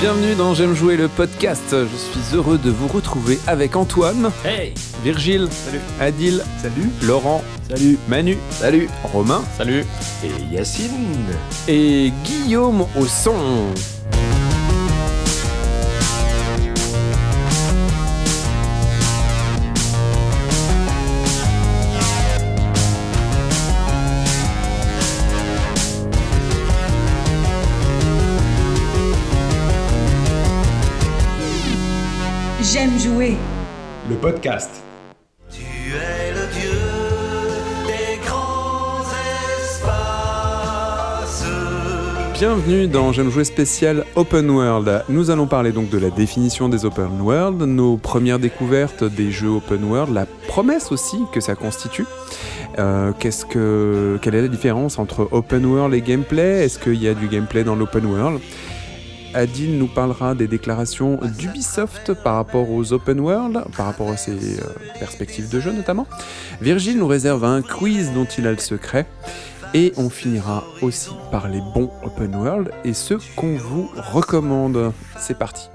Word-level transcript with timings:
Bienvenue 0.00 0.34
dans 0.34 0.54
J'aime 0.54 0.74
jouer 0.74 0.96
le 0.96 1.08
podcast. 1.08 1.62
Je 1.70 1.96
suis 1.96 2.36
heureux 2.36 2.58
de 2.58 2.70
vous 2.70 2.88
retrouver 2.88 3.38
avec 3.46 3.74
Antoine, 3.76 4.30
Hey 4.44 4.74
Virgile, 5.02 5.48
Salut 5.50 5.80
Adil, 6.00 6.42
Salut. 6.60 6.90
Laurent, 7.02 7.42
Salut 7.68 7.98
Manu, 8.08 8.36
Salut. 8.50 8.88
Romain 9.04 9.42
Salut 9.56 9.84
Et 10.24 10.54
Yacine. 10.54 10.90
et 11.68 12.12
Guillaume 12.24 12.82
au 12.98 13.06
son. 13.06 13.34
Le 33.26 34.16
podcast. 34.16 34.70
Tu 35.50 35.62
es 35.62 36.32
le 36.32 36.46
Dieu 36.52 36.78
des 37.86 38.18
grands 38.22 39.00
espaces. 39.62 41.46
Bienvenue 42.34 42.86
dans 42.86 43.12
J'aime 43.12 43.30
jouer 43.30 43.44
spécial 43.44 44.04
Open 44.14 44.50
World. 44.50 45.04
Nous 45.08 45.30
allons 45.30 45.46
parler 45.46 45.72
donc 45.72 45.88
de 45.88 45.96
la 45.96 46.10
définition 46.10 46.68
des 46.68 46.84
Open 46.84 47.18
World, 47.22 47.62
nos 47.62 47.96
premières 47.96 48.38
découvertes 48.38 49.04
des 49.04 49.30
jeux 49.30 49.48
Open 49.48 49.82
World, 49.84 50.12
la 50.12 50.26
promesse 50.46 50.92
aussi 50.92 51.16
que 51.32 51.40
ça 51.40 51.54
constitue. 51.54 52.04
Euh, 52.78 53.12
qu'est-ce 53.18 53.46
que, 53.46 54.18
quelle 54.20 54.34
est 54.34 54.42
la 54.42 54.48
différence 54.48 54.98
entre 54.98 55.28
Open 55.30 55.64
World 55.64 55.94
et 55.94 56.02
gameplay? 56.02 56.66
Est-ce 56.66 56.78
qu'il 56.78 57.02
y 57.02 57.08
a 57.08 57.14
du 57.14 57.28
gameplay 57.28 57.64
dans 57.64 57.74
l'Open 57.74 58.04
World? 58.04 58.40
Adil 59.34 59.78
nous 59.78 59.88
parlera 59.88 60.34
des 60.34 60.46
déclarations 60.46 61.18
d'Ubisoft 61.38 62.14
par 62.14 62.36
rapport 62.36 62.70
aux 62.70 62.92
open 62.92 63.18
world, 63.20 63.64
par 63.76 63.86
rapport 63.86 64.08
à 64.08 64.16
ses 64.16 64.60
euh, 64.60 64.64
perspectives 64.98 65.48
de 65.48 65.58
jeu 65.60 65.72
notamment. 65.72 66.06
Virgile 66.60 66.98
nous 66.98 67.08
réserve 67.08 67.44
un 67.44 67.60
quiz 67.60 68.12
dont 68.12 68.24
il 68.24 68.46
a 68.46 68.52
le 68.52 68.58
secret. 68.58 69.06
Et 69.76 69.92
on 69.96 70.08
finira 70.08 70.62
aussi 70.82 71.10
par 71.32 71.48
les 71.48 71.60
bons 71.74 71.90
open 72.04 72.36
world 72.36 72.70
et 72.84 72.92
ceux 72.92 73.18
qu'on 73.34 73.56
vous 73.56 73.90
recommande. 74.12 74.92
C'est 75.18 75.36
parti. 75.36 75.68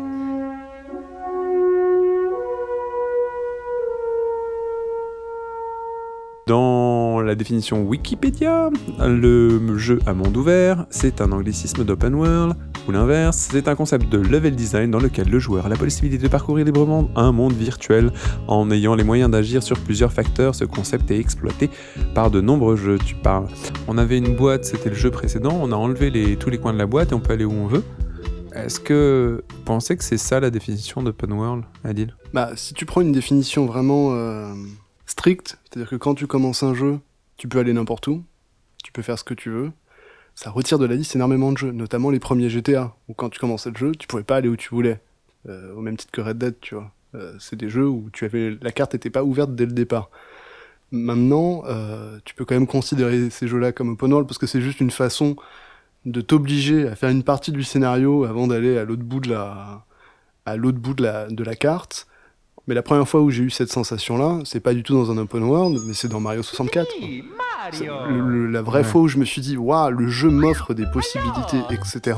Dans 6.47 7.21
la 7.21 7.35
définition 7.35 7.83
Wikipédia, 7.83 8.71
le 8.99 9.77
jeu 9.77 9.99
à 10.07 10.13
monde 10.15 10.35
ouvert, 10.35 10.87
c'est 10.89 11.21
un 11.21 11.31
anglicisme 11.31 11.83
d'open 11.83 12.15
world, 12.15 12.55
ou 12.89 12.91
l'inverse, 12.91 13.49
c'est 13.51 13.67
un 13.67 13.75
concept 13.75 14.09
de 14.09 14.17
level 14.17 14.55
design 14.55 14.89
dans 14.89 14.99
lequel 14.99 15.29
le 15.29 15.37
joueur 15.37 15.67
a 15.67 15.69
la 15.69 15.75
possibilité 15.75 16.23
de 16.23 16.27
parcourir 16.27 16.65
librement 16.65 17.07
un 17.15 17.31
monde 17.31 17.53
virtuel 17.53 18.11
en 18.47 18.71
ayant 18.71 18.95
les 18.95 19.03
moyens 19.03 19.29
d'agir 19.29 19.61
sur 19.61 19.79
plusieurs 19.79 20.11
facteurs. 20.11 20.55
Ce 20.55 20.65
concept 20.65 21.11
est 21.11 21.19
exploité 21.19 21.69
par 22.15 22.31
de 22.31 22.41
nombreux 22.41 22.77
jeux. 22.77 22.97
Tu 22.97 23.13
parles. 23.13 23.47
On 23.87 23.99
avait 23.99 24.17
une 24.17 24.35
boîte, 24.35 24.65
c'était 24.65 24.89
le 24.89 24.95
jeu 24.95 25.11
précédent, 25.11 25.55
on 25.61 25.71
a 25.71 25.75
enlevé 25.75 26.35
tous 26.37 26.49
les 26.49 26.57
coins 26.57 26.73
de 26.73 26.79
la 26.79 26.87
boîte 26.87 27.11
et 27.11 27.13
on 27.13 27.19
peut 27.19 27.33
aller 27.33 27.45
où 27.45 27.51
on 27.51 27.67
veut. 27.67 27.83
Est-ce 28.55 28.79
que 28.79 29.43
vous 29.47 29.63
pensez 29.65 29.95
que 29.95 30.03
c'est 30.03 30.17
ça 30.17 30.39
la 30.39 30.49
définition 30.49 31.03
d'open 31.03 31.31
world, 31.33 31.65
Adil? 31.83 32.15
Bah, 32.33 32.53
si 32.55 32.73
tu 32.73 32.87
prends 32.87 33.01
une 33.01 33.11
définition 33.11 33.67
vraiment 33.67 34.15
euh, 34.15 34.51
stricte, 35.05 35.59
c'est-à-dire 35.65 35.91
que 35.91 35.95
quand 35.95 36.15
tu 36.15 36.25
commences 36.25 36.63
un 36.63 36.73
jeu, 36.73 36.97
tu 37.37 37.47
peux 37.47 37.59
aller 37.59 37.73
n'importe 37.73 38.07
où, 38.07 38.23
tu 38.83 38.91
peux 38.91 39.03
faire 39.03 39.19
ce 39.19 39.23
que 39.23 39.35
tu 39.35 39.51
veux, 39.51 39.71
ça 40.39 40.51
retire 40.51 40.79
de 40.79 40.85
la 40.85 40.95
liste 40.95 41.17
énormément 41.17 41.51
de 41.51 41.57
jeux, 41.57 41.71
notamment 41.73 42.11
les 42.11 42.19
premiers 42.19 42.49
GTA, 42.49 42.95
où 43.09 43.13
quand 43.13 43.27
tu 43.27 43.41
commençais 43.41 43.71
le 43.71 43.75
jeu, 43.75 43.91
tu 43.91 44.07
pouvais 44.07 44.23
pas 44.23 44.37
aller 44.37 44.47
où 44.47 44.55
tu 44.55 44.69
voulais, 44.69 45.01
euh, 45.49 45.73
au 45.75 45.81
même 45.81 45.97
titre 45.97 46.13
que 46.13 46.21
Red 46.21 46.37
Dead, 46.37 46.55
tu 46.61 46.75
vois. 46.75 46.93
Euh, 47.13 47.33
c'est 47.39 47.57
des 47.57 47.69
jeux 47.69 47.89
où 47.89 48.09
tu 48.13 48.23
avais 48.23 48.57
la 48.61 48.71
carte 48.71 48.93
n'était 48.93 49.09
pas 49.09 49.25
ouverte 49.25 49.53
dès 49.53 49.65
le 49.65 49.73
départ. 49.73 50.09
Maintenant, 50.91 51.63
euh, 51.67 52.19
tu 52.23 52.35
peux 52.35 52.45
quand 52.45 52.55
même 52.55 52.67
considérer 52.67 53.29
ces 53.29 53.49
jeux-là 53.49 53.73
comme 53.73 53.89
open 53.89 54.13
world 54.13 54.29
parce 54.29 54.37
que 54.37 54.47
c'est 54.47 54.61
juste 54.61 54.79
une 54.79 54.91
façon 54.91 55.35
de 56.05 56.21
t'obliger 56.21 56.87
à 56.87 56.95
faire 56.95 57.09
une 57.09 57.23
partie 57.23 57.51
du 57.51 57.63
scénario 57.63 58.23
avant 58.23 58.47
d'aller 58.47 58.77
à 58.77 58.85
l'autre 58.85 59.03
bout 59.03 59.19
de 59.19 59.31
la 59.31 59.83
à 60.45 60.55
l'autre 60.55 60.79
bout 60.79 60.93
de 60.93 61.03
la, 61.03 61.27
de 61.27 61.43
la 61.43 61.55
carte. 61.57 62.07
Mais 62.69 62.75
la 62.75 62.83
première 62.83 63.09
fois 63.09 63.21
où 63.21 63.31
j'ai 63.31 63.41
eu 63.41 63.49
cette 63.49 63.71
sensation-là, 63.71 64.41
c'est 64.45 64.59
pas 64.59 64.75
du 64.75 64.83
tout 64.83 64.93
dans 64.93 65.09
un 65.09 65.17
open 65.17 65.41
world, 65.41 65.81
mais 65.87 65.95
c'est 65.95 66.07
dans 66.07 66.19
Mario 66.19 66.43
64. 66.43 66.87
quoi. 66.87 67.07
C'est 67.71 67.85
le- 67.85 68.29
le- 68.29 68.51
la 68.51 68.61
vraie 68.61 68.81
Ouais. 68.81 68.83
fois 68.83 69.01
où 69.01 69.07
je 69.07 69.17
me 69.17 69.25
suis 69.25 69.41
dit, 69.41 69.57
waouh, 69.57 69.89
le 69.89 70.07
jeu 70.07 70.29
m'offre 70.29 70.75
des 70.75 70.85
possibilités, 70.85 71.57
etc., 71.71 72.15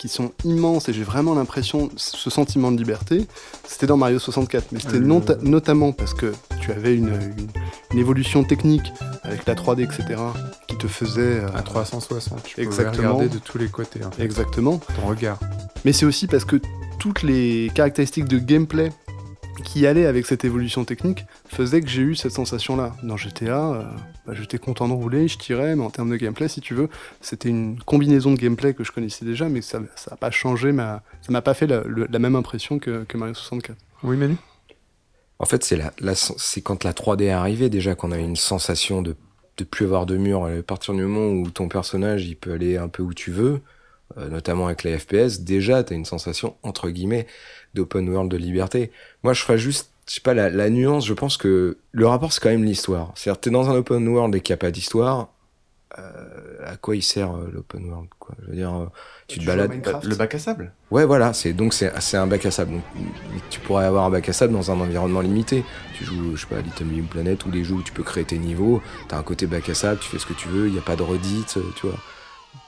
qui 0.00 0.08
sont 0.08 0.32
immenses, 0.44 0.88
et 0.88 0.94
j'ai 0.94 1.02
vraiment 1.02 1.34
l'impression, 1.34 1.90
ce 1.96 2.30
sentiment 2.30 2.72
de 2.72 2.78
liberté, 2.78 3.26
c'était 3.64 3.86
dans 3.86 3.98
Mario 3.98 4.18
64. 4.18 4.72
Mais 4.72 4.80
c'était 4.80 5.00
nota- 5.00 5.36
notamment 5.42 5.92
parce 5.92 6.14
que 6.14 6.32
tu 6.62 6.72
avais 6.72 6.96
une, 6.96 7.08
une- 7.08 7.48
une 7.92 7.98
évolution 7.98 8.42
technique 8.42 8.92
avec 9.22 9.44
la 9.46 9.54
3D, 9.54 9.82
etc., 9.82 10.18
qui 10.66 10.76
te 10.78 10.86
faisait. 10.88 11.40
euh, 11.44 11.48
À 11.54 11.60
360, 11.60 12.42
tu 12.42 12.56
peux 12.56 12.62
Exactement. 12.62 13.16
regarder 13.16 13.28
de 13.28 13.38
tous 13.38 13.58
les 13.58 13.68
côtés. 13.68 14.02
En 14.02 14.10
fait. 14.10 14.24
Exactement. 14.24 14.80
Ton 14.98 15.08
regard. 15.08 15.38
Mais 15.84 15.92
c'est 15.92 16.06
aussi 16.06 16.26
parce 16.26 16.46
que 16.46 16.56
toutes 16.98 17.22
les 17.22 17.70
caractéristiques 17.74 18.28
de 18.28 18.38
gameplay 18.38 18.90
qui 19.64 19.86
allaient 19.86 20.06
avec 20.06 20.26
cette 20.26 20.44
évolution 20.44 20.84
technique 20.84 21.24
faisaient 21.48 21.80
que 21.80 21.88
j'ai 21.88 22.02
eu 22.02 22.14
cette 22.14 22.32
sensation-là. 22.32 22.94
Dans 23.02 23.16
GTA, 23.16 23.72
euh, 23.74 23.82
bah, 24.26 24.32
j'étais 24.34 24.58
content 24.58 24.88
de 24.88 24.92
rouler, 24.94 25.28
je 25.28 25.38
tirais, 25.38 25.76
mais 25.76 25.82
en 25.84 25.90
termes 25.90 26.10
de 26.10 26.16
gameplay, 26.16 26.48
si 26.48 26.60
tu 26.60 26.74
veux, 26.74 26.88
c'était 27.20 27.48
une 27.48 27.78
combinaison 27.80 28.32
de 28.32 28.38
gameplay 28.38 28.74
que 28.74 28.84
je 28.84 28.92
connaissais 28.92 29.24
déjà, 29.24 29.48
mais 29.48 29.62
ça 29.62 29.80
n'a 29.80 30.16
pas 30.16 30.30
changé, 30.30 30.72
ma... 30.72 31.02
ça 31.22 31.32
m'a 31.32 31.42
pas 31.42 31.54
fait 31.54 31.66
la, 31.66 31.82
le- 31.84 32.06
la 32.10 32.18
même 32.18 32.36
impression 32.36 32.78
que, 32.78 33.04
que 33.04 33.16
Mario 33.16 33.34
64. 33.34 33.76
Oui, 34.02 34.16
Manu? 34.16 34.36
En 35.38 35.46
fait, 35.46 35.64
c'est 35.64 35.76
la, 35.76 35.92
la- 36.00 36.14
c'est 36.14 36.60
quand 36.60 36.84
la 36.84 36.92
3D 36.92 37.24
est 37.26 37.30
arrivée 37.30 37.70
déjà 37.70 37.94
qu'on 37.94 38.12
a 38.12 38.18
eu 38.18 38.22
une 38.22 38.36
sensation 38.36 39.02
de 39.02 39.16
de 39.58 39.64
plus 39.64 39.84
avoir 39.84 40.06
de 40.06 40.16
mur. 40.16 40.46
À 40.46 40.62
partir 40.62 40.94
du 40.94 41.02
moment 41.02 41.28
où 41.38 41.50
ton 41.50 41.68
personnage 41.68 42.24
il 42.26 42.34
peut 42.34 42.52
aller 42.54 42.78
un 42.78 42.88
peu 42.88 43.02
où 43.02 43.12
tu 43.12 43.30
veux, 43.30 43.60
euh, 44.16 44.28
notamment 44.30 44.66
avec 44.66 44.84
les 44.84 44.98
FPS, 44.98 45.40
déjà 45.40 45.84
t'as 45.84 45.94
une 45.94 46.06
sensation 46.06 46.56
entre 46.62 46.88
guillemets 46.88 47.26
d'open 47.74 48.08
world 48.08 48.30
de 48.30 48.36
liberté. 48.36 48.90
Moi, 49.22 49.32
je 49.32 49.42
ferais 49.42 49.58
juste, 49.58 49.90
je 50.08 50.14
sais 50.14 50.20
pas, 50.20 50.34
la, 50.34 50.50
la 50.50 50.70
nuance. 50.70 51.06
Je 51.06 51.14
pense 51.14 51.36
que 51.36 51.78
le 51.92 52.06
rapport 52.06 52.32
c'est 52.32 52.40
quand 52.42 52.50
même 52.50 52.64
l'histoire. 52.64 53.12
C'est-à-dire 53.14 53.40
t'es 53.40 53.50
dans 53.50 53.70
un 53.70 53.74
open 53.74 54.06
world 54.08 54.34
et 54.34 54.40
qu'il 54.40 54.52
n'y 54.52 54.58
a 54.58 54.58
pas 54.58 54.70
d'histoire. 54.70 55.28
euh, 55.98 56.56
à 56.64 56.76
quoi 56.76 56.94
il 56.94 57.02
sert 57.02 57.32
euh, 57.34 57.50
l'open 57.52 57.84
world 57.90 58.08
quoi? 58.18 58.34
Je 58.42 58.50
veux 58.50 58.56
dire, 58.56 58.72
euh, 58.74 58.86
tu 59.26 59.38
te 59.40 59.44
balades. 59.44 59.72
Le 60.04 60.14
bac 60.14 60.34
à 60.34 60.38
sable. 60.38 60.72
Ouais, 60.90 61.04
voilà, 61.04 61.32
c'est 61.32 61.52
donc 61.52 61.74
c'est 61.74 61.92
c'est 62.00 62.16
un 62.16 62.26
bac 62.26 62.46
à 62.46 62.50
sable. 62.50 62.72
Donc, 62.72 62.82
tu 63.50 63.60
pourrais 63.60 63.84
avoir 63.86 64.04
un 64.04 64.10
bac 64.10 64.28
à 64.28 64.32
sable 64.32 64.52
dans 64.52 64.70
un 64.70 64.80
environnement 64.80 65.20
limité. 65.20 65.64
Tu 65.94 66.04
joues, 66.04 66.36
je 66.36 66.42
sais 66.42 66.46
pas, 66.46 66.58
à 66.58 66.60
Little 66.62 66.84
Big 66.84 67.08
Planet 67.08 67.44
ou 67.44 67.50
les 67.50 67.64
jeux 67.64 67.74
où 67.74 67.82
tu 67.82 67.92
peux 67.92 68.04
créer 68.04 68.24
tes 68.24 68.38
niveaux. 68.38 68.82
T'as 69.08 69.18
un 69.18 69.22
côté 69.22 69.46
bac 69.46 69.68
à 69.68 69.74
sable, 69.74 69.98
tu 70.00 70.08
fais 70.08 70.18
ce 70.18 70.26
que 70.26 70.32
tu 70.34 70.48
veux. 70.48 70.68
Il 70.68 70.74
y 70.74 70.78
a 70.78 70.82
pas 70.82 70.96
de 70.96 71.02
redite, 71.02 71.58
tu 71.76 71.86
vois. 71.86 71.98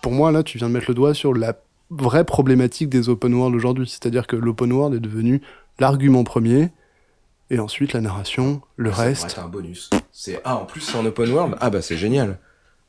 Pour 0.01 0.13
moi, 0.13 0.33
là, 0.33 0.43
tu 0.43 0.59
viens 0.59 0.69
de 0.69 0.75
mettre 0.75 0.87
le 0.89 0.95
doigt 0.95 1.15
sur 1.15 1.33
la 1.35 1.57
vraie 1.93 2.25
problématique 2.25 2.89
des 2.89 3.09
open 3.09 3.35
world 3.35 3.55
aujourd'hui. 3.55 3.89
C'est-à-dire 3.89 4.27
que 4.27 4.37
l'open 4.37 4.73
world 4.73 4.95
est 4.95 5.01
devenu 5.01 5.43
l'argument 5.79 6.25
premier, 6.25 6.71
et 7.51 7.59
ensuite 7.59 7.93
la 7.93 8.01
narration, 8.01 8.63
le 8.77 8.91
Ça 8.91 9.03
reste. 9.03 9.25
être 9.25 9.39
un 9.41 9.49
bonus. 9.49 9.91
C'est 10.11 10.41
ah 10.45 10.57
en 10.57 10.65
plus 10.65 10.81
c'est 10.81 10.97
en 10.97 11.05
open 11.05 11.31
world? 11.31 11.57
Ah 11.61 11.71
bah 11.71 11.83
c'est 11.83 11.97
génial. 11.97 12.39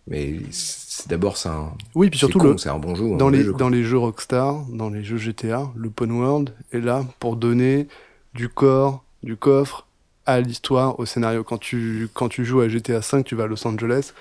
Mais 0.07 0.35
c'est 0.51 1.07
d'abord 1.09 1.37
c'est 1.37 1.49
un. 1.49 1.73
Oui, 1.95 2.09
puis 2.09 2.19
surtout 2.19 2.39
c'est 2.39 2.45
con, 2.45 2.51
le, 2.51 2.57
c'est 2.57 2.69
un 2.69 2.79
bon 2.79 2.95
jeu. 2.95 3.13
un 3.13 3.17
dans 3.17 3.29
les, 3.29 3.43
jeu, 3.43 3.53
dans 3.53 3.69
les 3.69 3.83
jeux 3.83 3.97
Rockstar, 3.97 4.65
dans 4.69 4.89
les 4.89 5.03
jeux 5.03 5.17
GTA, 5.17 5.71
l'open 5.75 6.11
world 6.11 6.53
est 6.71 6.79
là 6.79 7.05
pour 7.19 7.35
donner 7.35 7.87
du 8.33 8.49
corps, 8.49 9.03
du 9.21 9.37
coffre 9.37 9.87
à 10.25 10.39
l'histoire, 10.39 10.99
au 10.99 11.05
scénario. 11.05 11.43
Quand 11.43 11.57
tu, 11.57 12.09
quand 12.13 12.29
tu 12.29 12.45
joues 12.45 12.61
à 12.61 12.67
GTA 12.67 12.99
V, 12.99 13.23
tu 13.23 13.35
vas 13.35 13.43
à 13.43 13.47
Los 13.47 13.67
Angeles, 13.67 14.13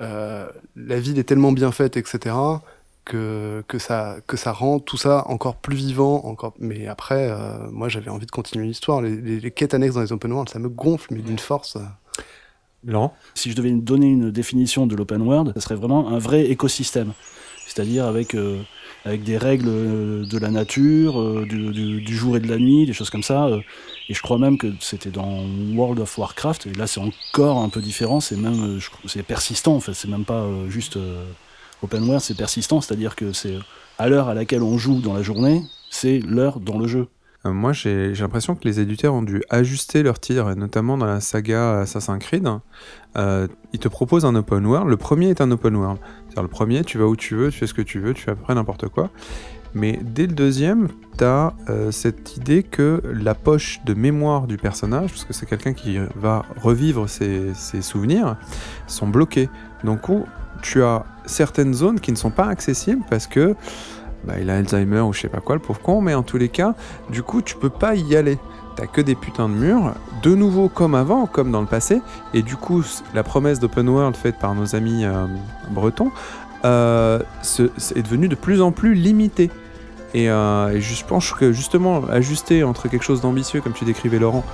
euh, 0.00 0.48
la 0.76 1.00
ville 1.00 1.18
est 1.18 1.24
tellement 1.24 1.52
bien 1.52 1.72
faite, 1.72 1.96
etc., 1.96 2.34
que, 3.08 3.64
que, 3.66 3.78
ça, 3.78 4.16
que 4.28 4.36
ça 4.36 4.52
rend 4.52 4.78
tout 4.78 4.96
ça 4.96 5.24
encore 5.26 5.56
plus 5.56 5.76
vivant. 5.76 6.24
Encore... 6.24 6.54
Mais 6.60 6.86
après, 6.86 7.30
euh, 7.30 7.68
moi, 7.72 7.88
j'avais 7.88 8.10
envie 8.10 8.26
de 8.26 8.30
continuer 8.30 8.66
l'histoire. 8.66 9.02
Les, 9.02 9.16
les- 9.16 9.40
les 9.40 9.50
quêtes 9.50 9.74
annexes 9.74 9.94
dans 9.96 10.02
les 10.06 10.12
open 10.12 10.32
world, 10.32 10.48
ça 10.48 10.58
me 10.58 10.68
gonfle, 10.68 11.08
mais 11.14 11.22
d'une 11.22 11.38
force. 11.38 11.76
Laurent? 12.84 13.12
Si 13.34 13.50
je 13.50 13.56
devais 13.56 13.72
donner 13.72 14.06
une 14.06 14.30
définition 14.30 14.86
de 14.86 14.94
l'open 14.94 15.22
world, 15.22 15.52
ça 15.54 15.60
serait 15.60 15.74
vraiment 15.74 16.08
un 16.08 16.18
vrai 16.18 16.42
écosystème. 16.46 17.12
C'est-à-dire 17.66 18.06
avec, 18.06 18.34
euh, 18.34 18.62
avec 19.04 19.24
des 19.24 19.36
règles 19.36 19.68
euh, 19.68 20.24
de 20.24 20.38
la 20.38 20.50
nature, 20.50 21.20
euh, 21.20 21.44
du, 21.48 21.70
du- 21.72 22.00
du 22.00 22.16
jour 22.16 22.36
et 22.36 22.40
de 22.40 22.48
la 22.48 22.56
nuit, 22.56 22.86
des 22.86 22.92
choses 22.94 23.10
comme 23.10 23.24
ça. 23.24 23.48
et 24.08 24.14
je 24.14 24.22
crois 24.22 24.38
même 24.38 24.56
que 24.58 24.68
c'était 24.80 25.10
dans 25.10 25.42
World 25.74 26.00
of 26.00 26.16
Warcraft, 26.16 26.66
et 26.66 26.72
là 26.74 26.86
c'est 26.86 27.00
encore 27.00 27.58
un 27.58 27.68
peu 27.68 27.80
différent, 27.80 28.20
c'est 28.20 28.36
même 28.36 28.78
c'est 29.06 29.22
persistant 29.22 29.74
en 29.76 29.80
fait, 29.80 29.94
c'est 29.94 30.08
même 30.08 30.24
pas 30.24 30.42
euh, 30.42 30.70
juste 30.70 30.96
open 31.82 32.04
world, 32.04 32.22
c'est 32.22 32.36
persistant, 32.36 32.80
c'est-à-dire 32.80 33.16
que 33.16 33.32
c'est 33.32 33.58
à 33.98 34.08
l'heure 34.08 34.28
à 34.28 34.34
laquelle 34.34 34.62
on 34.62 34.78
joue 34.78 35.00
dans 35.00 35.14
la 35.14 35.22
journée, 35.22 35.62
c'est 35.90 36.20
l'heure 36.20 36.60
dans 36.60 36.78
le 36.78 36.86
jeu. 36.86 37.08
Euh, 37.46 37.52
moi, 37.52 37.72
j'ai 37.72 38.12
l'impression 38.14 38.54
que 38.54 38.64
les 38.64 38.80
éditeurs 38.80 39.14
ont 39.14 39.22
dû 39.22 39.42
ajuster 39.48 40.02
leur 40.02 40.18
tir, 40.18 40.56
notamment 40.56 40.98
dans 40.98 41.06
la 41.06 41.20
saga 41.20 41.80
Assassin's 41.80 42.18
Creed. 42.18 42.48
Euh, 43.16 43.46
ils 43.72 43.78
te 43.78 43.88
proposent 43.88 44.24
un 44.24 44.34
open 44.34 44.66
world. 44.66 44.88
Le 44.88 44.96
premier 44.96 45.28
est 45.30 45.40
un 45.40 45.50
open 45.50 45.76
world. 45.76 45.98
C'est-à-dire, 46.26 46.42
le 46.42 46.48
premier, 46.48 46.84
tu 46.84 46.98
vas 46.98 47.06
où 47.06 47.16
tu 47.16 47.36
veux, 47.36 47.50
tu 47.50 47.58
fais 47.58 47.66
ce 47.66 47.74
que 47.74 47.82
tu 47.82 48.00
veux, 48.00 48.14
tu 48.14 48.22
fais 48.22 48.32
à 48.32 48.34
peu 48.34 48.42
près 48.42 48.54
n'importe 48.54 48.88
quoi. 48.88 49.10
Mais 49.74 49.98
dès 50.02 50.26
le 50.26 50.32
deuxième, 50.32 50.88
t'as 51.16 51.52
euh, 51.68 51.90
cette 51.90 52.36
idée 52.36 52.62
que 52.62 53.02
la 53.04 53.34
poche 53.34 53.80
de 53.84 53.94
mémoire 53.94 54.46
du 54.46 54.56
personnage, 54.56 55.10
parce 55.10 55.24
que 55.24 55.32
c'est 55.32 55.46
quelqu'un 55.46 55.74
qui 55.74 55.98
va 56.16 56.44
revivre 56.60 57.08
ses, 57.08 57.52
ses 57.54 57.82
souvenirs, 57.82 58.36
sont 58.86 59.06
bloquées. 59.06 59.48
Donc 59.84 60.08
où 60.08 60.24
tu 60.62 60.82
as 60.82 61.04
certaines 61.28 61.74
zones 61.74 62.00
qui 62.00 62.10
ne 62.10 62.16
sont 62.16 62.30
pas 62.30 62.46
accessibles 62.46 63.04
parce 63.08 63.26
que 63.26 63.54
bah, 64.24 64.34
il 64.40 64.50
a 64.50 64.56
Alzheimer 64.56 65.00
ou 65.00 65.12
je 65.12 65.20
sais 65.20 65.28
pas 65.28 65.40
quoi, 65.40 65.56
le 65.56 65.62
pauvre 65.62 66.02
mais 66.02 66.14
en 66.14 66.22
tous 66.22 66.38
les 66.38 66.48
cas, 66.48 66.74
du 67.10 67.22
coup, 67.22 67.42
tu 67.42 67.56
peux 67.56 67.70
pas 67.70 67.94
y 67.94 68.16
aller. 68.16 68.38
T'as 68.76 68.86
que 68.86 69.00
des 69.00 69.16
putains 69.16 69.48
de 69.48 69.54
murs, 69.54 69.94
de 70.22 70.34
nouveau 70.34 70.68
comme 70.68 70.94
avant, 70.94 71.26
comme 71.26 71.50
dans 71.50 71.60
le 71.60 71.66
passé, 71.66 72.00
et 72.32 72.42
du 72.42 72.54
coup, 72.54 72.84
la 73.12 73.24
promesse 73.24 73.58
d'open 73.58 73.88
world 73.88 74.16
faite 74.16 74.38
par 74.38 74.54
nos 74.54 74.76
amis 74.76 75.04
euh, 75.04 75.26
bretons 75.70 76.12
euh, 76.64 77.20
est 77.96 78.02
devenue 78.02 78.28
de 78.28 78.36
plus 78.36 78.60
en 78.60 78.70
plus 78.70 78.94
limitée. 78.94 79.50
Et, 80.14 80.30
euh, 80.30 80.80
je 80.80 81.04
pense 81.04 81.32
que 81.32 81.52
justement, 81.52 82.04
ajuster 82.08 82.62
entre 82.62 82.88
quelque 82.88 83.04
chose 83.04 83.20
d'ambitieux, 83.20 83.60
comme 83.60 83.72
tu 83.72 83.84
décrivais 83.84 84.18
Laurent, 84.20 84.44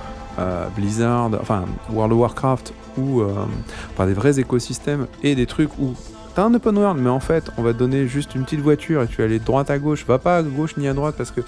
Blizzard, 0.75 1.29
enfin 1.39 1.65
World 1.91 2.13
of 2.13 2.19
Warcraft, 2.19 2.73
ou 2.97 3.21
des 3.99 4.13
vrais 4.13 4.39
écosystèmes, 4.39 5.07
et 5.21 5.35
des 5.35 5.45
trucs 5.45 5.77
où 5.79 5.93
T'as 6.35 6.43
un 6.43 6.53
open 6.53 6.77
world, 6.77 7.01
mais 7.01 7.09
en 7.09 7.21
fait, 7.21 7.49
on 7.57 7.61
va 7.63 7.71
donner 7.71 8.07
juste 8.07 8.35
une 8.35 8.43
petite 8.43 8.59
voiture 8.59 9.01
et 9.01 9.07
tu 9.07 9.17
vas 9.17 9.23
aller 9.23 9.39
de 9.39 9.45
droite 9.45 9.69
à 9.69 9.79
gauche. 9.79 10.05
Va 10.05 10.19
pas 10.19 10.37
à 10.37 10.43
gauche 10.43 10.75
ni 10.75 10.87
à 10.87 10.93
droite 10.93 11.15
parce 11.17 11.31
que 11.31 11.39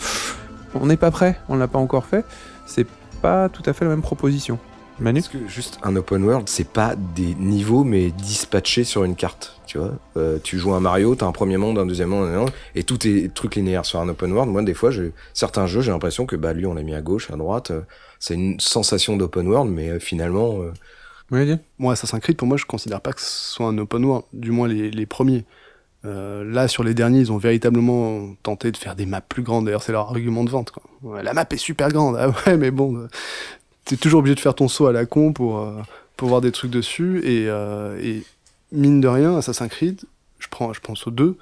on 0.74 0.86
n'est 0.86 0.96
pas 0.98 1.12
prêt, 1.12 1.38
on 1.50 1.56
l'a 1.58 1.68
pas 1.68 1.80
encore 1.80 2.06
fait. 2.06 2.24
C'est 2.66 2.88
pas 3.22 3.50
tout 3.50 3.64
à 3.66 3.74
fait 3.74 3.84
la 3.84 3.92
même 3.92 4.02
proposition. 4.02 4.60
Manu 5.00 5.20
Parce 5.22 5.32
que 5.34 5.48
juste 5.48 5.78
un 5.84 5.96
open 5.98 6.24
world, 6.24 6.48
c'est 6.50 6.70
pas 6.70 6.96
des 6.96 7.36
niveaux, 7.36 7.84
mais 7.84 8.10
dispatchés 8.12 8.84
sur 8.86 9.04
une 9.04 9.16
carte. 9.16 9.60
Tu 9.68 9.78
vois, 9.78 9.92
Euh, 10.16 10.40
tu 10.42 10.58
joues 10.58 10.74
à 10.74 10.80
Mario, 10.80 11.14
t'as 11.16 11.28
un 11.28 11.32
premier 11.34 11.58
monde, 11.58 11.78
un 11.78 11.86
deuxième 11.86 12.10
monde, 12.10 12.26
un- 12.30 12.46
un- 12.46 12.52
et 12.74 12.84
tout 12.84 13.06
est 13.08 13.32
truc 13.34 13.56
linéaire 13.56 13.86
sur 13.86 14.00
un 14.00 14.08
open 14.10 14.32
world. 14.32 14.50
Moi, 14.52 14.64
des 14.64 14.74
fois, 14.74 14.90
certains 15.34 15.68
jeux, 15.68 15.82
j'ai 15.82 15.92
l'impression 15.92 16.26
que 16.26 16.36
bah 16.38 16.54
lui, 16.54 16.66
on 16.66 16.74
l'a 16.74 16.82
mis 16.84 16.96
à 16.96 17.02
gauche, 17.02 17.30
à 17.30 17.36
droite. 17.36 17.72
euh, 17.72 17.82
c'est 18.20 18.34
une 18.36 18.60
sensation 18.60 19.18
d'open 19.18 19.48
world, 19.48 19.70
mais 19.72 19.90
euh, 19.90 20.00
finalement, 20.00 20.62
Oui. 21.32 21.56
Moi, 21.78 21.94
Assassin's 21.94 22.22
Creed, 22.22 22.38
pour 22.38 22.48
moi, 22.48 22.58
je 22.58 22.66
considère 22.66 23.02
pas 23.02 23.14
que 23.14 23.22
ce 23.22 23.54
soit 23.54 23.68
un 23.68 23.78
open 23.78 24.06
world, 24.06 24.26
du 24.34 24.52
moins 24.52 24.68
les, 24.68 25.06
premiers. 25.06 25.46
Euh, 26.06 26.44
là, 26.46 26.68
sur 26.68 26.84
les 26.84 26.94
derniers, 26.94 27.20
ils 27.20 27.32
ont 27.32 27.38
véritablement 27.38 28.34
tenté 28.44 28.72
de 28.72 28.78
faire 28.78 28.96
des 28.96 29.06
maps 29.06 29.22
plus 29.22 29.44
grandes. 29.44 29.66
D'ailleurs, 29.66 29.84
c'est 29.84 29.92
leur 29.92 30.10
argument 30.10 30.44
de 30.44 30.50
vente. 30.50 30.72
La 31.22 31.34
map 31.34 31.46
est 31.50 31.58
super 31.58 31.90
grande. 31.90 32.16
Ah 32.18 32.30
ouais, 32.30 32.58
mais 32.58 32.72
bon, 32.72 32.96
euh, 32.96 33.08
t'es 33.84 33.98
toujours 33.98 34.20
obligé 34.20 34.36
de 34.36 34.40
faire 34.40 34.56
ton 34.56 34.68
saut 34.68 34.88
à 34.88 34.94
la 34.94 35.06
con 35.06 35.34
pour, 35.34 35.60
euh, 35.60 35.82
pour 36.16 36.30
voir 36.30 36.40
des 36.40 36.52
trucs 36.52 36.72
dessus. 36.72 37.22
Et, 37.26 37.46
et 37.46 38.24
mine 38.72 39.02
de 39.02 39.08
rien, 39.08 39.38
Assassin's 39.38 39.70
Creed, 39.70 40.04
je, 40.40 40.48
prends, 40.48 40.72
je 40.72 40.80
pense 40.80 41.08
aux 41.08 41.12
deux, 41.12 41.38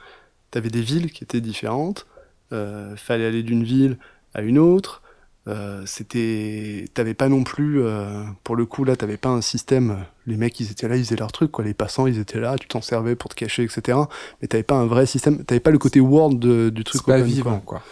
t'avais 0.50 0.70
des 0.70 0.82
villes 0.82 1.12
qui 1.12 1.24
étaient 1.24 1.42
différentes. 1.42 2.08
Fallait 2.50 3.26
aller 3.26 3.44
d'une 3.44 3.64
ville 3.64 3.98
à 4.34 4.42
une 4.42 4.58
autre. 4.58 5.02
Euh, 5.48 5.84
c'était 5.86 6.86
t'avais 6.96 7.14
pas 7.14 7.30
non 7.30 7.44
plus 7.44 7.80
euh, 7.84 8.24
pour 8.44 8.56
le 8.56 8.66
coup 8.66 8.84
là 8.84 8.96
t'avais 8.96 9.16
pas 9.18 9.30
un 9.30 9.42
système 9.42 10.04
les 10.26 10.38
mecs 10.38 10.60
ils 10.60 10.72
étaient 10.72 10.88
là 10.88 10.96
ils 10.96 11.04
faisaient 11.06 11.16
leur 11.18 11.32
truc 11.32 11.52
quoi 11.52 11.64
les 11.64 11.76
passants 11.76 12.08
ils 12.08 12.18
étaient 12.18 12.40
là 12.40 12.56
tu 12.60 12.68
t'en 12.68 12.82
servais 12.82 13.16
pour 13.16 13.30
te 13.30 13.36
cacher 13.36 13.62
etc 13.62 14.00
mais 14.42 14.48
t'avais 14.48 14.64
pas 14.64 14.74
un 14.74 14.88
vrai 14.88 15.06
système 15.06 15.44
t'avais 15.44 15.60
pas 15.60 15.70
le 15.70 15.78
côté 15.78 16.00
world 16.00 16.40
de- 16.40 16.70
du 16.70 16.84
truc 16.84 17.00
C'est 17.06 17.12
pas 17.12 17.18
open, 17.20 17.28
vivant, 17.32 17.60
quoi. 17.60 17.78
quoi. 17.80 17.84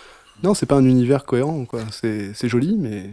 non 0.42 0.56
c'est 0.56 0.66
pas 0.66 0.78
un 0.78 0.86
univers 0.86 1.26
cohérent 1.26 1.66
quoi 1.66 1.82
c'est 1.92 2.34
c'est 2.34 2.50
joli 2.50 2.76
mais 2.76 3.12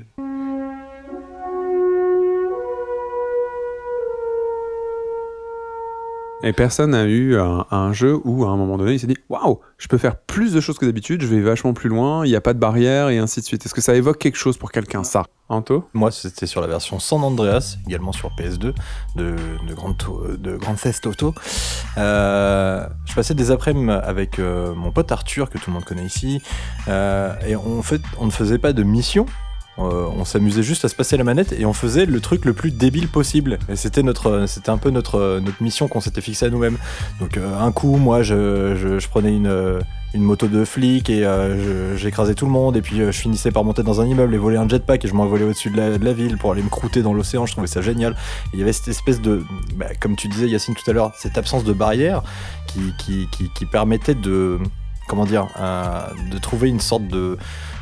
Et 6.42 6.54
personne 6.54 6.92
n'a 6.92 7.04
eu 7.04 7.36
un, 7.36 7.92
jeu 7.92 8.18
où, 8.24 8.44
à 8.46 8.48
un 8.48 8.56
moment 8.56 8.78
donné, 8.78 8.94
il 8.94 9.00
s'est 9.00 9.06
dit 9.06 9.16
Waouh, 9.28 9.60
je 9.76 9.88
peux 9.88 9.98
faire 9.98 10.16
plus 10.16 10.54
de 10.54 10.60
choses 10.60 10.78
que 10.78 10.86
d'habitude, 10.86 11.20
je 11.20 11.26
vais 11.26 11.40
vachement 11.40 11.74
plus 11.74 11.90
loin, 11.90 12.24
il 12.24 12.30
n'y 12.30 12.36
a 12.36 12.40
pas 12.40 12.54
de 12.54 12.58
barrière, 12.58 13.10
et 13.10 13.18
ainsi 13.18 13.40
de 13.40 13.44
suite. 13.44 13.66
Est-ce 13.66 13.74
que 13.74 13.82
ça 13.82 13.94
évoque 13.94 14.18
quelque 14.18 14.38
chose 14.38 14.56
pour 14.56 14.72
quelqu'un, 14.72 15.04
ça? 15.04 15.24
Anto? 15.50 15.88
Moi, 15.92 16.10
c'était 16.12 16.46
sur 16.46 16.62
la 16.62 16.66
version 16.66 16.98
San 16.98 17.22
Andreas, 17.22 17.76
également 17.86 18.12
sur 18.12 18.30
PS2, 18.30 18.58
de, 18.58 18.74
de, 19.16 19.74
Grand, 19.74 19.94
de 20.38 20.56
Grand 20.56 20.76
Theft 20.76 21.06
Auto. 21.06 21.34
Euh, 21.98 22.86
je 23.04 23.14
passais 23.14 23.34
des 23.34 23.50
après-midi 23.50 23.90
avec 23.90 24.38
euh, 24.38 24.74
mon 24.74 24.92
pote 24.92 25.12
Arthur, 25.12 25.50
que 25.50 25.58
tout 25.58 25.68
le 25.68 25.74
monde 25.74 25.84
connaît 25.84 26.06
ici, 26.06 26.40
euh, 26.88 27.34
et 27.46 27.54
on, 27.54 27.82
fait, 27.82 28.00
on 28.18 28.26
ne 28.26 28.30
faisait 28.30 28.58
pas 28.58 28.72
de 28.72 28.82
mission. 28.82 29.26
Euh, 29.78 30.06
on 30.16 30.24
s'amusait 30.24 30.62
juste 30.62 30.84
à 30.84 30.88
se 30.88 30.94
passer 30.94 31.16
la 31.16 31.24
manette 31.24 31.52
et 31.52 31.64
on 31.64 31.72
faisait 31.72 32.04
le 32.04 32.20
truc 32.20 32.44
le 32.44 32.52
plus 32.52 32.70
débile 32.70 33.08
possible. 33.08 33.58
Et 33.68 33.76
c'était 33.76 34.02
notre, 34.02 34.46
c'était 34.46 34.70
un 34.70 34.78
peu 34.78 34.90
notre, 34.90 35.40
notre 35.40 35.62
mission 35.62 35.88
qu'on 35.88 36.00
s'était 36.00 36.20
fixée 36.20 36.46
à 36.46 36.50
nous-mêmes. 36.50 36.76
Donc 37.20 37.36
euh, 37.36 37.58
un 37.58 37.72
coup, 37.72 37.96
moi, 37.96 38.22
je, 38.22 38.76
je, 38.76 39.08
prenais 39.08 39.34
une, 39.34 39.46
euh, 39.46 39.80
une 40.12 40.22
moto 40.22 40.48
de 40.48 40.64
flic 40.64 41.08
et 41.08 41.24
euh, 41.24 41.96
j'écrasais 41.96 42.34
tout 42.34 42.46
le 42.46 42.50
monde. 42.50 42.76
Et 42.76 42.82
puis 42.82 43.00
euh, 43.00 43.12
je 43.12 43.18
finissais 43.18 43.50
par 43.50 43.64
monter 43.64 43.82
dans 43.82 44.00
un 44.00 44.06
immeuble 44.06 44.34
et 44.34 44.38
voler 44.38 44.56
un 44.56 44.68
jetpack 44.68 45.04
et 45.04 45.08
je 45.08 45.14
m'envolais 45.14 45.44
au-dessus 45.44 45.70
de 45.70 45.76
la, 45.76 46.12
ville 46.12 46.36
pour 46.36 46.52
aller 46.52 46.62
me 46.62 46.68
croûter 46.68 47.02
dans 47.02 47.14
l'océan. 47.14 47.46
Je 47.46 47.52
trouvais 47.52 47.66
ça 47.66 47.80
génial. 47.80 48.12
Et 48.12 48.54
il 48.54 48.58
y 48.60 48.62
avait 48.62 48.72
cette 48.72 48.88
espèce 48.88 49.20
de, 49.20 49.44
bah, 49.76 49.86
comme 50.00 50.16
tu 50.16 50.28
disais 50.28 50.48
Yacine 50.48 50.74
tout 50.74 50.88
à 50.90 50.92
l'heure, 50.92 51.12
cette 51.16 51.38
absence 51.38 51.64
de 51.64 51.72
barrière 51.72 52.22
qui, 52.66 52.80
qui, 52.98 53.28
qui, 53.30 53.50
qui 53.50 53.66
permettait 53.66 54.14
de, 54.14 54.58
comment 55.08 55.26
dire, 55.26 55.46
euh, 55.58 56.06
de 56.30 56.38
trouver 56.38 56.68
une 56.68 56.80
sorte 56.80 57.06
de 57.08 57.36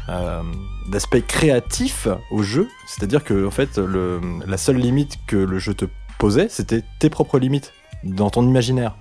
euh, 0.08 0.42
d'aspect 0.90 1.22
créatif 1.22 2.08
au 2.30 2.42
jeu. 2.42 2.68
C'est-à-dire 2.86 3.24
que 3.24 3.46
en 3.46 3.50
fait, 3.50 3.78
le, 3.78 4.20
la 4.46 4.56
seule 4.56 4.76
limite 4.76 5.18
que 5.26 5.36
le 5.36 5.58
jeu 5.58 5.74
te 5.74 5.84
posait, 6.18 6.48
c'était 6.48 6.82
tes 6.98 7.10
propres 7.10 7.38
limites 7.38 7.72
dans 8.04 8.30
ton 8.30 8.46
imaginaire. 8.46 8.96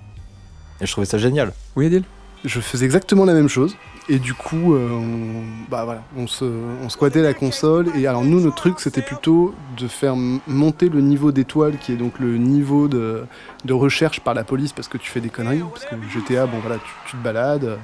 Et 0.82 0.86
je 0.86 0.92
trouvais 0.92 1.06
ça 1.06 1.18
génial. 1.18 1.54
Oui, 1.76 1.88
Adil? 1.88 2.04
Je 2.46 2.60
faisais 2.60 2.86
exactement 2.86 3.26
la 3.26 3.34
même 3.34 3.50
chose 3.50 3.76
et 4.10 4.20
du 4.20 4.34
coup 4.34 4.74
euh, 4.74 4.90
on, 4.90 5.70
bah 5.70 5.84
voilà 5.86 6.04
on 6.16 6.28
se 6.28 6.46
on 6.46 6.90
squattait 6.90 7.22
la 7.22 7.34
console 7.34 7.90
et 7.96 8.08
alors 8.08 8.24
nous 8.24 8.40
notre 8.40 8.56
truc 8.56 8.80
c'était 8.80 9.02
plutôt 9.02 9.54
de 9.78 9.88
faire 9.88 10.16
monter 10.16 10.88
le 10.88 11.02
niveau 11.02 11.32
d'étoile 11.32 11.78
qui 11.78 11.92
est 11.92 11.98
donc 11.98 12.20
le 12.20 12.38
niveau 12.38 12.88
de, 12.88 13.26
de 13.66 13.74
recherche 13.74 14.22
par 14.22 14.34
la 14.34 14.44
police 14.44 14.72
parce 14.72 14.88
que 14.88 14.98
tu 14.98 15.10
fais 15.10 15.20
des 15.20 15.30
conneries 15.30 15.64
parce 15.74 15.86
que 15.86 15.96
GTA 16.14 16.46
bon 16.46 16.60
voilà 16.60 16.78
tu, 16.78 16.92
tu 17.08 17.18
te 17.18 17.24
balades 17.24 17.66
euh, 17.66 17.78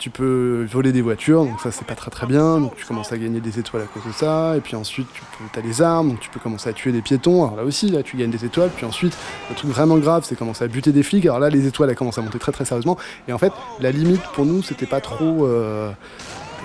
tu 0.00 0.08
peux 0.08 0.66
voler 0.68 0.92
des 0.92 1.02
voitures 1.02 1.44
donc 1.44 1.60
ça 1.60 1.70
c'est 1.70 1.86
pas 1.86 1.94
très 1.94 2.10
très 2.10 2.26
bien 2.26 2.58
donc 2.58 2.74
tu 2.74 2.86
commences 2.86 3.12
à 3.12 3.18
gagner 3.18 3.40
des 3.40 3.58
étoiles 3.58 3.82
à 3.82 3.84
cause 3.84 4.02
de 4.04 4.12
ça 4.12 4.56
et 4.56 4.60
puis 4.60 4.74
ensuite 4.74 5.06
tu 5.52 5.58
as 5.58 5.62
les 5.62 5.82
armes 5.82 6.08
donc 6.08 6.20
tu 6.20 6.30
peux 6.30 6.40
commencer 6.40 6.70
à 6.70 6.72
tuer 6.72 6.90
des 6.90 7.02
piétons 7.02 7.44
alors 7.44 7.56
là 7.56 7.64
aussi 7.64 7.90
là 7.90 8.02
tu 8.02 8.16
gagnes 8.16 8.30
des 8.30 8.46
étoiles 8.46 8.70
puis 8.74 8.86
ensuite 8.86 9.16
le 9.50 9.54
truc 9.54 9.70
vraiment 9.70 9.98
grave 9.98 10.24
c'est 10.26 10.36
commencer 10.36 10.64
à 10.64 10.68
buter 10.68 10.90
des 10.90 11.02
flics 11.02 11.26
alors 11.26 11.38
là 11.38 11.50
les 11.50 11.66
étoiles 11.66 11.90
elles 11.90 11.96
commencent 11.96 12.18
à 12.18 12.22
monter 12.22 12.38
très 12.38 12.50
très 12.50 12.64
sérieusement 12.64 12.96
et 13.28 13.32
en 13.34 13.38
fait 13.38 13.52
la 13.78 13.92
limite 13.92 14.22
pour 14.34 14.46
nous 14.46 14.62
c'était 14.62 14.86
pas 14.86 15.02
trop 15.02 15.46
euh, 15.46 15.92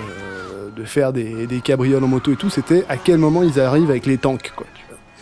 euh, 0.00 0.70
de 0.74 0.84
faire 0.84 1.12
des, 1.12 1.60
cabrioles 1.62 2.02
en 2.02 2.08
moto 2.08 2.32
et 2.32 2.36
tout 2.36 2.48
c'était 2.48 2.86
à 2.88 2.96
quel 2.96 3.18
moment 3.18 3.42
ils 3.42 3.60
arrivent 3.60 3.90
avec 3.90 4.06
les 4.06 4.16
tanks 4.16 4.52
quoi. 4.56 4.66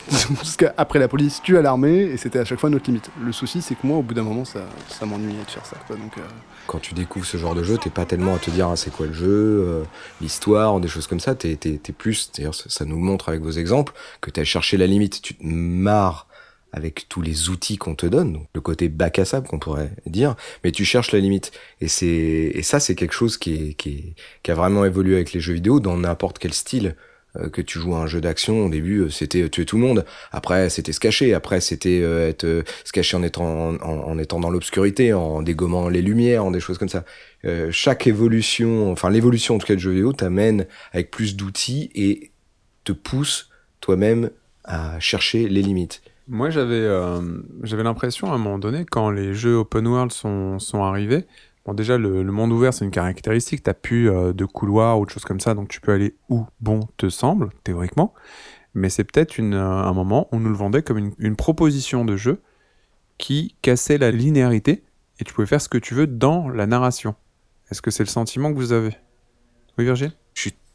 Parce 0.34 0.56
qu'après 0.56 0.98
la 0.98 1.08
police, 1.08 1.40
tu 1.42 1.56
as 1.56 1.62
l'armée, 1.62 2.00
et 2.00 2.18
c'était 2.18 2.38
à 2.38 2.44
chaque 2.44 2.60
fois 2.60 2.68
notre 2.68 2.84
limite. 2.86 3.10
Le 3.22 3.32
souci, 3.32 3.62
c'est 3.62 3.74
que 3.74 3.86
moi, 3.86 3.96
au 3.96 4.02
bout 4.02 4.12
d'un 4.12 4.22
moment, 4.22 4.44
ça, 4.44 4.60
ça 4.88 5.06
m'ennuyait 5.06 5.42
de 5.42 5.50
faire 5.50 5.64
ça. 5.64 5.76
Quoi. 5.86 5.96
Donc, 5.96 6.18
euh, 6.18 6.20
quand 6.66 6.78
tu 6.78 6.94
découvres 6.94 7.26
ce 7.26 7.36
genre 7.36 7.54
de 7.54 7.62
jeu, 7.62 7.78
t'es 7.78 7.90
pas 7.90 8.04
tellement 8.04 8.34
à 8.34 8.38
te 8.38 8.50
dire 8.50 8.68
ah, 8.68 8.76
c'est 8.76 8.92
quoi 8.92 9.06
le 9.06 9.12
jeu, 9.12 9.64
euh, 9.66 9.82
l'histoire, 10.20 10.80
des 10.80 10.88
choses 10.88 11.06
comme 11.06 11.20
ça. 11.20 11.34
T'es, 11.34 11.56
t'es, 11.56 11.78
t'es 11.82 11.92
plus, 11.92 12.30
d'ailleurs, 12.36 12.54
ça, 12.54 12.84
nous 12.84 12.98
montre 12.98 13.28
avec 13.28 13.42
vos 13.42 13.50
exemples, 13.50 13.92
que 14.20 14.30
t'as 14.30 14.44
cherché 14.44 14.76
la 14.76 14.86
limite. 14.86 15.22
Tu 15.22 15.34
te 15.34 15.44
marres 15.44 16.26
avec 16.72 17.06
tous 17.08 17.22
les 17.22 17.50
outils 17.50 17.76
qu'on 17.76 17.94
te 17.94 18.04
donne, 18.04 18.40
le 18.52 18.60
côté 18.60 18.88
bac 18.88 19.20
à 19.20 19.24
sable 19.24 19.46
qu'on 19.46 19.60
pourrait 19.60 19.92
dire, 20.06 20.34
mais 20.64 20.72
tu 20.72 20.84
cherches 20.84 21.12
la 21.12 21.20
limite. 21.20 21.52
Et 21.80 21.86
c'est, 21.86 22.06
et 22.06 22.62
ça, 22.62 22.80
c'est 22.80 22.96
quelque 22.96 23.14
chose 23.14 23.36
qui 23.38 23.54
est, 23.54 23.74
qui 23.74 23.90
est, 23.90 24.14
qui 24.42 24.50
a 24.50 24.54
vraiment 24.54 24.84
évolué 24.84 25.14
avec 25.14 25.32
les 25.32 25.40
jeux 25.40 25.54
vidéo 25.54 25.78
dans 25.78 25.96
n'importe 25.96 26.40
quel 26.40 26.52
style 26.52 26.96
que 27.52 27.60
tu 27.60 27.78
joues 27.78 27.94
à 27.94 27.98
un 27.98 28.06
jeu 28.06 28.20
d'action, 28.20 28.66
au 28.66 28.68
début 28.68 29.00
euh, 29.00 29.10
c'était 29.10 29.42
euh, 29.42 29.48
tuer 29.48 29.64
tout 29.64 29.76
le 29.76 29.82
monde, 29.82 30.04
après 30.32 30.70
c'était 30.70 30.92
se 30.92 31.00
cacher, 31.00 31.34
après 31.34 31.60
c'était 31.60 32.00
euh, 32.02 32.28
être 32.28 32.44
euh, 32.44 32.62
se 32.84 32.92
cacher 32.92 33.16
en 33.16 33.22
étant 33.22 33.74
en, 33.82 34.18
étant 34.18 34.40
dans 34.40 34.50
l'obscurité, 34.50 35.12
en 35.12 35.42
dégommant 35.42 35.88
les 35.88 36.02
lumières, 36.02 36.44
en 36.44 36.50
des 36.50 36.60
choses 36.60 36.78
comme 36.78 36.88
ça. 36.88 37.04
Euh, 37.44 37.68
chaque 37.70 38.06
évolution, 38.06 38.92
enfin 38.92 39.10
l'évolution 39.10 39.56
en 39.56 39.58
tout 39.58 39.66
cas 39.66 39.74
de 39.74 39.80
jeu 39.80 39.90
vidéo 39.90 40.12
t'amène 40.12 40.66
avec 40.92 41.10
plus 41.10 41.36
d'outils 41.36 41.90
et 41.94 42.30
te 42.84 42.92
pousse 42.92 43.50
toi-même 43.80 44.30
à 44.64 44.98
chercher 45.00 45.48
les 45.48 45.62
limites. 45.62 46.02
Moi, 46.26 46.48
j'avais 46.48 46.74
euh, 46.74 47.20
j'avais 47.62 47.82
l'impression 47.82 48.32
à 48.32 48.34
un 48.34 48.38
moment 48.38 48.58
donné, 48.58 48.86
quand 48.90 49.10
les 49.10 49.34
jeux 49.34 49.56
open 49.56 49.86
world 49.86 50.10
sont, 50.10 50.58
sont 50.58 50.82
arrivés, 50.82 51.24
bon, 51.64 51.74
déjà, 51.74 51.98
le, 51.98 52.24
monde 52.24 52.52
ouvert, 52.52 52.74
c'est 52.74 52.84
une 52.84 52.90
caractéristique. 52.90 53.62
T'as 53.62 53.74
plus 53.74 54.10
euh, 54.10 54.32
de 54.32 54.44
couloirs 54.44 54.98
ou 54.98 55.06
de 55.06 55.10
choses 55.10 55.24
comme 55.24 55.40
ça, 55.40 55.54
donc 55.54 55.68
tu 55.68 55.80
peux 55.80 55.92
aller 55.92 56.14
où 56.28 56.44
bon 56.60 56.80
te 56.96 57.08
semble, 57.08 57.50
théoriquement. 57.64 58.14
Mais 58.74 58.90
c'est 58.90 59.04
peut-être 59.04 59.38
euh, 59.38 59.60
un 59.60 59.92
moment 59.92 60.28
où 60.32 60.36
on 60.36 60.40
nous 60.40 60.50
le 60.50 60.56
vendait 60.56 60.82
comme 60.82 60.98
une, 60.98 61.12
une 61.18 61.36
proposition 61.36 62.04
de 62.04 62.16
jeu 62.16 62.40
qui 63.18 63.56
cassait 63.62 63.98
la 63.98 64.10
linéarité 64.10 64.82
et 65.20 65.24
tu 65.24 65.32
pouvais 65.32 65.46
faire 65.46 65.60
ce 65.60 65.68
que 65.68 65.78
tu 65.78 65.94
veux 65.94 66.06
dans 66.06 66.48
la 66.48 66.66
narration. 66.66 67.14
Est-ce 67.70 67.82
que 67.82 67.90
c'est 67.90 68.02
le 68.02 68.08
sentiment 68.08 68.52
que 68.52 68.58
vous 68.58 68.72
avez? 68.72 68.96
Oui, 69.78 69.84
Virgile? 69.84 70.12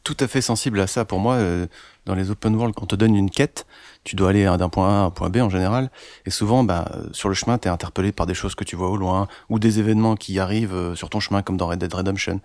Tout 0.10 0.24
à 0.24 0.28
fait 0.28 0.42
sensible 0.42 0.80
à 0.80 0.88
ça. 0.88 1.06
Pour 1.06 1.20
moi, 1.20 1.36
euh, 1.36 1.68
dans 2.06 2.16
les 2.16 2.32
open 2.32 2.56
world, 2.56 2.74
quand 2.74 2.84
on 2.84 2.88
te 2.88 2.96
donne 2.96 3.16
une 3.16 3.30
quête, 3.30 3.68
tu 4.04 4.16
dois 4.16 4.32
aller 4.32 4.46
d'un 4.58 4.70
point 4.70 4.90
A 4.90 5.02
à 5.02 5.04
un 5.04 5.12
point 5.12 5.30
B 5.30 5.38
en 5.38 5.52
général. 5.52 5.92
Et 6.26 6.32
souvent, 6.32 6.64
bah, 6.64 6.90
euh, 6.96 7.04
sur 7.12 7.30
le 7.30 7.36
chemin, 7.36 7.60
tu 7.60 7.68
es 7.68 7.72
interpellé 7.72 8.12
par 8.12 8.26
des 8.26 8.34
choses 8.34 8.56
que 8.56 8.64
tu 8.64 8.76
vois 8.76 8.90
au 8.90 8.98
loin 8.98 9.28
ou 9.50 9.60
des 9.60 9.78
événements 9.78 10.16
qui 10.16 10.40
arrivent 10.40 10.74
euh, 10.74 10.96
sur 10.96 11.12
ton 11.12 11.20
chemin, 11.20 11.44
comme 11.44 11.58
dans 11.58 11.68
Red 11.68 11.78
Dead 11.78 11.94
Redemption. 11.94 12.42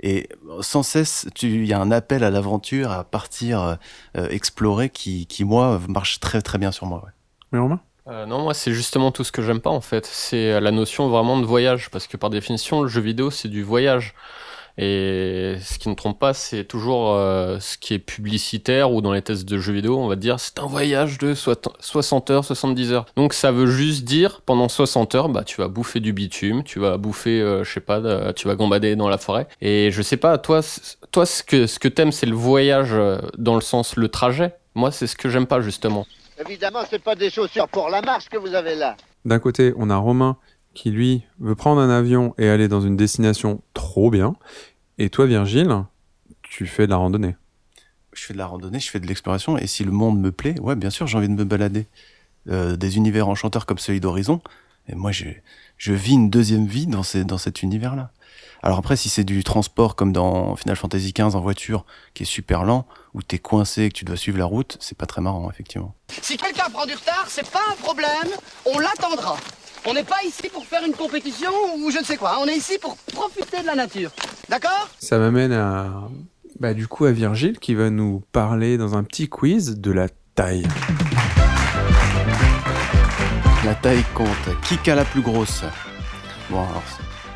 Et 0.00 0.28
sans 0.60 0.82
cesse, 0.82 1.28
il 1.40 1.64
y 1.64 1.72
a 1.72 1.80
un 1.80 1.92
appel 1.92 2.24
à 2.24 2.30
l'aventure, 2.30 2.90
à 2.90 3.04
partir 3.04 3.78
euh, 4.16 4.28
explorer, 4.28 4.90
qui, 4.90 5.26
qui 5.26 5.44
moi 5.44 5.80
marche 5.88 6.18
très 6.18 6.42
très 6.42 6.58
bien 6.58 6.72
sur 6.72 6.86
moi. 6.86 7.00
ouais. 7.04 7.12
Mais 7.52 7.60
Romain? 7.60 7.80
Euh, 8.08 8.26
non, 8.26 8.42
moi, 8.42 8.54
c'est 8.54 8.72
justement 8.72 9.12
tout 9.12 9.22
ce 9.22 9.30
que 9.30 9.40
j'aime 9.40 9.60
pas 9.60 9.70
en 9.70 9.80
fait. 9.80 10.04
C'est 10.04 10.60
la 10.60 10.72
notion 10.72 11.08
vraiment 11.08 11.38
de 11.38 11.46
voyage. 11.46 11.90
Parce 11.90 12.08
que 12.08 12.16
par 12.16 12.30
définition, 12.30 12.82
le 12.82 12.88
jeu 12.88 13.00
vidéo, 13.00 13.30
c'est 13.30 13.48
du 13.48 13.62
voyage. 13.62 14.14
Et 14.76 15.54
ce 15.62 15.78
qui 15.78 15.88
ne 15.88 15.94
trompe 15.94 16.18
pas, 16.18 16.34
c'est 16.34 16.64
toujours 16.64 17.12
euh, 17.14 17.58
ce 17.60 17.78
qui 17.78 17.94
est 17.94 17.98
publicitaire 18.00 18.92
ou 18.92 19.00
dans 19.00 19.12
les 19.12 19.22
tests 19.22 19.44
de 19.48 19.58
jeux 19.58 19.72
vidéo, 19.72 19.98
on 19.98 20.08
va 20.08 20.16
dire 20.16 20.40
c'est 20.40 20.58
un 20.58 20.66
voyage 20.66 21.18
de 21.18 21.34
soit- 21.34 21.68
60 21.78 22.30
heures, 22.30 22.44
70 22.44 22.92
heures. 22.92 23.06
Donc 23.16 23.34
ça 23.34 23.52
veut 23.52 23.66
juste 23.66 24.04
dire 24.04 24.40
pendant 24.44 24.68
60 24.68 25.14
heures, 25.14 25.28
bah 25.28 25.44
tu 25.44 25.60
vas 25.60 25.68
bouffer 25.68 26.00
du 26.00 26.12
bitume, 26.12 26.64
tu 26.64 26.80
vas 26.80 26.96
bouffer, 26.96 27.40
euh, 27.40 27.62
je 27.62 27.72
sais 27.72 27.80
pas, 27.80 27.98
euh, 27.98 28.32
tu 28.32 28.48
vas 28.48 28.56
gambader 28.56 28.96
dans 28.96 29.08
la 29.08 29.18
forêt. 29.18 29.46
Et 29.60 29.90
je 29.92 30.02
sais 30.02 30.16
pas, 30.16 30.38
toi, 30.38 30.60
toi 31.12 31.24
ce 31.24 31.44
que 31.44 31.68
ce 31.68 31.78
que 31.78 31.88
t'aimes, 31.88 32.12
c'est 32.12 32.26
le 32.26 32.34
voyage 32.34 32.90
euh, 32.92 33.18
dans 33.38 33.54
le 33.54 33.60
sens 33.60 33.94
le 33.94 34.08
trajet. 34.08 34.54
Moi, 34.74 34.90
c'est 34.90 35.06
ce 35.06 35.14
que 35.14 35.28
j'aime 35.28 35.46
pas 35.46 35.60
justement. 35.60 36.04
Évidemment, 36.44 36.80
c'est 36.90 36.98
pas 37.02 37.14
des 37.14 37.30
chaussures 37.30 37.68
pour 37.68 37.90
la 37.90 38.02
marche 38.02 38.28
que 38.28 38.36
vous 38.36 38.54
avez 38.54 38.74
là. 38.74 38.96
D'un 39.24 39.38
côté, 39.38 39.72
on 39.76 39.88
a 39.88 39.96
Romain 39.96 40.36
qui, 40.74 40.90
lui, 40.90 41.24
veut 41.38 41.54
prendre 41.54 41.80
un 41.80 41.90
avion 41.90 42.34
et 42.38 42.48
aller 42.48 42.68
dans 42.68 42.80
une 42.80 42.96
destination 42.96 43.62
trop 43.72 44.10
bien. 44.10 44.34
Et 44.98 45.10
toi, 45.10 45.26
Virgile, 45.26 45.84
tu 46.42 46.66
fais 46.66 46.86
de 46.86 46.90
la 46.90 46.96
randonnée. 46.96 47.36
Je 48.12 48.22
fais 48.22 48.32
de 48.32 48.38
la 48.38 48.46
randonnée, 48.46 48.78
je 48.78 48.90
fais 48.90 49.00
de 49.00 49.06
l'exploration, 49.06 49.58
et 49.58 49.66
si 49.66 49.82
le 49.84 49.90
monde 49.90 50.20
me 50.20 50.30
plaît, 50.30 50.58
ouais, 50.60 50.76
bien 50.76 50.90
sûr, 50.90 51.06
j'ai 51.06 51.18
envie 51.18 51.28
de 51.28 51.34
me 51.34 51.44
balader. 51.44 51.86
Euh, 52.50 52.76
des 52.76 52.98
univers 52.98 53.28
enchanteurs 53.28 53.64
comme 53.64 53.78
celui 53.78 54.00
d'Horizon, 54.00 54.42
et 54.88 54.94
moi, 54.94 55.12
je, 55.12 55.24
je 55.78 55.92
vis 55.92 56.12
une 56.12 56.30
deuxième 56.30 56.66
vie 56.66 56.86
dans, 56.86 57.02
ces, 57.02 57.24
dans 57.24 57.38
cet 57.38 57.62
univers-là. 57.62 58.10
Alors 58.62 58.78
après, 58.78 58.96
si 58.96 59.08
c'est 59.08 59.24
du 59.24 59.44
transport 59.44 59.94
comme 59.94 60.12
dans 60.12 60.56
Final 60.56 60.76
Fantasy 60.76 61.12
XV 61.12 61.34
en 61.34 61.40
voiture, 61.40 61.84
qui 62.14 62.22
est 62.22 62.26
super 62.26 62.64
lent, 62.64 62.86
où 63.12 63.22
t'es 63.22 63.38
coincé 63.38 63.84
et 63.84 63.88
que 63.90 63.94
tu 63.94 64.04
dois 64.04 64.16
suivre 64.16 64.38
la 64.38 64.46
route, 64.46 64.76
c'est 64.80 64.96
pas 64.96 65.06
très 65.06 65.20
marrant, 65.20 65.50
effectivement. 65.50 65.94
Si 66.22 66.36
quelqu'un 66.36 66.70
prend 66.70 66.86
du 66.86 66.94
retard, 66.94 67.26
c'est 67.28 67.50
pas 67.50 67.60
un 67.70 67.76
problème, 67.76 68.08
on 68.64 68.78
l'attendra. 68.78 69.36
On 69.86 69.92
n'est 69.92 70.04
pas 70.04 70.22
ici 70.26 70.48
pour 70.50 70.64
faire 70.64 70.82
une 70.86 70.94
compétition 70.94 71.50
ou 71.76 71.90
je 71.90 71.98
ne 71.98 72.04
sais 72.04 72.16
quoi, 72.16 72.38
on 72.40 72.46
est 72.46 72.56
ici 72.56 72.78
pour 72.80 72.96
profiter 72.96 73.60
de 73.60 73.66
la 73.66 73.74
nature. 73.74 74.10
D'accord? 74.48 74.88
Ça 74.98 75.18
m'amène 75.18 75.52
à, 75.52 76.08
bah, 76.58 76.72
du 76.72 76.88
coup, 76.88 77.04
à 77.04 77.12
Virgile 77.12 77.58
qui 77.58 77.74
va 77.74 77.90
nous 77.90 78.22
parler 78.32 78.78
dans 78.78 78.96
un 78.96 79.04
petit 79.04 79.28
quiz 79.28 79.78
de 79.78 79.90
la 79.90 80.08
taille. 80.34 80.66
La 83.64 83.74
taille 83.74 84.04
compte. 84.14 84.28
Qui 84.62 84.90
a 84.90 84.94
la 84.94 85.04
plus 85.04 85.20
grosse? 85.20 85.64
Bon, 86.48 86.60
alors, 86.60 86.82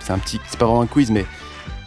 c'est 0.01 0.13
un 0.13 0.19
petit, 0.19 0.41
c'est 0.49 0.59
pas 0.59 0.65
vraiment 0.67 0.83
un 0.83 0.87
quiz, 0.87 1.11
mais 1.11 1.27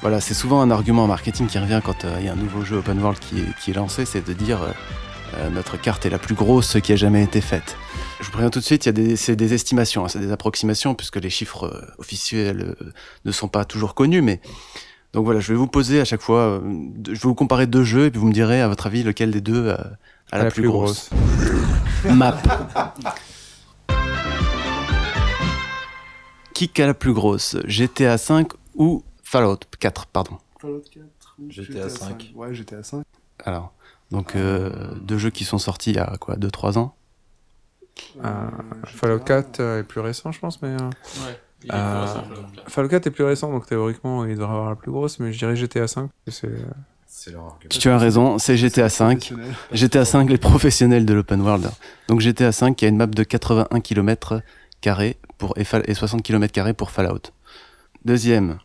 voilà, 0.01 0.21
c'est 0.21 0.35
souvent 0.35 0.61
un 0.61 0.69
argument 0.69 1.05
en 1.05 1.07
marketing 1.07 1.47
qui 1.47 1.57
revient 1.57 1.81
quand 1.83 2.05
euh, 2.05 2.17
il 2.19 2.25
y 2.25 2.29
a 2.29 2.33
un 2.33 2.35
nouveau 2.35 2.63
jeu 2.63 2.77
open 2.77 2.99
world 3.01 3.19
qui 3.19 3.39
est, 3.39 3.57
qui 3.59 3.71
est 3.71 3.75
lancé, 3.75 4.05
c'est 4.05 4.27
de 4.27 4.33
dire 4.33 4.61
euh, 4.61 4.71
euh, 5.37 5.49
notre 5.49 5.77
carte 5.77 6.05
est 6.05 6.11
la 6.11 6.19
plus 6.19 6.35
grosse 6.35 6.77
qui 6.81 6.93
a 6.93 6.95
jamais 6.95 7.23
été 7.23 7.41
faite. 7.41 7.77
Je 8.21 8.27
vous 8.27 8.31
préviens 8.31 8.49
tout 8.49 8.59
de 8.59 8.63
suite, 8.63 8.85
il 8.85 8.87
y 8.87 8.89
a 8.89 8.93
des, 8.93 9.15
c'est 9.15 9.35
des 9.35 9.53
estimations, 9.53 10.05
hein, 10.05 10.07
c'est 10.07 10.19
des 10.19 10.31
approximations, 10.31 10.93
puisque 10.95 11.17
les 11.17 11.29
chiffres 11.29 11.65
euh, 11.65 11.81
officiels 11.97 12.75
euh, 12.79 12.93
ne 13.25 13.31
sont 13.31 13.47
pas 13.47 13.65
toujours 13.65 13.95
connus, 13.95 14.21
mais 14.21 14.39
donc 15.13 15.25
voilà, 15.25 15.41
je 15.41 15.51
vais 15.51 15.57
vous 15.57 15.67
poser 15.67 15.99
à 15.99 16.05
chaque 16.05 16.21
fois, 16.21 16.39
euh, 16.39 16.61
je 17.05 17.11
vais 17.11 17.27
vous 17.27 17.35
comparer 17.35 17.67
deux 17.67 17.83
jeux 17.83 18.05
et 18.05 18.11
puis 18.11 18.19
vous 18.19 18.27
me 18.27 18.33
direz 18.33 18.61
à 18.61 18.69
votre 18.69 18.87
avis 18.87 19.03
lequel 19.03 19.31
des 19.31 19.41
deux 19.41 19.67
euh, 19.67 19.75
a 20.31 20.43
la, 20.43 20.51
plus, 20.51 20.65
grosse. 20.65 21.09
Map. 22.09 22.41
Qui 26.53 26.71
a 26.81 26.85
la 26.85 26.93
plus 26.93 27.11
grosse 27.11 27.57
GTA 27.65 28.17
5 28.17 28.51
ou 28.75 29.03
Fallout 29.21 29.59
4, 29.79 30.05
pardon? 30.05 30.37
Fallout 30.61 30.83
4 30.93 31.05
ou 31.39 31.51
GTA 31.51 31.89
5. 31.89 32.31
Ouais, 32.35 32.53
GTA 32.53 32.81
5. 32.81 33.03
Alors, 33.43 33.73
donc 34.11 34.37
euh, 34.37 34.93
deux 35.01 35.17
jeux 35.17 35.31
qui 35.31 35.43
sont 35.43 35.57
sortis 35.57 35.89
il 35.89 35.95
y 35.97 35.99
a 35.99 36.15
quoi, 36.21 36.37
2-3 36.37 36.77
ans? 36.77 36.95
Fallout 38.85 39.19
4 39.19 39.59
euh, 39.59 39.79
est 39.79 39.83
plus 39.83 39.99
récent, 40.01 40.31
je 40.31 40.39
pense, 40.39 40.61
mais. 40.61 40.69
euh, 40.69 40.77
il 41.63 41.69
est 41.69 41.73
euh, 41.73 41.91
plus 41.93 42.01
récent, 42.01 42.23
Fallout 42.23 42.47
4. 42.55 42.69
Fallout 42.71 42.89
4 42.89 43.07
est 43.07 43.11
plus 43.11 43.23
récent, 43.23 43.51
donc 43.51 43.65
théoriquement, 43.67 44.25
il 44.25 44.35
devrait 44.35 44.47
avoir 44.53 44.69
la 44.69 44.75
plus 44.75 44.91
grosse, 44.91 45.19
mais 45.19 45.31
je 45.31 45.37
dirais 45.39 45.55
GTA 45.55 45.87
5. 45.87 46.09
C'est. 46.27 46.47
euh, 46.47 46.57
C'est 47.05 47.31
leur 47.31 47.43
argument. 47.43 47.69
Tu 47.69 47.89
as 47.89 47.97
raison, 47.97 48.37
c'est 48.39 48.57
GTA 48.57 48.89
5. 48.89 49.17
Professionnel. 49.19 49.53
GTA 49.71 50.05
5, 50.05 50.29
les 50.29 50.37
professionnels 50.37 51.05
de 51.05 51.13
l'open 51.13 51.41
world. 51.41 51.69
Donc 52.07 52.19
GTA 52.21 52.51
5 52.51 52.75
qui 52.75 52.85
a 52.85 52.87
une 52.87 52.97
map 52.97 53.07
de 53.07 53.23
81 53.23 53.79
km 53.81 54.41
pour, 55.37 55.53
et, 55.57 55.65
et 55.85 55.93
60 55.93 56.23
km 56.23 56.73
pour 56.73 56.89
Fallout. 56.91 57.21
Deuxième. 58.05 58.57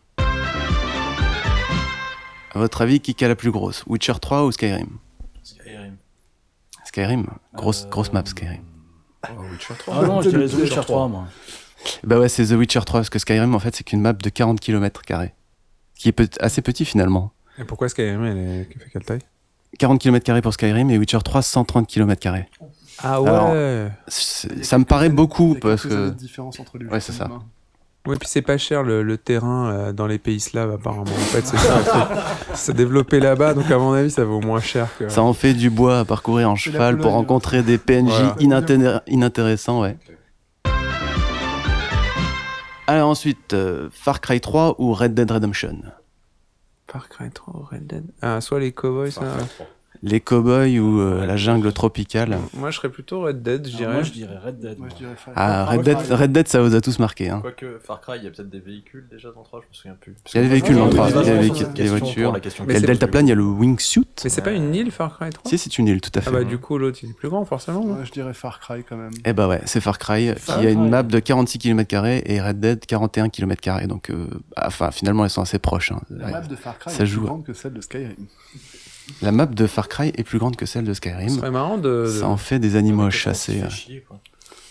À 2.55 2.59
votre 2.59 2.81
avis, 2.81 2.99
qui 3.01 3.23
a 3.23 3.27
la 3.27 3.35
plus 3.35 3.51
grosse? 3.51 3.83
Witcher 3.85 4.13
3 4.19 4.45
ou 4.45 4.51
Skyrim? 4.51 4.97
Skyrim. 5.43 5.97
Skyrim 6.85 7.27
Grosse, 7.53 7.83
Euh, 7.85 7.89
grosse 7.89 8.11
map 8.13 8.23
Skyrim. 8.25 8.63
Oh, 9.37 9.41
Witcher 9.51 9.73
3. 9.77 9.95
Ah 9.97 10.05
non, 10.07 10.21
je 10.23 10.29
dirais 10.29 10.47
The 10.47 10.53
Witcher 10.53 10.81
3, 10.81 11.07
moi. 11.07 11.27
Bah 12.03 12.19
ouais, 12.19 12.29
c'est 12.29 12.45
The 12.45 12.51
Witcher 12.51 12.81
3, 12.85 12.99
parce 13.01 13.09
que 13.09 13.19
Skyrim, 13.19 13.53
en 13.55 13.59
fait, 13.59 13.75
c'est 13.75 13.83
qu'une 13.83 14.01
map 14.01 14.13
de 14.13 14.29
40 14.29 14.59
km 14.59 15.01
qui 15.95 16.09
est 16.09 16.37
assez 16.41 16.61
petit 16.61 16.85
finalement. 16.85 17.31
Et 17.59 17.63
pourquoi 17.63 17.89
Skyrim, 17.89 18.23
elle 18.25 18.37
est... 18.37 18.67
elle 18.73 18.81
fait 18.81 18.89
quelle 18.91 19.03
taille? 19.05 19.21
40 19.79 19.99
km 20.01 20.41
pour 20.41 20.53
Skyrim 20.53 20.89
et 20.89 20.97
Witcher 20.97 21.19
3, 21.23 21.41
130 21.41 21.87
km 21.87 22.27
Ah 22.99 23.21
ouais 23.21 23.29
Alors, 23.29 23.91
Ça 24.07 24.77
me 24.77 24.85
paraît 24.85 25.09
beaucoup, 25.09 25.49
Il 25.51 25.53
y 25.55 25.57
a 25.57 25.59
parce 25.61 25.83
que... 25.83 26.09
différence 26.09 26.59
entre 26.59 26.77
les 26.77 26.85
Ouais, 26.87 26.99
c'est 26.99 27.11
ça. 27.11 27.25
hein. 27.31 27.43
Ouais, 28.07 28.15
puis 28.15 28.27
c'est 28.29 28.41
pas 28.41 28.57
cher 28.57 28.83
le, 28.83 29.03
le 29.03 29.17
terrain 29.17 29.69
euh, 29.69 29.91
dans 29.91 30.07
les 30.07 30.17
pays 30.17 30.39
slaves, 30.39 30.71
apparemment. 30.71 31.03
En 31.03 31.29
fait, 31.29 31.45
c'est 31.45 31.57
ça. 31.57 32.09
C'est 32.53 32.73
développé 32.73 33.19
là-bas, 33.19 33.53
donc 33.53 33.69
à 33.69 33.77
mon 33.77 33.93
avis, 33.93 34.09
ça 34.09 34.23
vaut 34.23 34.39
moins 34.39 34.61
cher 34.61 34.87
que. 34.97 35.09
Ça 35.09 35.21
en 35.21 35.33
fait 35.33 35.53
du 35.53 35.69
bois 35.69 35.99
à 35.99 36.05
parcourir 36.05 36.49
en 36.49 36.55
cheval 36.55 36.97
pour 36.97 37.11
rencontrer 37.11 37.61
des 37.61 37.77
PNJ 37.77 38.05
Voilà. 38.07 38.35
inintér- 38.39 39.01
inintéressants, 39.07 39.81
ouais. 39.81 39.95
Alors 42.87 43.09
ensuite, 43.09 43.53
euh, 43.53 43.89
Far 43.91 44.21
Cry 44.21 44.39
3 44.39 44.75
ou 44.79 44.93
Red 44.93 45.13
Dead 45.13 45.29
Redemption? 45.29 45.77
Far 46.87 47.09
Cry 47.09 47.29
3 47.29 47.53
ou 47.59 47.63
Red 47.69 47.85
Dead? 47.85 48.05
Ah, 48.21 48.39
soit 48.41 48.59
les 48.61 48.71
cowboys, 48.71 49.11
ça. 49.11 49.23
Les 50.03 50.19
cowboys 50.21 50.79
ou 50.79 50.99
euh, 51.01 51.25
la 51.25 51.37
jungle 51.37 51.71
tropicale 51.73 52.37
Moi, 52.53 52.71
je 52.71 52.77
serais 52.77 52.89
plutôt 52.89 53.21
Red 53.21 53.41
Dead, 53.41 53.67
je 53.67 53.69
Alors, 53.69 53.79
dirais. 53.79 53.93
Moi, 53.93 54.03
je 54.03 54.11
dirais 54.11 54.37
Red 54.37 54.59
Dead. 54.59 54.77
Moi, 54.77 54.87
moi. 54.87 54.89
je 54.89 54.95
dirais 55.03 55.15
Far- 55.17 55.33
Ah, 55.35 55.65
Red. 55.65 55.81
Dead, 55.81 55.97
Red 56.11 56.31
Dead, 56.31 56.47
ça 56.47 56.61
vous 56.61 56.75
a 56.75 56.81
tous 56.81 56.99
marqué. 56.99 57.29
Hein. 57.29 57.39
Quoique, 57.41 57.79
Far 57.83 58.01
Cry, 58.01 58.17
il 58.17 58.23
y 58.23 58.27
a 58.27 58.31
peut-être 58.31 58.49
des 58.49 58.59
véhicules 58.59 59.07
déjà 59.09 59.31
dans 59.31 59.39
le 59.41 59.45
3, 59.45 59.61
je 59.61 59.67
me 59.67 59.73
souviens 59.73 59.97
plus. 59.99 60.15
Parce 60.23 60.33
Il 60.33 60.37
y 60.37 60.39
a 60.39 60.43
des 60.43 60.49
véhicules 60.49 60.75
dans 60.75 60.85
le 60.85 60.91
Ouais, 60.91 61.09
3, 61.11 61.23
mais 61.23 61.47
il 61.47 61.57
y 61.57 61.63
a 61.63 61.67
des 61.67 61.87
voitures. 61.87 62.37
Il 62.67 62.73
y 62.73 62.75
a 62.75 62.79
le 62.79 62.87
deltaplane, 62.87 63.25
il 63.27 63.29
y 63.29 63.33
a 63.33 63.35
le 63.35 63.43
wingsuit. 63.43 64.07
Mais 64.23 64.29
c'est 64.29 64.41
pas 64.41 64.51
une 64.51 64.73
île, 64.75 64.91
Far 64.91 65.17
Cry 65.17 65.29
3 65.29 65.49
Si, 65.49 65.57
c'est 65.57 65.77
une 65.77 65.87
île, 65.87 66.01
tout 66.01 66.11
à 66.15 66.21
fait. 66.21 66.29
Ah 66.29 66.33
bah, 66.33 66.43
du 66.43 66.57
coup, 66.57 66.77
l'autre, 66.77 66.99
il 67.03 67.09
est 67.09 67.13
plus 67.13 67.29
grand, 67.29 67.43
forcément. 67.45 67.97
je 68.03 68.11
dirais 68.11 68.33
Far 68.33 68.59
Cry 68.59 68.83
quand 68.87 68.97
même. 68.97 69.11
Eh 69.25 69.33
bah 69.33 69.47
ouais, 69.47 69.61
c'est 69.65 69.81
Far 69.81 69.97
Cry 69.97 70.31
qui 70.45 70.51
a 70.51 70.69
une 70.69 70.89
map 70.89 71.03
de 71.03 71.19
46 71.19 71.57
km 71.59 72.05
et 72.05 72.41
Red 72.41 72.59
Dead 72.59 72.85
41 72.85 73.29
km 73.29 73.87
Donc, 73.87 74.09
euh, 74.09 74.27
enfin, 74.57 74.91
finalement, 74.91 75.23
elles 75.23 75.29
sont 75.29 75.41
assez 75.41 75.59
proches. 75.59 75.91
hein. 75.91 76.01
La 76.09 76.27
map 76.27 76.41
de 76.41 76.55
Far 76.55 76.77
Cry 76.77 76.91
est 76.93 76.97
plus 77.05 77.19
grande 77.19 77.43
que 77.43 77.53
celle 77.53 77.73
de 77.73 77.81
Skyrim. 77.81 78.15
La 79.21 79.31
map 79.31 79.45
de 79.45 79.67
Far 79.67 79.87
Cry 79.87 80.11
est 80.15 80.23
plus 80.23 80.37
grande 80.39 80.55
que 80.55 80.65
celle 80.65 80.83
de 80.83 80.93
Ce 80.93 80.97
Skyrim. 80.97 81.29
serait 81.29 81.51
marrant 81.51 81.77
de. 81.77 82.05
Ça 82.19 82.27
en 82.27 82.37
fait 82.37 82.59
des 82.59 82.75
animaux 82.75 83.05
à 83.05 83.09
chasser. 83.09 83.63
Chier. 83.69 84.05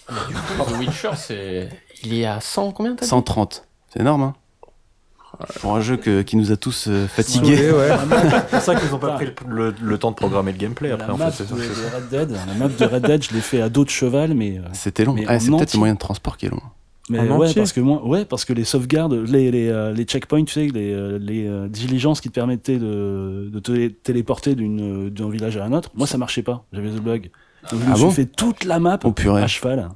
The 0.09 0.79
Witcher, 0.79 1.11
c'est. 1.17 1.69
Il 2.05 2.15
est 2.15 2.27
à 2.27 2.41
100 2.41 2.73
combien 2.73 2.95
t'as 2.95 3.05
dit 3.05 3.09
130. 3.09 3.65
C'est 3.93 4.01
énorme, 4.01 4.23
hein 4.23 4.35
Pour 5.61 5.75
un 5.75 5.81
jeu 5.81 5.97
que- 5.97 6.23
qui 6.23 6.37
nous 6.37 6.53
a 6.53 6.57
tous 6.57 6.87
euh, 6.89 7.07
fatigués. 7.09 7.71
Ouais. 7.73 7.89
C'est 8.31 8.49
pour 8.51 8.61
ça 8.61 8.75
qu'ils 8.77 8.91
n'ont 8.91 8.99
pas 8.99 9.13
pris 9.15 9.27
le, 9.27 9.35
le- 9.71 9.75
le 9.83 9.99
temps 9.99 10.11
de 10.11 10.17
programmer 10.17 10.53
le 10.53 10.59
gameplay 10.59 10.91
après, 10.93 11.07
la 11.09 11.15
en 11.15 11.17
map 11.19 11.31
fait. 11.31 11.45
c'est 11.45 11.55
de, 11.55 11.59
ça, 11.61 11.67
c'est 11.75 11.81
de 11.91 11.97
Red 11.97 12.09
Dead, 12.29 12.39
la 12.47 12.55
map 12.55 12.69
de 12.69 12.85
Red 12.85 13.07
Dead, 13.07 13.23
je 13.25 13.35
l'ai 13.35 13.41
fait 13.41 13.61
à 13.63 13.69
dos 13.69 13.85
de 13.85 13.91
cheval, 13.91 14.35
mais, 14.35 14.61
C'était 14.75 15.05
long. 15.05 15.17
Ah, 15.27 15.41
c'est 15.41 15.51
en 15.51 15.57
peut-être 15.57 15.73
le 15.73 15.79
moyen 15.79 15.95
de 15.95 15.99
transport 15.99 16.37
qui 16.37 16.47
est 16.47 16.51
long. 16.51 16.61
Mais 17.09 17.21
En 17.21 17.39
ouais, 17.39 17.47
entier 17.49 17.61
parce 17.61 17.73
que 17.73 17.81
moi, 17.81 18.05
ouais, 18.07 18.25
parce 18.25 18.45
que 18.45 18.53
les 18.53 18.65
sauvegardes, 18.65 19.13
les 19.15 19.51
les, 19.51 19.69
euh, 19.69 19.93
les 19.93 20.05
checkpoints, 20.05 20.45
tu 20.45 20.53
sais, 20.53 20.67
les 20.67 20.93
euh, 20.93 21.19
les 21.21 21.47
euh, 21.47 21.69
diligences 21.69 22.21
qui 22.21 22.29
te 22.29 22.35
permettaient 22.35 22.79
de 22.79 23.49
de 23.53 23.59
te 23.61 23.89
téléporter 23.89 24.55
d'une 24.55 25.09
d'un 25.11 25.31
village 25.31 25.57
à 25.57 25.65
un 25.65 25.73
autre, 25.73 25.91
moi 25.95 26.07
ça 26.07 26.19
marchait 26.19 26.43
pas. 26.43 26.65
J'avais 26.73 26.91
the 26.91 27.01
bug. 27.01 27.31
Donc, 27.71 27.81
je 27.81 27.87
me 27.87 27.93
Ah 27.93 27.95
suis 27.97 28.05
bon 28.05 28.11
fait 28.11 28.27
toute 28.27 28.65
la 28.65 28.79
map 28.79 28.99
Oh 29.05 29.13
purée. 29.13 29.43
à 29.43 29.47
cheval. 29.47 29.89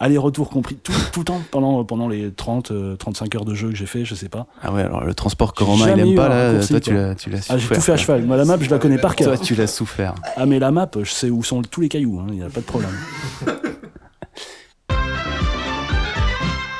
Aller-retour 0.00 0.50
compris, 0.50 0.74
tout, 0.74 0.92
tout 1.12 1.20
le 1.20 1.24
temps 1.24 1.40
pendant, 1.52 1.84
pendant 1.84 2.08
les 2.08 2.30
30, 2.32 2.72
euh, 2.72 2.96
35 2.96 3.36
heures 3.36 3.44
de 3.44 3.54
jeu 3.54 3.68
que 3.70 3.76
j'ai 3.76 3.86
fait, 3.86 4.04
je 4.04 4.14
sais 4.16 4.28
pas. 4.28 4.48
Ah 4.60 4.72
ouais, 4.72 4.82
alors 4.82 5.04
le 5.04 5.14
transport 5.14 5.54
que 5.54 5.62
Romain 5.62 5.94
il 5.94 6.00
aime 6.00 6.14
pas 6.16 6.28
là, 6.28 6.58
toi 6.66 6.80
tu 6.80 6.92
l'as 6.92 7.14
tu 7.14 7.30
l'as 7.30 7.46
Ah, 7.48 7.56
j'ai 7.56 7.68
tout 7.68 7.80
fait 7.80 7.92
à 7.92 7.96
cheval. 7.96 8.24
Moi, 8.26 8.36
la 8.36 8.44
map, 8.44 8.58
je 8.60 8.68
la 8.68 8.78
connais 8.78 8.98
par 8.98 9.14
Toi 9.14 9.26
cœur. 9.36 9.40
tu 9.40 9.54
l'as 9.54 9.68
souffert. 9.68 10.14
Ah, 10.36 10.46
mais 10.46 10.58
la 10.58 10.72
map, 10.72 10.90
je 11.00 11.08
sais 11.10 11.30
où 11.30 11.42
sont 11.44 11.62
tous 11.62 11.80
les 11.80 11.88
cailloux, 11.88 12.20
il 12.28 12.34
n'y 12.34 12.42
a 12.42 12.48
pas 12.50 12.60
de 12.60 12.66
problème. 12.66 12.90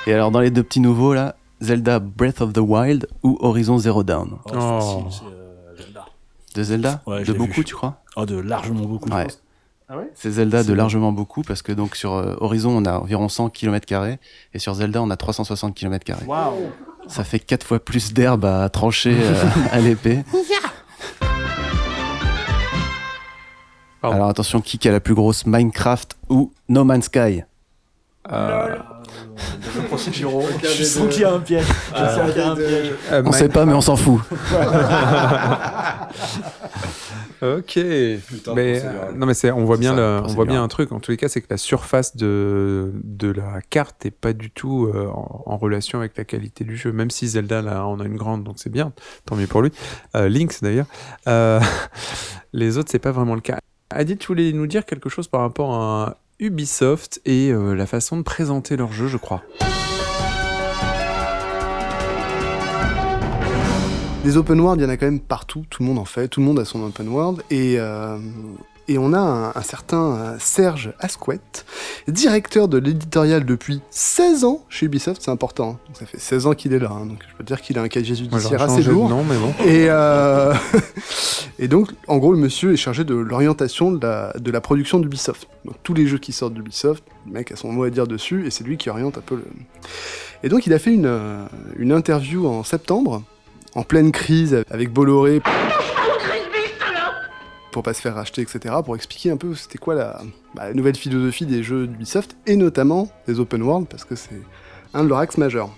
Et 0.07 0.13
alors 0.13 0.31
dans 0.31 0.41
les 0.41 0.51
deux 0.51 0.63
petits 0.63 0.81
nouveaux 0.81 1.15
là, 1.15 1.37
Zelda 1.61 1.99
Breath 1.99 2.41
of 2.41 2.53
the 2.53 2.59
Wild 2.59 3.09
ou 3.23 3.39
Horizon 3.41 3.79
Zero 3.79 4.03
Dawn. 4.03 4.37
Oh, 4.47 4.51
Oh. 4.55 5.05
facile, 5.05 5.27
euh, 5.33 5.77
Zelda. 5.77 6.05
De 6.55 6.63
Zelda 6.63 7.03
Ouais, 7.07 7.25
De 7.25 7.33
beaucoup, 7.33 7.53
vu. 7.55 7.65
tu 7.65 7.75
crois 7.75 7.97
Oh, 8.17 8.27
de 8.27 8.37
largement 8.39 8.85
beaucoup. 8.85 9.09
je 9.09 9.15
Ouais. 9.15 9.25
pense. 9.25 9.41
Ah 9.89 9.99
ouais? 9.99 10.11
C'est 10.15 10.31
Zelda 10.31 10.63
de 10.65 10.73
largement 10.73 11.13
beaucoup 11.13 11.43
parce 11.43 11.61
que 11.63 11.71
donc 11.73 11.95
sur 11.97 12.15
euh, 12.15 12.37
Horizon 12.41 12.71
on 12.71 12.85
a 12.87 12.99
environ 12.99 13.29
100 13.29 13.51
km 13.51 13.87
et 14.55 14.59
sur 14.59 14.75
Zelda 14.75 15.03
on 15.03 15.11
a 15.11 15.17
360 15.17 15.75
km 15.75 16.13
Waouh 16.27 16.71
Ça 17.07 17.23
fait 17.23 17.39
quatre 17.39 17.67
fois 17.67 17.79
plus 17.81 18.15
d'herbe 18.15 18.47
à 18.47 18.69
trancher 18.71 19.15
euh, 19.19 19.35
à 19.73 19.81
l'épée. 19.81 20.25
Alors 24.03 24.29
attention, 24.29 24.61
qui 24.61 24.79
qui 24.79 24.87
a 24.89 24.93
la 24.93 25.01
plus 25.01 25.15
grosse 25.15 25.47
Minecraft 25.47 26.17
ou 26.29 26.53
No 26.69 26.85
Man's 26.85 27.07
Sky? 27.07 27.43
Euh, 28.31 28.79
Je 29.37 30.85
sens 30.85 31.09
qu'il 31.09 31.23
y 31.23 31.25
a 31.25 31.33
un 31.33 31.38
piège. 31.41 31.64
Je 31.95 32.05
sens 32.05 32.31
qu'il 32.33 32.41
y 32.41 32.45
a 32.45 32.50
un 32.50 32.57
piège. 32.57 32.91
euh, 33.12 33.23
On 33.26 33.33
sait 33.33 33.49
pas 33.49 33.64
mais 33.67 33.73
on 33.75 33.81
s'en 33.81 33.97
fout. 33.97 34.21
Ok. 37.43 37.76
mais 37.76 38.81
euh, 38.83 39.12
non 39.14 39.26
mais 39.26 39.35
c'est 39.35 39.50
on 39.50 39.64
voit 39.64 39.76
bien 39.76 39.91
Ça, 39.91 39.97
le- 39.97 40.21
on 40.25 40.29
voit 40.29 40.47
bien. 40.47 40.62
un 40.62 40.69
truc. 40.69 40.93
En 40.93 41.00
tous 41.00 41.11
les 41.11 41.17
cas 41.19 41.29
c'est 41.29 41.43
que 41.43 41.49
la 41.50 41.59
surface 41.59 42.17
de 42.17 42.91
de 43.03 43.31
la 43.31 43.61
carte 43.69 44.07
est 44.07 44.11
pas 44.11 44.33
du 44.33 44.50
tout 44.50 44.87
euh, 44.95 45.09
en, 45.09 45.43
en 45.45 45.57
relation 45.59 45.99
avec 45.99 46.17
la 46.17 46.25
qualité 46.25 46.64
du 46.64 46.76
jeu. 46.76 46.91
Même 46.93 47.11
si 47.11 47.29
Zelda 47.29 47.61
là 47.61 47.87
on 47.87 48.00
a 48.00 48.05
une 48.07 48.17
grande 48.17 48.45
donc 48.45 48.55
c'est 48.59 48.71
bien. 48.71 48.93
Tant 49.26 49.37
mieux 49.37 49.47
pour 49.47 49.61
lui. 49.61 49.73
Euh, 50.17 50.29
Lynx 50.31 50.62
d'ailleurs. 50.62 50.87
Euh, 51.29 51.61
les 52.55 52.79
autres 52.79 52.88
c'est 52.91 52.99
pas 52.99 53.12
vraiment 53.12 53.35
le 53.35 53.43
cas. 53.43 53.59
Adit 53.91 54.17
tu 54.17 54.29
voulais 54.29 54.53
nous 54.53 54.67
dire 54.67 54.87
quelque 54.87 55.11
chose 55.11 55.29
par 55.29 55.43
rapport 55.43 55.75
à 55.75 56.17
Ubisoft 56.41 57.21
et 57.25 57.50
euh, 57.50 57.75
la 57.75 57.87
façon 57.87 58.17
de 58.17 58.23
présenter 58.23 58.76
leur 58.76 58.93
jeu 58.93 59.07
je 59.07 59.17
crois. 59.17 59.43
Des 64.25 64.37
open 64.38 64.59
world, 64.59 64.81
il 64.81 64.85
y 64.85 64.87
en 64.87 64.91
a 64.91 64.97
quand 64.97 65.07
même 65.07 65.21
partout, 65.21 65.64
tout 65.69 65.83
le 65.83 65.88
monde 65.88 65.99
en 65.99 66.07
fait, 66.07 66.29
tout 66.29 66.41
le 66.41 66.47
monde 66.47 66.59
a 66.59 66.64
son 66.64 66.83
open 66.83 67.09
world, 67.09 67.43
et, 67.50 67.76
euh, 67.79 68.19
et 68.88 68.99
on 68.99 69.12
a 69.12 69.19
un, 69.19 69.49
un 69.55 69.62
certain 69.62 70.14
euh, 70.14 70.37
Serge 70.38 70.93
Asquette, 71.00 71.64
directeur 72.09 72.69
de 72.69 72.79
l'éditorial 72.79 73.45
depuis 73.45 73.81
16 73.91 74.45
ans 74.45 74.64
chez 74.69 74.87
Ubisoft, 74.87 75.23
c'est 75.23 75.31
important, 75.31 75.71
hein. 75.71 75.79
Donc 75.87 75.97
ça 75.97 76.07
fait 76.07 76.21
16 76.21 76.47
ans 76.47 76.55
qu'il 76.55 76.73
est 76.73 76.79
là, 76.79 76.91
hein, 76.93 77.07
donc 77.07 77.19
je 77.29 77.37
peux 77.37 77.45
dire 77.45 77.61
qu'il 77.61 77.79
a 77.79 77.83
un 77.83 77.88
casier 77.88 78.14
judiciaire 78.14 78.62
assez 78.62 78.83
lourd. 78.83 79.09
nom 79.09 79.25
mais 79.25 79.37
bon 79.37 79.55
Et, 79.64 79.87
euh, 79.88 80.55
et 81.59 81.69
donc, 81.69 81.91
en 82.09 82.19
gros, 82.19 82.33
le 82.33 82.38
monsieur 82.38 82.73
est 82.73 82.76
chargé 82.76 83.05
de 83.05 83.14
l'orientation 83.14 83.93
de 83.93 84.05
la, 84.07 84.33
de 84.38 84.50
la 84.50 84.61
production 84.61 84.99
d'Ubisoft. 84.99 85.49
Donc, 85.64 85.76
tous 85.83 85.95
les 85.95 86.07
jeux 86.07 86.19
qui 86.19 86.33
sortent 86.33 86.55
d'Ubisoft, 86.55 87.03
le 87.26 87.33
mec 87.33 87.53
a 87.53 87.57
son 87.57 87.73
mot 87.73 87.85
à 87.85 87.91
dire 87.91 88.07
dessus, 88.07 88.47
et 88.47 88.50
c'est 88.50 88.64
lui 88.64 88.76
qui 88.76 88.91
oriente 88.91 89.19
un 89.19 89.23
peu 89.23 89.37
le. 89.37 89.45
Et 90.43 90.49
donc, 90.49 90.67
il 90.67 90.73
a 90.75 90.79
fait 90.79 90.93
une, 90.93 91.07
euh, 91.07 91.45
une 91.79 91.93
interview 91.93 92.47
en 92.47 92.64
septembre, 92.64 93.23
en 93.75 93.83
pleine 93.83 94.12
crise, 94.12 94.62
avec 94.71 94.93
Bolloré. 94.93 95.41
Pour 97.75 97.83
pas 97.83 97.93
se 97.93 98.00
faire 98.00 98.14
racheter, 98.14 98.40
etc., 98.40 98.73
pour 98.85 98.95
expliquer 98.95 99.33
un 99.33 99.37
peu 99.37 99.52
c'était 99.57 99.78
quoi 99.78 99.97
la, 99.97 100.21
bah, 100.54 100.69
la 100.69 100.75
nouvelle 100.75 100.95
philosophie 100.95 101.45
des 101.45 101.64
jeux 101.64 101.88
d'Ubisoft, 101.88 102.37
et 102.47 102.54
notamment 102.54 103.09
des 103.26 103.40
open 103.40 103.62
world, 103.62 103.88
parce 103.88 104.04
que 104.04 104.14
c'est 104.14 104.40
un 104.95 105.02
de 105.02 105.09
leurs 105.09 105.19
axes 105.19 105.38
majeurs. 105.38 105.71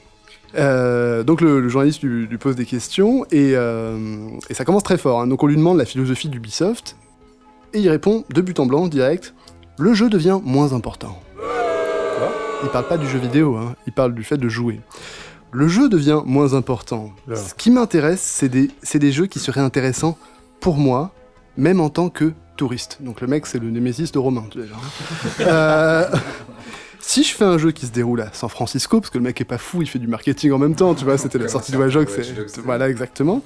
Euh, 0.57 1.23
donc 1.23 1.41
le, 1.41 1.61
le 1.61 1.69
journaliste 1.71 2.03
lui, 2.03 2.27
lui 2.27 2.37
pose 2.37 2.55
des 2.55 2.67
questions 2.67 3.25
et, 3.31 3.53
euh, 3.55 4.29
et 4.51 4.55
ça 4.55 4.67
commence 4.67 4.83
très 4.83 4.99
fort. 4.99 5.23
hein. 5.23 5.27
Donc 5.27 5.43
on 5.43 5.47
lui 5.47 5.57
demande 5.57 5.79
la 5.79 5.87
philosophie 5.87 6.29
d'Ubisoft 6.29 6.97
et 7.73 7.81
il 7.81 7.89
répond 7.89 8.25
de 8.31 8.41
but 8.43 8.61
en 8.61 8.67
blanc 8.67 8.87
direct 8.89 9.35
le 9.79 9.95
jeu 9.95 10.11
devient 10.11 10.39
moins 10.45 10.73
important. 10.75 11.19
Il 12.63 12.69
parle 12.71 12.89
pas 12.89 12.97
du 12.99 13.07
jeu 13.09 13.19
vidéo, 13.19 13.57
hein, 13.57 13.75
il 13.87 13.93
parle 13.93 14.15
du 14.15 14.23
fait 14.23 14.39
de 14.39 14.49
jouer. 14.49 14.81
Le 15.53 15.67
jeu 15.69 15.89
devient 15.89 16.21
moins 16.25 16.53
important. 16.55 17.13
Là. 17.27 17.37
Ce 17.37 17.55
qui 17.55 17.71
m'intéresse, 17.71 18.21
c'est 18.21 18.49
des, 18.49 18.71
c'est 18.83 18.99
des 18.99 19.13
jeux 19.13 19.27
qui 19.27 19.39
seraient 19.39 19.61
intéressants 19.61 20.17
pour 20.61 20.77
moi, 20.77 21.13
même 21.57 21.81
en 21.81 21.89
tant 21.89 22.09
que 22.09 22.33
touriste. 22.57 22.99
Donc 23.01 23.21
le 23.21 23.27
mec, 23.27 23.47
c'est 23.47 23.59
le 23.59 23.71
némésis 23.71 24.13
de 24.13 24.19
Romain. 24.19 24.45
Euh, 25.41 26.05
si 27.01 27.23
je 27.23 27.33
fais 27.35 27.45
un 27.45 27.57
jeu 27.59 27.71
qui 27.71 27.87
se 27.87 27.93
déroule 27.93 28.21
à 28.23 28.31
San 28.33 28.49
Francisco, 28.49 29.01
parce 29.01 29.11
que 29.11 29.19
le 29.19 29.23
mec 29.25 29.41
est 29.41 29.45
pas 29.45 29.59
fou, 29.59 29.81
il 29.83 29.89
fait 29.89 29.99
du 30.01 30.09
marketing 30.09 30.51
en 30.53 30.59
même 30.59 30.75
temps, 30.75 30.93
tu 30.95 31.05
vois, 31.05 31.17
c'était 31.19 31.39
la 31.39 31.47
sortie 31.49 31.71
de 31.71 31.77
Dogs, 31.77 32.09
c'est- 32.09 32.61
voilà 32.63 32.89
exactement. 32.89 33.43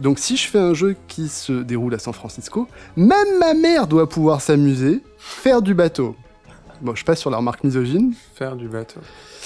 Donc 0.00 0.18
si 0.18 0.36
je 0.38 0.48
fais 0.48 0.58
un 0.58 0.72
jeu 0.72 0.96
qui 1.06 1.28
se 1.28 1.52
déroule 1.52 1.94
à 1.94 1.98
San 1.98 2.14
Francisco, 2.14 2.66
même 2.96 3.38
ma 3.38 3.52
mère 3.52 3.86
doit 3.88 4.08
pouvoir 4.08 4.40
s'amuser, 4.40 5.02
faire 5.18 5.60
du 5.60 5.74
bateau. 5.74 6.16
Bon, 6.84 6.94
je 6.94 7.04
passe 7.04 7.18
sur 7.18 7.30
la 7.30 7.38
remarque 7.38 7.64
misogyne, 7.64 8.12
faire 8.34 8.56
du 8.56 8.68
bateau 8.68 9.00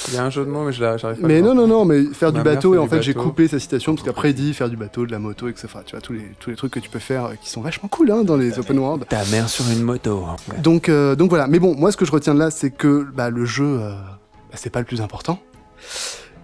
il 0.08 0.14
y 0.14 0.16
a 0.16 0.24
un 0.24 0.30
jeu 0.30 0.44
de 0.44 0.50
mots 0.50 0.64
mais 0.64 0.72
je 0.72 0.78
j'arrive 0.78 1.02
pas 1.02 1.10
à 1.10 1.28
mais 1.28 1.40
le 1.40 1.46
non, 1.46 1.54
non, 1.54 1.66
non, 1.66 1.84
mais 1.84 2.04
faire 2.04 2.32
Ma 2.32 2.38
du 2.38 2.44
bateau, 2.44 2.74
et 2.74 2.78
en 2.78 2.86
fait 2.86 3.00
j'ai 3.02 3.14
coupé 3.14 3.48
sa 3.48 3.58
citation, 3.58 3.94
parce 3.94 4.04
qu'après 4.04 4.30
il 4.30 4.34
dit 4.34 4.54
faire 4.54 4.68
du 4.68 4.76
bateau, 4.76 5.06
de 5.06 5.12
la 5.12 5.18
moto, 5.18 5.48
etc. 5.48 5.68
Tu 5.86 5.92
vois, 5.92 6.00
tous 6.00 6.12
les, 6.12 6.22
tous 6.40 6.50
les 6.50 6.56
trucs 6.56 6.72
que 6.72 6.80
tu 6.80 6.90
peux 6.90 6.98
faire 6.98 7.24
euh, 7.26 7.34
qui 7.40 7.48
sont 7.50 7.60
vachement 7.60 7.88
cool 7.88 8.10
hein, 8.10 8.22
dans 8.24 8.36
les 8.36 8.58
open 8.58 8.78
world. 8.78 9.06
ta 9.08 9.24
mère 9.26 9.48
sur 9.48 9.64
une 9.70 9.82
moto 9.82 10.24
Donc, 10.62 10.88
euh, 10.88 11.14
donc 11.16 11.30
voilà. 11.30 11.46
Mais 11.46 11.58
bon, 11.58 11.74
moi, 11.76 11.90
ce 11.92 11.96
que 11.96 12.04
je 12.04 12.12
retiens 12.12 12.34
de 12.34 12.38
là, 12.40 12.50
c'est 12.50 12.70
que 12.70 13.06
bah, 13.14 13.30
le 13.30 13.44
jeu, 13.44 13.64
euh, 13.80 13.90
bah, 13.92 14.54
c'est 14.56 14.70
pas 14.70 14.80
le 14.80 14.84
plus 14.86 15.00
important. 15.00 15.38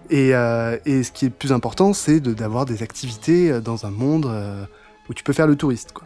Et, 0.09 0.35
euh, 0.35 0.77
et 0.85 1.03
ce 1.03 1.11
qui 1.11 1.25
est 1.25 1.29
le 1.29 1.33
plus 1.33 1.51
important, 1.51 1.93
c'est 1.93 2.19
de- 2.19 2.33
d'avoir 2.33 2.65
des 2.65 2.83
activités 2.83 3.59
dans 3.61 3.85
un 3.85 3.91
monde 3.91 4.25
euh, 4.27 4.63
où 5.09 5.13
tu 5.13 5.23
peux 5.23 5.33
faire 5.33 5.47
le 5.47 5.55
touriste, 5.55 5.91
quoi. 5.93 6.04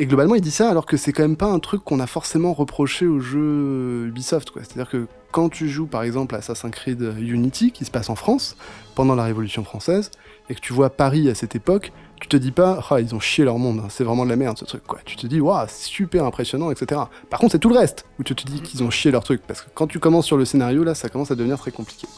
Et 0.00 0.06
globalement, 0.06 0.34
il 0.34 0.40
dit 0.40 0.50
ça 0.50 0.70
alors 0.70 0.86
que 0.86 0.96
c'est 0.96 1.12
quand 1.12 1.20
même 1.20 1.36
pas 1.36 1.52
un 1.52 1.58
truc 1.58 1.84
qu'on 1.84 2.00
a 2.00 2.06
forcément 2.06 2.54
reproché 2.54 3.06
au 3.06 3.20
jeu 3.20 4.06
Ubisoft. 4.08 4.50
C'est-à-dire 4.54 4.88
que 4.88 5.06
quand 5.30 5.50
tu 5.50 5.68
joues, 5.68 5.86
par 5.86 6.04
exemple, 6.04 6.34
à 6.34 6.38
Assassin's 6.38 6.74
Creed 6.74 7.02
Unity, 7.18 7.70
qui 7.70 7.84
se 7.84 7.90
passe 7.90 8.08
en 8.08 8.14
France, 8.14 8.56
pendant 8.94 9.14
la 9.14 9.24
Révolution 9.24 9.62
française, 9.62 10.10
et 10.48 10.54
que 10.54 10.60
tu 10.60 10.72
vois 10.72 10.88
Paris 10.88 11.28
à 11.28 11.34
cette 11.34 11.54
époque, 11.54 11.92
tu 12.18 12.28
te 12.28 12.38
dis 12.38 12.50
pas, 12.50 12.82
ah, 12.88 12.98
ils 12.98 13.14
ont 13.14 13.20
chié 13.20 13.44
leur 13.44 13.58
monde, 13.58 13.82
hein, 13.84 13.88
c'est 13.90 14.02
vraiment 14.02 14.24
de 14.24 14.30
la 14.30 14.36
merde 14.36 14.56
ce 14.56 14.64
truc, 14.64 14.84
quoi. 14.86 15.00
Tu 15.04 15.16
te 15.16 15.26
dis, 15.26 15.38
waouh, 15.38 15.66
c'est 15.68 15.88
super 15.88 16.24
impressionnant, 16.24 16.70
etc. 16.70 17.02
Par 17.28 17.38
contre, 17.38 17.52
c'est 17.52 17.58
tout 17.58 17.68
le 17.68 17.78
reste 17.78 18.06
où 18.18 18.24
tu 18.24 18.34
te 18.34 18.46
dis 18.46 18.62
qu'ils 18.62 18.82
ont 18.82 18.90
chié 18.90 19.10
leur 19.10 19.22
truc, 19.22 19.42
parce 19.46 19.60
que 19.60 19.68
quand 19.74 19.86
tu 19.86 19.98
commences 19.98 20.24
sur 20.24 20.38
le 20.38 20.46
scénario, 20.46 20.82
là, 20.82 20.94
ça 20.94 21.10
commence 21.10 21.30
à 21.30 21.34
devenir 21.34 21.58
très 21.58 21.72
compliqué. 21.72 22.08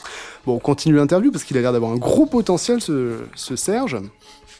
Bon, 0.46 0.54
on 0.54 0.60
continue 0.60 0.94
l'interview, 0.94 1.32
parce 1.32 1.42
qu'il 1.42 1.58
a 1.58 1.60
l'air 1.60 1.72
d'avoir 1.72 1.90
un 1.90 1.96
gros 1.96 2.26
potentiel, 2.26 2.80
ce, 2.80 3.22
ce 3.34 3.56
Serge. 3.56 3.96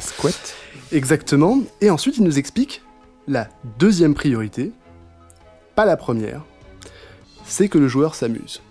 Squat 0.01 0.57
Exactement. 0.91 1.61
Et 1.81 1.89
ensuite, 1.89 2.17
il 2.17 2.25
nous 2.25 2.41
explique 2.41 2.83
la 3.29 3.49
deuxième 3.79 4.15
priorité, 4.15 4.73
pas 5.75 5.85
la 5.85 5.97
première, 5.97 6.43
c'est 7.45 7.69
que 7.69 7.79
le 7.79 7.89
joueur 7.89 8.15
s'amuse. 8.15 8.63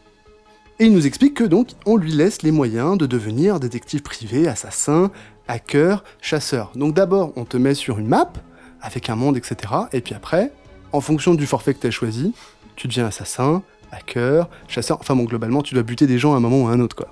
Et 0.80 0.86
il 0.86 0.94
nous 0.94 1.06
explique 1.06 1.36
que 1.36 1.44
donc 1.44 1.70
on 1.86 1.96
lui 1.96 2.12
laisse 2.12 2.42
les 2.42 2.52
moyens 2.52 2.98
de 2.98 3.06
devenir 3.06 3.60
détective 3.60 4.02
privé, 4.02 4.48
assassin, 4.48 5.12
hacker, 5.48 6.04
chasseur. 6.22 6.72
Donc 6.76 6.94
d'abord 6.96 7.34
on 7.36 7.46
te 7.46 7.58
met 7.58 7.76
sur 7.76 8.00
une 8.00 8.08
map 8.08 8.34
avec 8.82 9.10
un 9.10 9.16
monde, 9.16 9.38
etc. 9.38 9.74
Et 9.94 10.02
puis 10.02 10.16
après, 10.16 10.52
en 10.92 11.02
fonction 11.02 11.36
du 11.36 11.46
forfait 11.46 11.74
que 11.74 11.80
tu 11.80 11.88
as 11.88 11.92
choisi, 11.92 12.34
tu 12.76 12.88
deviens 12.88 13.06
assassin, 13.06 13.62
hacker, 13.92 14.50
chasseur. 14.68 14.98
Enfin 15.00 15.16
bon, 15.16 15.24
globalement, 15.24 15.62
tu 15.62 15.74
dois 15.74 15.84
buter 15.84 16.08
des 16.08 16.18
gens 16.18 16.34
à 16.34 16.38
un 16.38 16.40
moment 16.40 16.64
ou 16.64 16.68
à 16.68 16.72
un 16.72 16.80
autre, 16.80 16.96
quoi. 16.96 17.10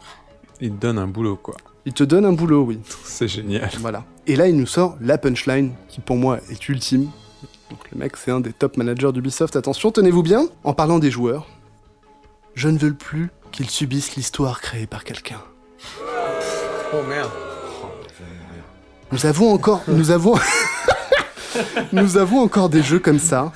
il 0.62 0.72
te 0.72 0.78
donne 0.78 0.98
un 0.98 1.08
boulot 1.08 1.36
quoi 1.36 1.56
Il 1.86 1.94
te 1.94 2.04
donne 2.04 2.26
un 2.26 2.34
boulot, 2.34 2.64
oui. 2.64 2.80
c'est 3.04 3.28
génial 3.28 3.70
Voilà. 3.80 4.04
Et 4.28 4.36
là, 4.36 4.48
il 4.48 4.56
nous 4.56 4.66
sort 4.66 4.98
la 5.02 5.18
punchline 5.18 5.72
qui, 5.88 6.02
pour 6.02 6.18
moi, 6.18 6.40
est 6.50 6.70
ultime. 6.70 7.10
Donc, 7.70 7.80
le 7.92 7.98
mec, 8.00 8.18
c'est 8.18 8.32
un 8.32 8.40
des 8.40 8.54
top 8.54 8.78
managers 8.78 9.12
d'Ubisoft. 9.12 9.56
Attention, 9.56 9.92
tenez-vous 9.92 10.24
bien. 10.24 10.48
En 10.64 10.74
parlant 10.74 11.00
des 11.00 11.12
joueurs, 11.12 11.48
je 12.56 12.68
ne 12.68 12.78
veux 12.78 12.94
plus 12.94 13.30
qu'ils 13.52 13.70
subissent 13.70 14.16
l'histoire 14.16 14.62
créée 14.62 14.88
par 14.88 15.04
quelqu'un. 15.04 15.42
oh 16.94 17.04
merde 17.08 17.32
Nous 19.12 19.26
avons 19.26 19.52
encore, 19.54 19.82
nous 19.88 20.12
avons, 20.12 20.36
nous 21.94 22.18
avons 22.18 22.40
encore 22.40 22.70
des 22.70 22.84
jeux 22.84 23.00
comme 23.00 23.20
ça. 23.20 23.52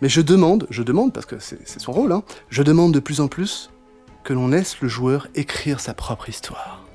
Mais 0.00 0.08
je 0.08 0.20
demande, 0.20 0.66
je 0.70 0.82
demande 0.82 1.12
parce 1.12 1.26
que 1.26 1.40
c'est 1.40 1.58
c'est 1.66 1.80
son 1.80 1.90
rôle, 1.90 2.12
hein, 2.12 2.22
je 2.50 2.62
demande 2.62 2.94
de 2.94 3.00
plus 3.00 3.20
en 3.20 3.26
plus 3.26 3.70
que 4.22 4.32
l'on 4.32 4.48
laisse 4.48 4.80
le 4.80 4.88
joueur 4.88 5.26
écrire 5.34 5.80
sa 5.80 5.92
propre 5.92 6.28
histoire. 6.28 6.87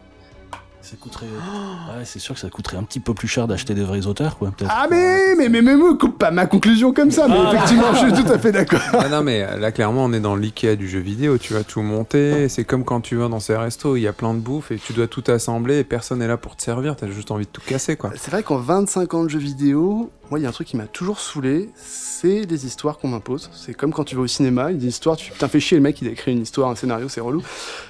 Ça 0.94 1.00
coûterait. 1.02 1.26
Ouais, 1.26 2.06
c'est 2.06 2.20
sûr 2.20 2.36
que 2.36 2.40
ça 2.42 2.52
coûterait 2.52 2.78
un 2.78 2.84
petit 2.84 3.00
peu 3.00 3.16
plus 3.16 3.28
cher 3.28 3.48
d'acheter 3.48 3.74
des 3.74 3.84
vrais 3.84 4.06
auteurs, 4.06 4.38
quoi. 4.38 4.52
peut-être. 4.56 4.70
Ah 4.72 4.86
mais 4.92 5.34
mais 5.36 5.50
mais 5.50 5.64
mais, 5.64 5.76
mais 5.76 5.98
coupe 5.98 6.20
pas 6.20 6.30
ma 6.30 6.46
conclusion 6.46 6.94
comme 6.94 7.10
ça. 7.10 7.28
Mais 7.28 7.36
effectivement, 7.52 7.94
je 7.96 7.98
suis 7.98 8.24
tout 8.24 8.32
à 8.32 8.38
fait 8.38 8.52
d'accord. 8.52 8.80
Ah 8.94 9.10
non 9.10 9.24
mais 9.24 9.44
là 9.58 9.72
clairement 9.72 10.06
on 10.06 10.14
est 10.14 10.20
dans 10.20 10.36
l'IKEA 10.36 10.76
du 10.76 10.88
jeu 10.88 11.00
vidéo, 11.00 11.40
tu 11.40 11.56
vas 11.56 11.64
tout 11.64 11.82
monter, 11.82 12.48
c'est 12.48 12.64
comme 12.64 12.84
quand 12.84 13.02
tu 13.02 13.16
vas 13.16 13.28
dans 13.28 13.40
ces 13.40 13.56
restos, 13.58 13.96
il 13.96 14.02
y 14.02 14.08
a 14.08 14.14
plein 14.14 14.36
de 14.36 14.40
bouffe 14.40 14.70
et 14.72 14.78
tu 14.78 14.94
dois 14.94 15.08
tout 15.08 15.24
assembler 15.28 15.80
et 15.80 15.84
personne 15.84 16.20
n'est 16.20 16.28
là 16.28 16.38
pour 16.38 16.56
te 16.56 16.62
servir, 16.62 16.96
t'as 16.96 17.08
juste 17.08 17.32
envie 17.32 17.46
de 17.46 17.52
tout 17.52 17.62
casser 17.66 17.96
quoi. 17.96 18.12
C'est 18.16 18.30
vrai 18.30 18.44
qu'en 18.44 18.58
25 18.58 19.14
ans 19.16 19.24
de 19.24 19.30
jeux 19.30 19.40
vidéo, 19.40 20.12
moi, 20.30 20.40
il 20.40 20.44
y 20.44 20.46
a 20.46 20.50
un 20.50 20.54
truc 20.54 20.68
qui 20.68 20.78
m'a 20.78 20.88
toujours 20.88 21.20
saoulé, 21.20 21.70
c'est 21.76 22.46
les 22.50 22.66
histoires 22.66 22.98
qu'on 22.98 23.10
m'impose. 23.10 23.52
C'est 23.54 23.74
comme 23.74 23.92
quand 23.94 24.04
tu 24.06 24.16
vas 24.16 24.22
au 24.24 24.28
cinéma, 24.28 24.72
il 24.72 24.76
y 24.76 24.80
a 24.80 24.82
des 24.82 24.88
histoires, 24.88 25.16
tu 25.16 25.32
putain, 25.32 25.48
fais 25.48 25.60
chier 25.60 25.78
le 25.78 25.84
mec, 25.84 26.02
il 26.02 26.08
a 26.08 26.12
écrit 26.12 26.32
une 26.32 26.42
histoire, 26.42 26.70
un 26.70 26.76
scénario, 26.76 27.08
c'est 27.10 27.22
relou. 27.22 27.44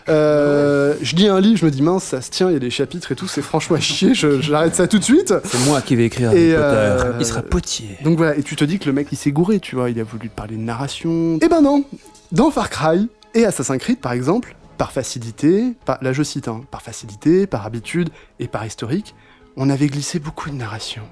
Euh, 0.10 0.96
je 1.02 1.16
lis 1.16 1.28
un 1.28 1.40
livre, 1.40 1.58
je 1.58 1.66
me 1.66 1.72
dis 1.72 1.82
mince, 1.82 2.04
ça 2.04 2.22
se 2.22 2.30
tient, 2.32 2.50
il 2.50 2.54
y 2.54 2.56
a 2.56 2.60
des 2.60 2.70
chapitres 2.70 3.12
et 3.12 3.16
tout, 3.16 3.28
c'est 3.28 3.42
franchement 3.42 3.78
à 3.78 3.80
chier, 3.80 4.14
j'arrête 4.14 4.76
ça 4.76 4.88
tout 4.88 5.00
de 5.00 5.04
suite. 5.04 5.34
C'est 5.46 5.66
moi 5.66 5.82
qui 5.82 5.96
vais 5.96 6.06
écrire 6.06 6.30
Harry 6.30 6.50
Potter. 6.52 6.56
euh, 6.58 7.18
Il 7.20 7.26
sera 7.26 7.42
potier. 7.42 7.98
Donc 8.04 8.18
voilà, 8.18 8.36
et 8.36 8.44
tu 8.44 8.56
te 8.56 8.66
dis 8.66 8.80
que 8.80 8.86
le 8.86 8.94
mec 8.94 9.08
il 9.12 9.18
s'est 9.18 9.32
gouré, 9.32 9.60
tu 9.60 9.76
vois, 9.76 9.90
il 9.90 10.00
a 10.00 10.04
voulu 10.04 10.30
te 10.30 10.36
parler 10.36 10.56
de 10.56 10.62
narration. 10.62 11.38
Eh 11.42 11.48
ben 11.48 11.62
non 11.62 11.86
Dans 12.32 12.52
Far 12.52 12.70
Cry 12.70 13.08
et 13.36 13.46
Assassin's 13.46 13.78
Creed 13.80 14.00
par 14.00 14.12
exemple, 14.12 14.56
par 14.78 14.92
facilité, 14.92 15.74
par, 15.86 16.00
là 16.04 16.12
je 16.14 16.24
cite, 16.24 16.48
hein, 16.48 16.62
par 16.72 16.82
facilité, 16.82 17.48
par 17.48 17.66
habitude 17.66 18.10
et 18.40 18.48
par 18.48 18.66
historique, 18.66 19.16
on 19.56 19.70
avait 19.70 19.88
glissé 19.88 20.18
beaucoup 20.20 20.50
de 20.50 20.56
narration. 20.56 21.04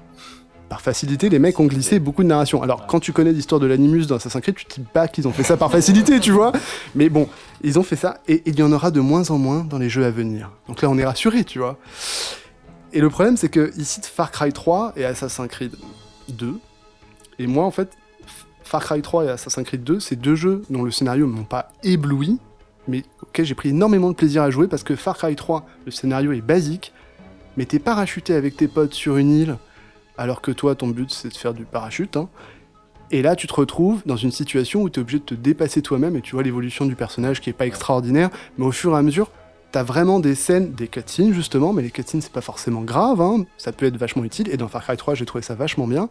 Par 0.72 0.80
facilité, 0.80 1.28
les 1.28 1.38
mecs 1.38 1.60
ont 1.60 1.66
glissé 1.66 1.98
beaucoup 1.98 2.22
de 2.22 2.28
narration. 2.28 2.62
Alors, 2.62 2.86
quand 2.86 2.98
tu 2.98 3.12
connais 3.12 3.34
l'histoire 3.34 3.60
de 3.60 3.66
l'animus 3.66 4.06
dans 4.06 4.16
Assassin's 4.16 4.40
Creed, 4.40 4.54
tu 4.54 4.64
te 4.64 4.80
dis 4.80 4.86
pas 4.90 5.06
qu'ils 5.06 5.28
ont 5.28 5.32
fait 5.32 5.42
ça 5.42 5.58
par 5.58 5.70
facilité, 5.70 6.18
tu 6.18 6.30
vois. 6.30 6.50
Mais 6.94 7.10
bon, 7.10 7.28
ils 7.62 7.78
ont 7.78 7.82
fait 7.82 7.94
ça, 7.94 8.22
et 8.26 8.42
il 8.46 8.58
y 8.58 8.62
en 8.62 8.72
aura 8.72 8.90
de 8.90 9.00
moins 9.00 9.30
en 9.30 9.36
moins 9.36 9.64
dans 9.64 9.76
les 9.76 9.90
jeux 9.90 10.06
à 10.06 10.10
venir. 10.10 10.50
Donc 10.68 10.80
là, 10.80 10.88
on 10.88 10.96
est 10.96 11.04
rassuré, 11.04 11.44
tu 11.44 11.58
vois. 11.58 11.76
Et 12.94 13.02
le 13.02 13.10
problème, 13.10 13.36
c'est 13.36 13.50
que 13.50 13.70
ici, 13.76 14.00
Far 14.02 14.30
Cry 14.30 14.50
3 14.50 14.94
et 14.96 15.04
Assassin's 15.04 15.46
Creed 15.46 15.76
2, 16.30 16.54
et 17.38 17.46
moi, 17.46 17.66
en 17.66 17.70
fait, 17.70 17.90
Far 18.64 18.82
Cry 18.82 19.02
3 19.02 19.26
et 19.26 19.28
Assassin's 19.28 19.66
Creed 19.66 19.84
2, 19.84 20.00
c'est 20.00 20.16
deux 20.16 20.36
jeux 20.36 20.62
dont 20.70 20.84
le 20.84 20.90
scénario 20.90 21.26
ne 21.26 21.32
m'ont 21.32 21.44
pas 21.44 21.68
ébloui, 21.82 22.38
mais 22.88 23.02
auquel 23.20 23.44
j'ai 23.44 23.54
pris 23.54 23.68
énormément 23.68 24.08
de 24.08 24.14
plaisir 24.14 24.42
à 24.42 24.48
jouer 24.48 24.68
parce 24.68 24.84
que 24.84 24.96
Far 24.96 25.18
Cry 25.18 25.36
3, 25.36 25.66
le 25.84 25.92
scénario 25.92 26.32
est 26.32 26.40
basique, 26.40 26.94
mais 27.58 27.66
t'es 27.66 27.78
parachuté 27.78 28.32
avec 28.32 28.56
tes 28.56 28.68
potes 28.68 28.94
sur 28.94 29.18
une 29.18 29.30
île, 29.30 29.58
alors 30.18 30.40
que 30.42 30.50
toi, 30.50 30.74
ton 30.74 30.88
but, 30.88 31.10
c'est 31.10 31.28
de 31.28 31.36
faire 31.36 31.54
du 31.54 31.64
parachute. 31.64 32.16
hein. 32.16 32.28
Et 33.10 33.20
là, 33.20 33.36
tu 33.36 33.46
te 33.46 33.54
retrouves 33.54 34.02
dans 34.06 34.16
une 34.16 34.30
situation 34.30 34.82
où 34.82 34.88
tu 34.88 34.98
es 34.98 35.02
obligé 35.02 35.18
de 35.18 35.24
te 35.24 35.34
dépasser 35.34 35.82
toi-même 35.82 36.16
et 36.16 36.22
tu 36.22 36.32
vois 36.34 36.42
l'évolution 36.42 36.86
du 36.86 36.94
personnage 36.96 37.40
qui 37.40 37.50
est 37.50 37.54
pas 37.54 37.66
extraordinaire, 37.66 38.30
mais 38.56 38.64
au 38.64 38.72
fur 38.72 38.94
et 38.94 38.98
à 38.98 39.02
mesure, 39.02 39.30
t'as 39.70 39.82
vraiment 39.82 40.18
des 40.18 40.34
scènes, 40.34 40.72
des 40.72 40.88
cutscenes 40.88 41.34
justement, 41.34 41.74
mais 41.74 41.82
les 41.82 41.90
cutscenes 41.90 42.22
c'est 42.22 42.32
pas 42.32 42.40
forcément 42.40 42.82
grave, 42.82 43.20
hein. 43.20 43.44
ça 43.58 43.72
peut 43.72 43.84
être 43.86 43.98
vachement 43.98 44.24
utile. 44.24 44.48
Et 44.50 44.56
dans 44.56 44.68
Far 44.68 44.82
Cry 44.82 44.96
3, 44.96 45.14
j'ai 45.14 45.26
trouvé 45.26 45.42
ça 45.42 45.54
vachement 45.54 45.86
bien, 45.86 46.08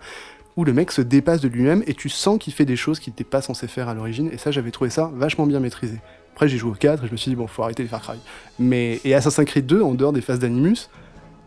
où 0.57 0.63
le 0.63 0.73
mec 0.73 0.91
se 0.91 1.01
dépasse 1.01 1.41
de 1.41 1.47
lui-même 1.47 1.83
et 1.87 1.95
tu 1.95 2.09
sens 2.09 2.37
qu'il 2.37 2.53
fait 2.53 2.65
des 2.65 2.75
choses 2.75 2.99
qu'il 2.99 3.11
n'était 3.11 3.23
pas 3.23 3.41
censé 3.41 3.67
faire 3.67 3.89
à 3.89 3.95
l'origine. 3.95 4.29
Et 4.31 4.37
ça, 4.37 4.51
j'avais 4.51 4.71
trouvé 4.71 4.89
ça 4.91 5.11
vachement 5.15 5.47
bien 5.47 5.59
maîtrisé. 5.59 5.99
Après, 6.33 6.47
j'ai 6.47 6.57
joué 6.57 6.71
au 6.71 6.75
4 6.75 7.03
et 7.03 7.07
je 7.07 7.11
me 7.11 7.17
suis 7.17 7.29
dit, 7.29 7.35
bon, 7.35 7.47
faut 7.47 7.63
arrêter 7.63 7.83
les 7.83 7.89
Far 7.89 8.01
Cry. 8.01 8.17
Mais, 8.59 8.99
et 9.05 9.15
Assassin's 9.15 9.45
Creed 9.45 9.65
2, 9.65 9.81
en 9.81 9.93
dehors 9.93 10.13
des 10.13 10.21
phases 10.21 10.39
d'Animus, 10.39 10.89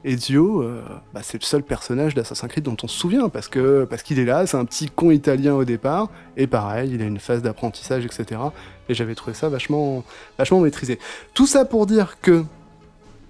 Ezio, 0.05 0.63
euh, 0.63 0.83
bah, 1.15 1.21
c'est 1.23 1.41
le 1.41 1.45
seul 1.45 1.63
personnage 1.63 2.15
d'Assassin's 2.15 2.51
Creed 2.51 2.65
dont 2.65 2.77
on 2.83 2.89
se 2.89 2.97
souvient, 2.97 3.29
parce 3.29 3.49
que 3.49 3.85
parce 3.85 4.03
qu'il 4.03 4.19
est 4.19 4.25
là, 4.25 4.47
c'est 4.47 4.57
un 4.57 4.65
petit 4.67 4.89
con 4.89 5.11
italien 5.11 5.55
au 5.55 5.65
départ, 5.65 6.11
et 6.37 6.47
pareil, 6.47 6.91
il 6.93 7.01
a 7.01 7.07
une 7.07 7.19
phase 7.19 7.43
d'apprentissage, 7.43 8.05
etc. 8.05 8.41
Et 8.89 8.95
j'avais 8.95 9.15
trouvé 9.15 9.35
ça 9.35 9.49
vachement, 9.49 10.05
vachement 10.39 10.61
maîtrisé. 10.61 10.99
Tout 11.33 11.47
ça 11.47 11.65
pour 11.65 11.87
dire 11.87 12.21
que 12.21 12.45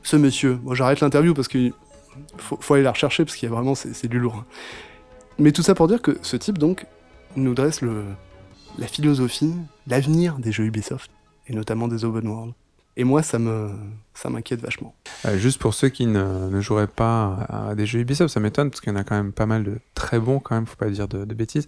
ce 0.03 0.17
monsieur, 0.17 0.59
j'arrête 0.73 1.01
l'interview 1.01 1.33
parce 1.33 1.49
qu'il 1.49 1.73
faut, 2.39 2.75
aller 2.75 2.83
la 2.83 2.93
rechercher, 2.93 3.25
parce 3.25 3.37
qu'il 3.37 3.49
y 3.49 3.53
a 3.53 3.55
vraiment, 3.55 3.75
c'est 3.75 3.95
c'est 3.95 4.09
du 4.09 4.19
lourd. 4.19 4.35
hein. 4.35 4.45
Mais 5.39 5.53
tout 5.53 5.63
ça 5.63 5.75
pour 5.75 5.89
dire 5.89 6.03
que 6.03 6.19
ce 6.23 6.37
type, 6.37 6.59
donc, 6.59 6.87
nous 7.37 7.55
dresse 7.55 7.81
le, 7.81 8.05
la 8.79 8.87
philosophie, 8.87 9.53
l'avenir 9.87 10.39
des 10.39 10.53
jeux 10.53 10.65
Ubisoft, 10.65 11.11
et 11.47 11.55
notamment 11.55 11.89
des 11.89 12.05
open 12.05 12.27
world. 12.27 12.53
Et 12.97 13.03
moi, 13.03 13.23
ça 13.25 13.41
me, 13.41 13.71
ça 14.15 14.31
m'inquiète 14.31 14.61
vachement. 14.61 14.95
Euh, 15.27 15.37
juste 15.37 15.61
pour 15.61 15.75
ceux 15.75 15.89
qui 15.89 16.07
ne, 16.07 16.49
ne 16.49 16.61
joueraient 16.61 16.87
pas 16.87 17.47
à, 17.49 17.75
des 17.75 17.87
jeux 17.87 17.99
Ubisoft, 17.99 18.33
ça 18.33 18.39
m'étonne 18.39 18.71
parce 18.71 18.81
qu'il 18.81 18.93
y 18.93 18.97
en 18.97 18.99
a 18.99 19.03
quand 19.03 19.17
même 19.17 19.33
pas 19.33 19.47
mal 19.47 19.65
de 19.65 19.81
très 19.95 20.21
bons 20.21 20.39
quand 20.39 20.55
même, 20.55 20.67
faut 20.67 20.77
pas 20.77 20.89
dire 20.89 21.09
de, 21.09 21.25
bêtises. 21.35 21.67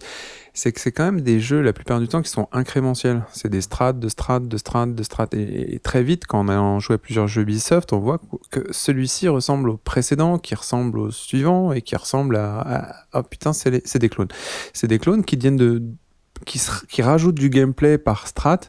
C'est 0.53 0.71
que 0.71 0.79
c'est 0.79 0.93
quand 0.93 1.03
même 1.03 1.19
des 1.19 1.41
jeux 1.41 1.61
la 1.61 1.73
plupart 1.73 1.99
du 1.99 2.07
temps 2.07 2.21
qui 2.21 2.29
sont 2.29 2.47
incrémentiels. 2.53 3.23
C'est 3.33 3.49
des 3.49 3.59
strates, 3.59 3.99
de 3.99 4.07
strates, 4.07 4.47
de 4.47 4.57
strates, 4.57 4.95
de 4.95 5.03
strates. 5.03 5.33
Et, 5.33 5.79
très 5.83 6.01
vite, 6.01 6.25
quand 6.25 6.45
on 6.45 6.47
a 6.47 6.79
joué 6.79 6.95
à 6.95 6.97
plusieurs 6.97 7.27
jeux 7.27 7.41
Ubisoft, 7.41 7.91
on 7.91 7.99
voit 7.99 8.21
que 8.49 8.61
celui-ci 8.71 9.27
ressemble 9.27 9.69
au 9.69 9.77
précédent, 9.77 10.37
qui 10.39 10.55
ressemble 10.55 10.97
au 10.99 11.11
suivant 11.11 11.73
et 11.73 11.81
qui 11.81 11.97
ressemble 11.97 12.37
à, 12.37 12.59
à- 12.61 12.95
oh 13.19 13.23
putain, 13.23 13.51
c'est 13.51 13.99
des 13.99 14.09
clones. 14.09 14.29
C'est 14.71 14.87
des 14.87 14.99
clones 14.99 15.25
qui 15.25 15.35
viennent 15.35 15.57
de 15.57 15.83
qui, 16.45 17.01
rajoutent 17.01 17.35
du 17.35 17.49
gameplay 17.49 17.97
par 17.97 18.27
strat 18.27 18.59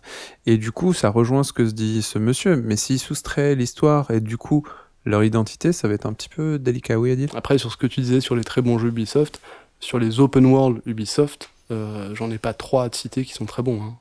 et 0.46 0.57
du 0.57 0.72
coup 0.72 0.92
ça 0.92 1.11
rejoint 1.11 1.42
ce 1.44 1.52
que 1.52 1.66
se 1.66 1.72
dit 1.72 2.02
ce 2.02 2.18
monsieur 2.18 2.57
mais 2.57 2.76
s'ils 2.76 2.98
soustraient 2.98 3.54
l'histoire 3.54 4.11
et 4.11 4.20
du 4.20 4.37
coup 4.37 4.66
leur 5.04 5.24
identité 5.24 5.72
ça 5.72 5.88
va 5.88 5.94
être 5.94 6.07
un 6.07 6.12
petit 6.12 6.28
peu 6.28 6.59
délicat 6.59 6.98
oui 6.98 7.12
à 7.12 7.16
dire 7.16 7.28
Après, 7.35 7.59
sur 7.59 7.72
ce 7.72 7.76
que 7.76 7.87
tu 7.87 8.00
disais 8.00 8.20
sur 8.20 8.37
les 8.37 8.44
très 8.44 8.62
bons 8.62 8.78
jeux 8.78 8.88
Ubisoft, 8.88 9.40
sur 9.81 9.98
les 9.98 10.20
open 10.20 10.46
world 10.46 10.83
Ubisoft, 10.87 11.50
euh, 11.70 12.14
j'en 12.14 12.31
ai 12.31 12.38
pas 12.38 12.52
trois 12.52 12.85
à 12.85 12.90
te 12.90 12.96
citer 12.96 13.24
qui 13.24 13.33
sont 13.33 13.46
très 13.46 13.62
bons. 13.62 13.81
hein. 13.83 13.96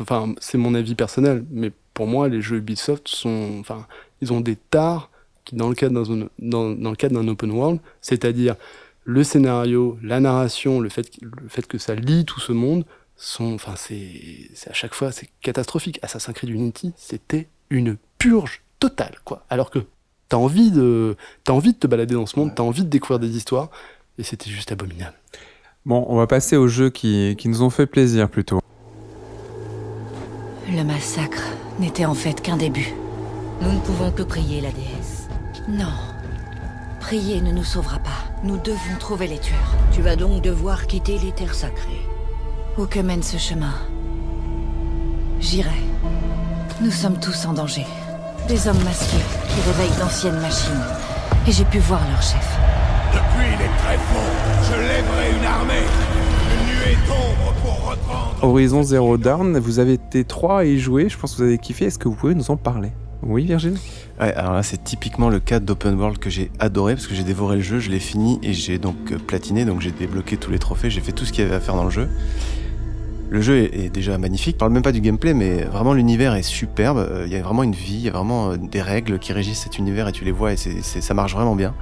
Enfin, 0.00 0.34
c'est 0.40 0.56
mon 0.56 0.74
avis 0.74 0.94
personnel, 0.94 1.44
mais 1.50 1.72
pour 1.92 2.06
moi, 2.06 2.28
les 2.28 2.40
jeux 2.40 2.56
Ubisoft 2.56 3.06
sont, 3.06 3.58
enfin, 3.60 3.86
ils 4.22 4.32
ont 4.32 4.40
des 4.40 4.56
tares 4.56 5.10
dans 5.52 5.68
le 5.68 5.74
cadre 5.74 6.02
d'un 6.02 6.28
dans, 6.38 6.70
dans 6.70 6.90
le 6.90 6.96
cadre 6.96 7.20
d'un 7.20 7.28
open 7.28 7.50
world, 7.50 7.80
c'est-à-dire 8.00 8.56
le 9.04 9.24
scénario, 9.24 9.98
la 10.02 10.20
narration, 10.20 10.80
le 10.80 10.88
fait, 10.88 11.10
le 11.20 11.48
fait 11.48 11.66
que 11.66 11.78
ça 11.78 11.94
lie 11.94 12.24
tout 12.24 12.40
ce 12.40 12.52
monde, 12.52 12.84
sont, 13.20 13.54
enfin, 13.54 13.74
c'est, 13.76 14.50
c'est 14.54 14.70
à 14.70 14.72
chaque 14.72 14.94
fois, 14.94 15.12
c'est 15.12 15.28
catastrophique. 15.42 15.98
Assassin's 16.02 16.34
Creed 16.34 16.50
Unity, 16.50 16.92
c'était 16.96 17.48
une 17.68 17.96
purge 18.18 18.62
totale, 18.78 19.16
quoi. 19.24 19.44
Alors 19.50 19.70
que 19.70 19.80
t'as 20.28 20.38
envie 20.38 20.70
de, 20.70 21.16
t'as 21.44 21.52
envie 21.52 21.74
de 21.74 21.78
te 21.78 21.86
balader 21.86 22.14
dans 22.14 22.26
ce 22.26 22.38
monde, 22.38 22.52
t'as 22.54 22.62
envie 22.62 22.82
de 22.82 22.88
découvrir 22.88 23.18
des 23.18 23.36
histoires, 23.36 23.70
et 24.18 24.22
c'était 24.22 24.50
juste 24.50 24.72
abominable. 24.72 25.16
bon 25.84 26.04
on 26.08 26.16
va 26.16 26.26
passer 26.26 26.56
aux 26.56 26.68
jeux 26.68 26.88
qui, 26.88 27.36
qui 27.38 27.48
nous 27.48 27.62
ont 27.62 27.70
fait 27.70 27.86
plaisir 27.86 28.28
plutôt 28.28 28.60
Le 30.68 30.82
massacre 30.82 31.42
n'était 31.78 32.06
en 32.06 32.14
fait 32.14 32.40
qu'un 32.40 32.56
début. 32.56 32.94
Nous 33.60 33.72
ne 33.72 33.80
pouvons 33.80 34.10
que 34.10 34.22
prier 34.22 34.62
la 34.62 34.70
déesse. 34.72 35.28
Non. 35.68 35.92
Prier 37.00 37.42
ne 37.42 37.52
nous 37.52 37.64
sauvera 37.64 37.98
pas. 37.98 38.32
Nous 38.44 38.56
devons 38.56 38.98
trouver 38.98 39.26
les 39.26 39.38
tueurs. 39.38 39.74
Tu 39.92 40.00
vas 40.00 40.16
donc 40.16 40.40
devoir 40.42 40.86
quitter 40.86 41.18
les 41.18 41.32
terres 41.32 41.54
sacrées. 41.54 42.09
Où 42.80 42.86
que 42.86 43.00
mène 43.00 43.22
ce 43.22 43.36
chemin 43.36 43.74
J'irai. 45.38 45.68
Nous 46.80 46.90
sommes 46.90 47.20
tous 47.20 47.44
en 47.44 47.52
danger. 47.52 47.84
Des 48.48 48.68
hommes 48.68 48.82
masqués 48.84 49.18
qui 49.50 49.60
réveillent 49.68 49.98
d'anciennes 49.98 50.40
machines. 50.40 50.80
Et 51.46 51.52
j'ai 51.52 51.66
pu 51.66 51.78
voir 51.78 52.00
leur 52.10 52.22
chef. 52.22 52.58
Depuis 53.12 53.50
les 53.50 53.68
tréfonds, 53.82 54.32
je 54.64 54.80
lèverai 54.80 55.38
une 55.38 55.44
armée. 55.44 55.74
Une 56.54 56.66
nuée 56.68 56.96
d'ombre 57.06 57.52
pour 57.62 57.90
reprendre. 57.90 58.36
Horizon 58.40 58.82
Zero 58.82 59.18
Dawn 59.18 59.58
vous 59.58 59.78
avez 59.78 59.92
été 59.92 60.24
trois 60.24 60.60
à 60.60 60.64
y 60.64 60.78
jouer 60.78 61.10
je 61.10 61.18
pense 61.18 61.32
que 61.32 61.36
vous 61.36 61.48
avez 61.48 61.58
kiffé 61.58 61.84
est-ce 61.84 61.98
que 61.98 62.08
vous 62.08 62.14
pouvez 62.14 62.34
nous 62.34 62.50
en 62.50 62.56
parler? 62.56 62.92
Oui 63.22 63.44
Virgile? 63.44 63.76
Ouais, 64.18 64.32
alors 64.32 64.54
là, 64.54 64.62
c'est 64.62 64.82
typiquement 64.82 65.28
le 65.28 65.38
cas 65.38 65.60
d'open 65.60 65.98
world 65.98 66.16
que 66.16 66.30
j'ai 66.30 66.50
adoré 66.58 66.94
parce 66.94 67.06
que 67.06 67.14
j'ai 67.14 67.24
dévoré 67.24 67.56
le 67.56 67.62
jeu, 67.62 67.78
je 67.78 67.90
l'ai 67.90 67.98
fini 67.98 68.38
et 68.42 68.54
j'ai 68.54 68.78
donc 68.78 68.96
euh, 69.12 69.18
platiné, 69.18 69.66
donc 69.66 69.82
j'ai 69.82 69.90
débloqué 69.90 70.38
tous 70.38 70.50
les 70.50 70.58
trophées, 70.58 70.88
j'ai 70.88 71.02
fait 71.02 71.12
tout 71.12 71.26
ce 71.26 71.32
qu'il 71.32 71.44
y 71.44 71.46
avait 71.46 71.56
à 71.56 71.60
faire 71.60 71.74
dans 71.74 71.84
le 71.84 71.90
jeu. 71.90 72.08
Le 73.30 73.40
jeu 73.40 73.58
est, 73.58 73.84
est 73.86 73.90
déjà 73.90 74.18
magnifique, 74.18 74.56
je 74.56 74.58
parle 74.58 74.72
même 74.72 74.82
pas 74.82 74.90
du 74.92 75.00
gameplay, 75.00 75.34
mais 75.34 75.62
vraiment 75.62 75.92
l'univers 75.94 76.34
est 76.34 76.42
superbe. 76.42 76.98
Euh, 76.98 77.22
Il 77.26 77.32
y 77.32 77.36
a 77.36 77.42
vraiment 77.42 77.62
une 77.62 77.74
vie, 77.74 77.94
il 77.94 78.00
y 78.02 78.08
a 78.08 78.12
vraiment 78.12 78.50
euh, 78.50 78.56
des 78.56 78.82
règles 78.82 79.18
qui 79.20 79.32
régissent 79.32 79.60
cet 79.62 79.78
univers 79.78 80.08
et 80.08 80.12
tu 80.12 80.24
les 80.24 80.32
vois 80.32 80.52
et 80.52 80.56
c'est, 80.56 80.82
c'est- 80.82 81.00
ça 81.00 81.14
marche 81.14 81.32
vraiment 81.34 81.54
bien. 81.54 81.72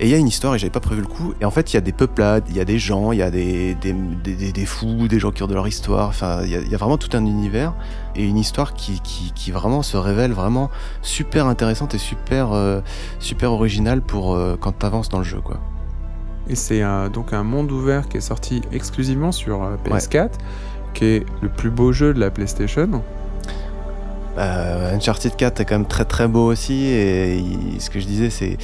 Et 0.00 0.04
il 0.06 0.10
y 0.10 0.14
a 0.14 0.18
une 0.18 0.28
histoire 0.28 0.54
et 0.54 0.58
j'avais 0.60 0.70
pas 0.70 0.78
prévu 0.78 1.00
le 1.00 1.08
coup. 1.08 1.34
Et 1.40 1.44
en 1.44 1.50
fait, 1.50 1.72
il 1.72 1.74
y 1.74 1.76
a 1.76 1.80
des 1.80 1.90
peuplades, 1.90 2.44
il 2.48 2.56
y 2.56 2.60
a 2.60 2.64
des 2.64 2.78
gens, 2.78 3.10
il 3.10 3.18
y 3.18 3.22
a 3.22 3.32
des, 3.32 3.74
des, 3.74 3.92
des, 3.92 4.34
des- 4.36 4.52
des 4.52 4.64
fous, 4.66 5.08
des 5.08 5.18
gens 5.18 5.32
qui 5.32 5.42
ont 5.42 5.48
de 5.48 5.54
leur 5.54 5.66
histoire. 5.66 6.06
Enfin, 6.10 6.42
il 6.44 6.50
y 6.50 6.54
a, 6.54 6.60
il 6.60 6.68
y 6.70 6.74
a 6.76 6.78
vraiment 6.78 6.96
tout 6.98 7.16
un 7.16 7.26
univers 7.26 7.74
et 8.14 8.24
une 8.24 8.38
histoire 8.38 8.74
qui, 8.74 9.00
qui, 9.00 9.32
qui 9.34 9.50
vraiment 9.50 9.82
se 9.82 9.96
révèle 9.96 10.30
vraiment 10.30 10.70
super 11.02 11.48
intéressante 11.48 11.96
et 11.96 11.98
super, 11.98 12.52
euh, 12.52 12.80
super 13.18 13.50
originale 13.50 14.00
pour 14.00 14.36
euh, 14.36 14.56
quand 14.60 14.78
tu 14.78 14.86
avances 14.86 15.08
dans 15.08 15.18
le 15.18 15.24
jeu. 15.24 15.40
Quoi. 15.40 15.58
Et 16.48 16.54
c'est 16.54 16.84
euh, 16.84 17.08
donc 17.08 17.32
un 17.32 17.42
monde 17.42 17.72
ouvert 17.72 18.08
qui 18.08 18.18
est 18.18 18.20
sorti 18.20 18.62
exclusivement 18.72 19.32
sur 19.32 19.64
euh, 19.64 19.74
PS4, 19.84 20.30
qui 20.94 21.04
est 21.04 21.26
le 21.40 21.48
plus 21.48 21.70
beau 21.70 21.92
jeu 21.92 22.14
de 22.14 22.20
la 22.20 22.30
PlayStation. 22.30 23.02
Euh, 24.38 24.94
Uncharted 24.94 25.34
4 25.36 25.60
est 25.60 25.64
quand 25.64 25.74
même 25.74 25.86
très 25.86 26.04
très 26.04 26.28
beau 26.28 26.46
aussi 26.46 26.84
et 26.84 27.42
ce 27.80 27.90
que 27.90 27.98
je 27.98 28.06
disais 28.06 28.30
c'est 28.30 28.56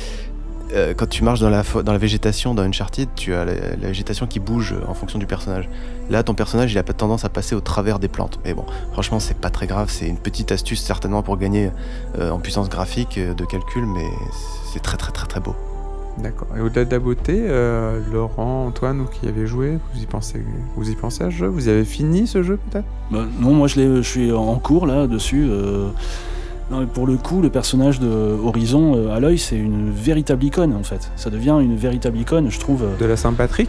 euh, 0.73 0.95
quand 0.95 1.09
tu 1.09 1.23
marches 1.23 1.41
dans 1.41 1.51
la, 1.51 1.99
végétation 1.99 2.55
dans 2.55 2.63
Uncharted, 2.63 3.09
tu 3.15 3.35
as 3.35 3.45
la, 3.45 3.55
végétation 3.77 4.27
qui 4.27 4.41
bouge 4.41 4.75
en 4.89 4.95
fonction 4.95 5.19
du 5.19 5.27
personnage. 5.27 5.69
Là, 6.11 6.23
ton 6.23 6.35
personnage, 6.35 6.73
il 6.73 6.79
a 6.79 6.83
pas 6.83 6.95
tendance 6.95 7.25
à 7.25 7.29
passer 7.29 7.55
au 7.55 7.61
travers 7.61 7.99
des 7.99 8.09
plantes. 8.09 8.41
Mais 8.45 8.55
bon, 8.55 8.65
franchement, 8.93 9.21
c'est 9.21 9.37
pas 9.37 9.51
très 9.51 9.67
grave. 9.67 9.89
C'est 9.91 10.07
une 10.07 10.19
petite 10.19 10.53
astuce 10.53 10.83
certainement 10.83 11.23
pour 11.23 11.37
gagner 11.37 11.71
euh, 12.19 12.31
en 12.31 12.41
puissance 12.41 12.69
graphique 12.69 13.19
de 13.19 13.45
calcul, 13.45 13.85
mais 13.87 14.07
c'est 14.73 14.83
très 14.83 14.97
très 14.97 15.13
très 15.13 15.27
très 15.27 15.41
beau. 15.41 15.55
D'accord. 16.19 16.49
Et 16.57 16.61
au-delà 16.61 16.85
de 16.85 16.91
la 16.91 16.99
beauté, 17.01 17.35
euh, 17.49 18.01
Laurent, 18.13 18.67
Antoine, 18.69 18.99
vous 18.99 19.09
qui 19.09 19.27
avez 19.27 19.47
joué, 19.47 19.79
vous 19.93 20.03
y 20.03 20.07
pensez, 20.07 20.41
vous 20.77 20.89
y 20.89 20.95
pensez 20.95 21.25
à 21.25 21.31
ce 21.31 21.37
jeu? 21.37 21.47
Vous 21.49 21.69
y 21.69 21.71
avez 21.71 21.85
fini 21.85 22.27
ce 22.27 22.43
jeu 22.43 22.59
peut-être? 22.71 22.87
Bah, 23.11 23.25
non, 23.41 23.53
moi 23.53 23.67
je, 23.67 24.01
suis 24.03 24.31
en 24.33 24.55
cours 24.57 24.87
là 24.87 25.07
dessus. 25.07 25.47
euh, 25.51 25.89
non, 26.71 26.81
mais 26.81 26.87
pour 26.87 27.07
le 27.07 27.17
coup, 27.17 27.43
le 27.43 27.51
personnage 27.51 28.01
de 28.01 28.39
Horizon, 28.43 28.95
euh, 28.97 29.15
Aloy, 29.15 29.37
c'est 29.39 29.57
une 29.57 29.91
véritable 29.91 30.45
icône 30.45 30.73
en 30.75 30.83
fait. 30.83 31.11
Ça 31.17 31.29
devient 31.31 31.57
une 31.61 31.77
véritable 31.77 32.17
icône, 32.17 32.51
je 32.51 32.59
trouve. 32.59 32.85
euh. 32.85 32.97
De 32.99 33.05
la 33.07 33.17
Saint-Patrick 33.17 33.69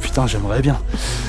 Putain, 0.00 0.26
j'aimerais 0.26 0.60
bien. 0.62 0.78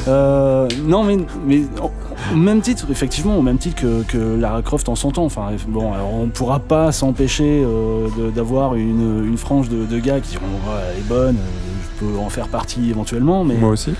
Euh, 0.07 0.67
non, 0.83 1.03
mais, 1.03 1.17
mais 1.45 1.61
au 1.81 1.89
au 2.33 2.37
même 2.37 2.61
titre, 2.61 2.85
effectivement, 2.91 3.37
au 3.37 3.41
même 3.41 3.57
titre 3.57 3.81
que, 3.81 4.03
que 4.03 4.17
Lara 4.39 4.61
Croft 4.61 4.89
en 4.89 4.95
son 4.95 5.11
temps. 5.11 5.25
Enfin, 5.25 5.49
bon, 5.67 5.93
alors 5.93 6.13
on 6.13 6.27
pourra 6.27 6.59
pas 6.59 6.91
s'empêcher 6.91 7.63
euh, 7.63 8.07
d'avoir 8.35 8.75
une, 8.75 9.25
une 9.25 9.37
frange 9.37 9.69
de, 9.69 9.85
de 9.85 9.99
gars 9.99 10.19
qui 10.19 10.31
diront 10.31 10.45
elle 10.91 10.99
est 10.99 11.07
bonne, 11.07 11.35
euh, 11.37 11.99
je 11.99 12.05
peux 12.05 12.17
en 12.19 12.29
faire 12.29 12.47
partie 12.47 12.89
éventuellement, 12.89 13.43
mais. 13.43 13.55
Moi 13.55 13.71
aussi. 13.71 13.93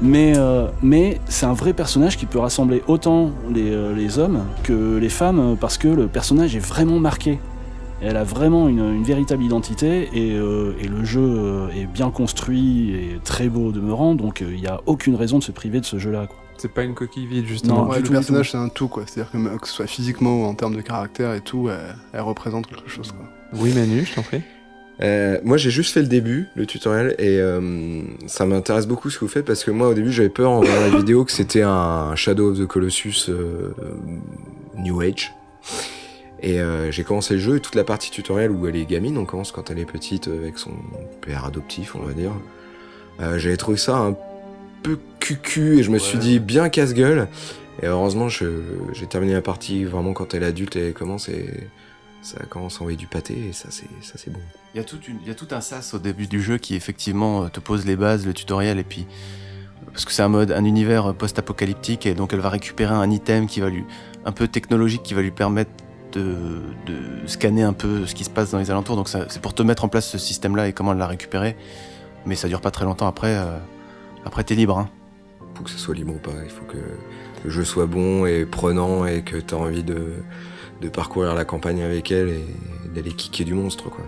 Mais, 0.00 0.34
euh, 0.36 0.68
mais 0.80 1.18
c'est 1.26 1.46
un 1.46 1.54
vrai 1.54 1.72
personnage 1.72 2.16
qui 2.16 2.26
peut 2.26 2.38
rassembler 2.38 2.82
autant 2.86 3.30
les, 3.52 3.94
les 3.94 4.18
hommes 4.18 4.44
que 4.62 4.96
les 4.96 5.08
femmes 5.08 5.56
parce 5.60 5.76
que 5.76 5.88
le 5.88 6.06
personnage 6.06 6.54
est 6.54 6.60
vraiment 6.60 7.00
marqué. 7.00 7.40
Elle 8.00 8.16
a 8.16 8.22
vraiment 8.22 8.68
une, 8.68 8.94
une 8.94 9.02
véritable 9.02 9.42
identité 9.42 10.08
et, 10.12 10.36
euh, 10.36 10.72
et 10.80 10.86
le 10.86 11.04
jeu 11.04 11.68
est 11.76 11.86
bien 11.86 12.10
construit 12.10 12.90
et 12.92 13.18
très 13.24 13.48
beau 13.48 13.66
au 13.68 13.72
demeurant, 13.72 14.14
donc 14.14 14.44
il 14.48 14.60
n'y 14.60 14.68
a 14.68 14.80
aucune 14.86 15.16
raison 15.16 15.38
de 15.38 15.42
se 15.42 15.50
priver 15.50 15.80
de 15.80 15.84
ce 15.84 15.98
jeu-là. 15.98 16.28
quoi. 16.28 16.36
C'est 16.58 16.72
pas 16.72 16.82
une 16.82 16.94
coquille 16.94 17.26
vide, 17.26 17.46
justement. 17.46 17.84
Non, 17.84 17.90
Ouais, 17.90 18.00
le 18.00 18.08
personnage, 18.08 18.50
c'est 18.50 18.58
un 18.58 18.68
tout, 18.68 18.88
quoi. 18.88 19.04
C'est-à-dire 19.06 19.30
que, 19.32 19.58
que 19.58 19.66
ce 19.66 19.72
soit 19.72 19.86
physiquement 19.86 20.42
ou 20.42 20.44
en 20.44 20.54
termes 20.54 20.76
de 20.76 20.82
caractère 20.82 21.32
et 21.34 21.40
tout, 21.40 21.68
elle, 21.68 21.96
elle 22.12 22.20
représente 22.20 22.66
quelque 22.66 22.88
chose, 22.88 23.12
quoi. 23.12 23.26
Oui, 23.54 23.72
Manu, 23.72 24.04
je 24.04 24.14
t'en 24.14 24.22
prie. 24.22 24.42
Euh, 25.00 25.38
moi, 25.44 25.56
j'ai 25.56 25.70
juste 25.70 25.94
fait 25.94 26.02
le 26.02 26.08
début, 26.08 26.48
le 26.56 26.66
tutoriel, 26.66 27.14
et 27.18 27.38
euh, 27.38 28.02
ça 28.26 28.44
m'intéresse 28.44 28.86
beaucoup 28.86 29.10
ce 29.10 29.18
que 29.18 29.24
vous 29.24 29.30
faites 29.30 29.44
parce 29.44 29.62
que 29.62 29.70
moi, 29.70 29.88
au 29.88 29.94
début, 29.94 30.12
j'avais 30.12 30.28
peur 30.28 30.50
en 30.50 30.60
voyant 30.60 30.80
la 30.80 30.90
vidéo 30.90 31.24
que 31.24 31.30
c'était 31.32 31.62
un 31.62 32.16
Shadow 32.16 32.50
of 32.50 32.58
the 32.58 32.66
Colossus 32.66 33.26
euh, 33.28 33.72
New 34.76 35.00
Age. 35.00 35.32
Et 36.40 36.60
euh, 36.60 36.90
j'ai 36.90 37.04
commencé 37.04 37.34
le 37.34 37.40
jeu 37.40 37.56
et 37.56 37.60
toute 37.60 37.74
la 37.74 37.84
partie 37.84 38.10
tutoriel 38.10 38.50
où 38.50 38.66
elle 38.66 38.76
est 38.76 38.84
gamine, 38.84 39.18
on 39.18 39.24
commence 39.24 39.50
quand 39.50 39.70
elle 39.70 39.78
est 39.78 39.90
petite 39.90 40.28
avec 40.28 40.58
son 40.58 40.70
père 41.20 41.44
adoptif, 41.44 41.96
on 41.96 42.00
va 42.00 42.12
dire. 42.12 42.32
Euh, 43.20 43.38
j'avais 43.38 43.56
trouvé 43.56 43.76
ça 43.76 43.96
un 43.96 44.16
peu 44.82 44.98
cucu 45.20 45.78
et 45.78 45.82
je 45.82 45.90
me 45.90 45.98
suis 45.98 46.18
dit 46.18 46.38
bien 46.40 46.68
casse-gueule. 46.68 47.28
Et 47.82 47.86
heureusement, 47.86 48.28
j'ai 48.28 49.06
terminé 49.08 49.32
la 49.34 49.42
partie 49.42 49.84
vraiment 49.84 50.12
quand 50.12 50.34
elle 50.34 50.42
est 50.42 50.46
adulte 50.46 50.76
et 50.76 50.88
elle 50.88 50.94
commence 50.94 51.28
et 51.28 51.68
ça 52.22 52.38
commence 52.48 52.76
à 52.78 52.80
envoyer 52.80 52.96
du 52.98 53.06
pâté 53.06 53.34
et 53.48 53.52
ça 53.52 53.68
c'est 53.70 53.86
ça 54.02 54.14
c'est 54.16 54.32
bon. 54.32 54.40
Il 54.74 54.78
y, 54.78 54.80
a 54.80 54.84
toute 54.84 55.06
une- 55.06 55.18
il 55.22 55.28
y 55.28 55.30
a 55.30 55.34
tout 55.34 55.46
un 55.52 55.60
sas 55.60 55.94
au 55.94 55.98
début 56.00 56.26
du 56.26 56.42
jeu 56.42 56.58
qui 56.58 56.74
effectivement 56.74 57.44
euh, 57.44 57.48
te 57.48 57.60
pose 57.60 57.86
les 57.86 57.94
bases, 57.94 58.26
le 58.26 58.34
tutoriel, 58.34 58.78
et 58.78 58.84
puis 58.84 59.06
parce 59.92 60.04
que 60.04 60.10
c'est 60.12 60.22
un 60.22 60.28
mode, 60.28 60.50
un 60.50 60.64
univers 60.64 61.14
post-apocalyptique, 61.14 62.06
et 62.06 62.14
donc 62.14 62.32
elle 62.32 62.40
va 62.40 62.48
récupérer 62.50 62.92
un 62.94 63.08
item 63.10 63.46
qui 63.46 63.60
va 63.60 63.70
lui, 63.70 63.84
un 64.24 64.32
peu 64.32 64.48
technologique, 64.48 65.02
qui 65.04 65.14
va 65.14 65.22
lui 65.22 65.30
permettre 65.30 65.70
de, 66.12 66.34
de 66.86 67.26
scanner 67.26 67.62
un 67.62 67.72
peu 67.72 68.04
ce 68.06 68.14
qui 68.14 68.24
se 68.24 68.30
passe 68.30 68.50
dans 68.50 68.58
les 68.58 68.70
alentours. 68.72 68.96
Donc 68.96 69.08
c'est 69.08 69.40
pour 69.40 69.54
te 69.54 69.62
mettre 69.62 69.84
en 69.84 69.88
place 69.88 70.08
ce 70.08 70.18
système-là 70.18 70.66
et 70.68 70.72
comment 70.72 70.92
la 70.94 71.06
récupérer. 71.06 71.56
Mais 72.26 72.34
ça 72.34 72.48
dure 72.48 72.60
pas 72.60 72.72
très 72.72 72.84
longtemps 72.84 73.06
après. 73.06 73.34
euh, 73.36 73.56
après 74.28 74.44
t'es 74.44 74.54
libre. 74.54 74.78
Hein. 74.78 74.88
Faut 75.54 75.64
que 75.64 75.70
ce 75.70 75.78
soit 75.78 75.94
libre 75.94 76.14
ou 76.14 76.18
pas, 76.18 76.34
il 76.44 76.50
faut 76.50 76.66
que 76.66 76.76
le 77.44 77.50
jeu 77.50 77.64
soit 77.64 77.86
bon 77.86 78.26
et 78.26 78.44
prenant 78.44 79.06
et 79.06 79.22
que 79.22 79.38
tu 79.38 79.54
as 79.54 79.58
envie 79.58 79.82
de, 79.82 80.12
de 80.82 80.88
parcourir 80.88 81.34
la 81.34 81.46
campagne 81.46 81.82
avec 81.82 82.12
elle 82.12 82.28
et 82.28 82.44
d'aller 82.94 83.10
kicker 83.10 83.44
du 83.44 83.54
monstre 83.54 83.88
quoi. 83.88 84.04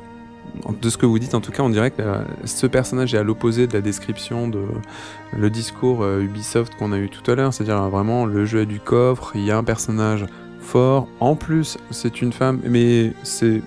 De 0.83 0.91
ce 0.91 0.99
que 0.99 1.07
vous 1.07 1.19
dites, 1.19 1.35
en 1.35 1.41
tout 1.41 1.53
cas, 1.53 1.63
on 1.63 1.71
dirait 1.71 1.93
que 1.93 2.03
euh, 2.03 2.23
ce 2.45 2.67
personnage 2.67 3.15
est 3.15 3.19
à 3.19 3.23
l'opposé 3.23 3.69
de 3.69 3.73
la 3.73 3.81
description 3.81 4.49
de 4.49 4.65
le 5.35 5.49
discours 5.49 6.03
euh, 6.03 6.21
Ubisoft 6.21 6.75
qu'on 6.75 6.93
a 6.93 6.99
eu 6.99 7.09
tout 7.09 7.29
à 7.31 7.35
l'heure. 7.35 7.55
C'est-à-dire 7.55 7.81
vraiment 7.89 8.27
le 8.27 8.45
jeu 8.45 8.61
a 8.61 8.65
du 8.65 8.81
coffre, 8.81 9.31
il 9.37 9.45
y 9.45 9.53
a 9.53 9.57
un 9.57 9.65
personnage 9.65 10.27
fort. 10.61 11.09
En 11.21 11.37
plus, 11.37 11.79
c'est 11.91 12.21
une 12.21 12.33
femme, 12.33 12.61
mais 12.65 13.13
c'est 13.23 13.63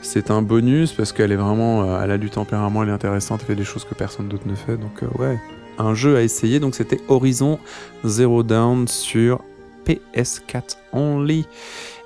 c'est 0.00 0.30
un 0.30 0.40
bonus 0.42 0.92
parce 0.92 1.12
qu'elle 1.12 1.32
est 1.32 1.36
vraiment, 1.36 2.00
elle 2.00 2.12
a 2.12 2.18
du 2.18 2.30
tempérament, 2.30 2.84
elle 2.84 2.90
est 2.90 2.92
intéressante, 2.92 3.40
elle 3.42 3.48
fait 3.48 3.54
des 3.56 3.64
choses 3.64 3.84
que 3.84 3.94
personne 3.94 4.28
d'autre 4.28 4.46
ne 4.46 4.54
fait. 4.54 4.76
Donc 4.76 5.02
euh, 5.02 5.08
ouais, 5.18 5.38
un 5.78 5.94
jeu 5.94 6.16
à 6.16 6.22
essayer. 6.22 6.60
Donc 6.60 6.74
c'était 6.74 7.00
Horizon 7.08 7.58
Zero 8.04 8.42
Dawn 8.42 8.86
sur 8.88 9.40
PS4 9.86 10.76
only. 10.92 11.46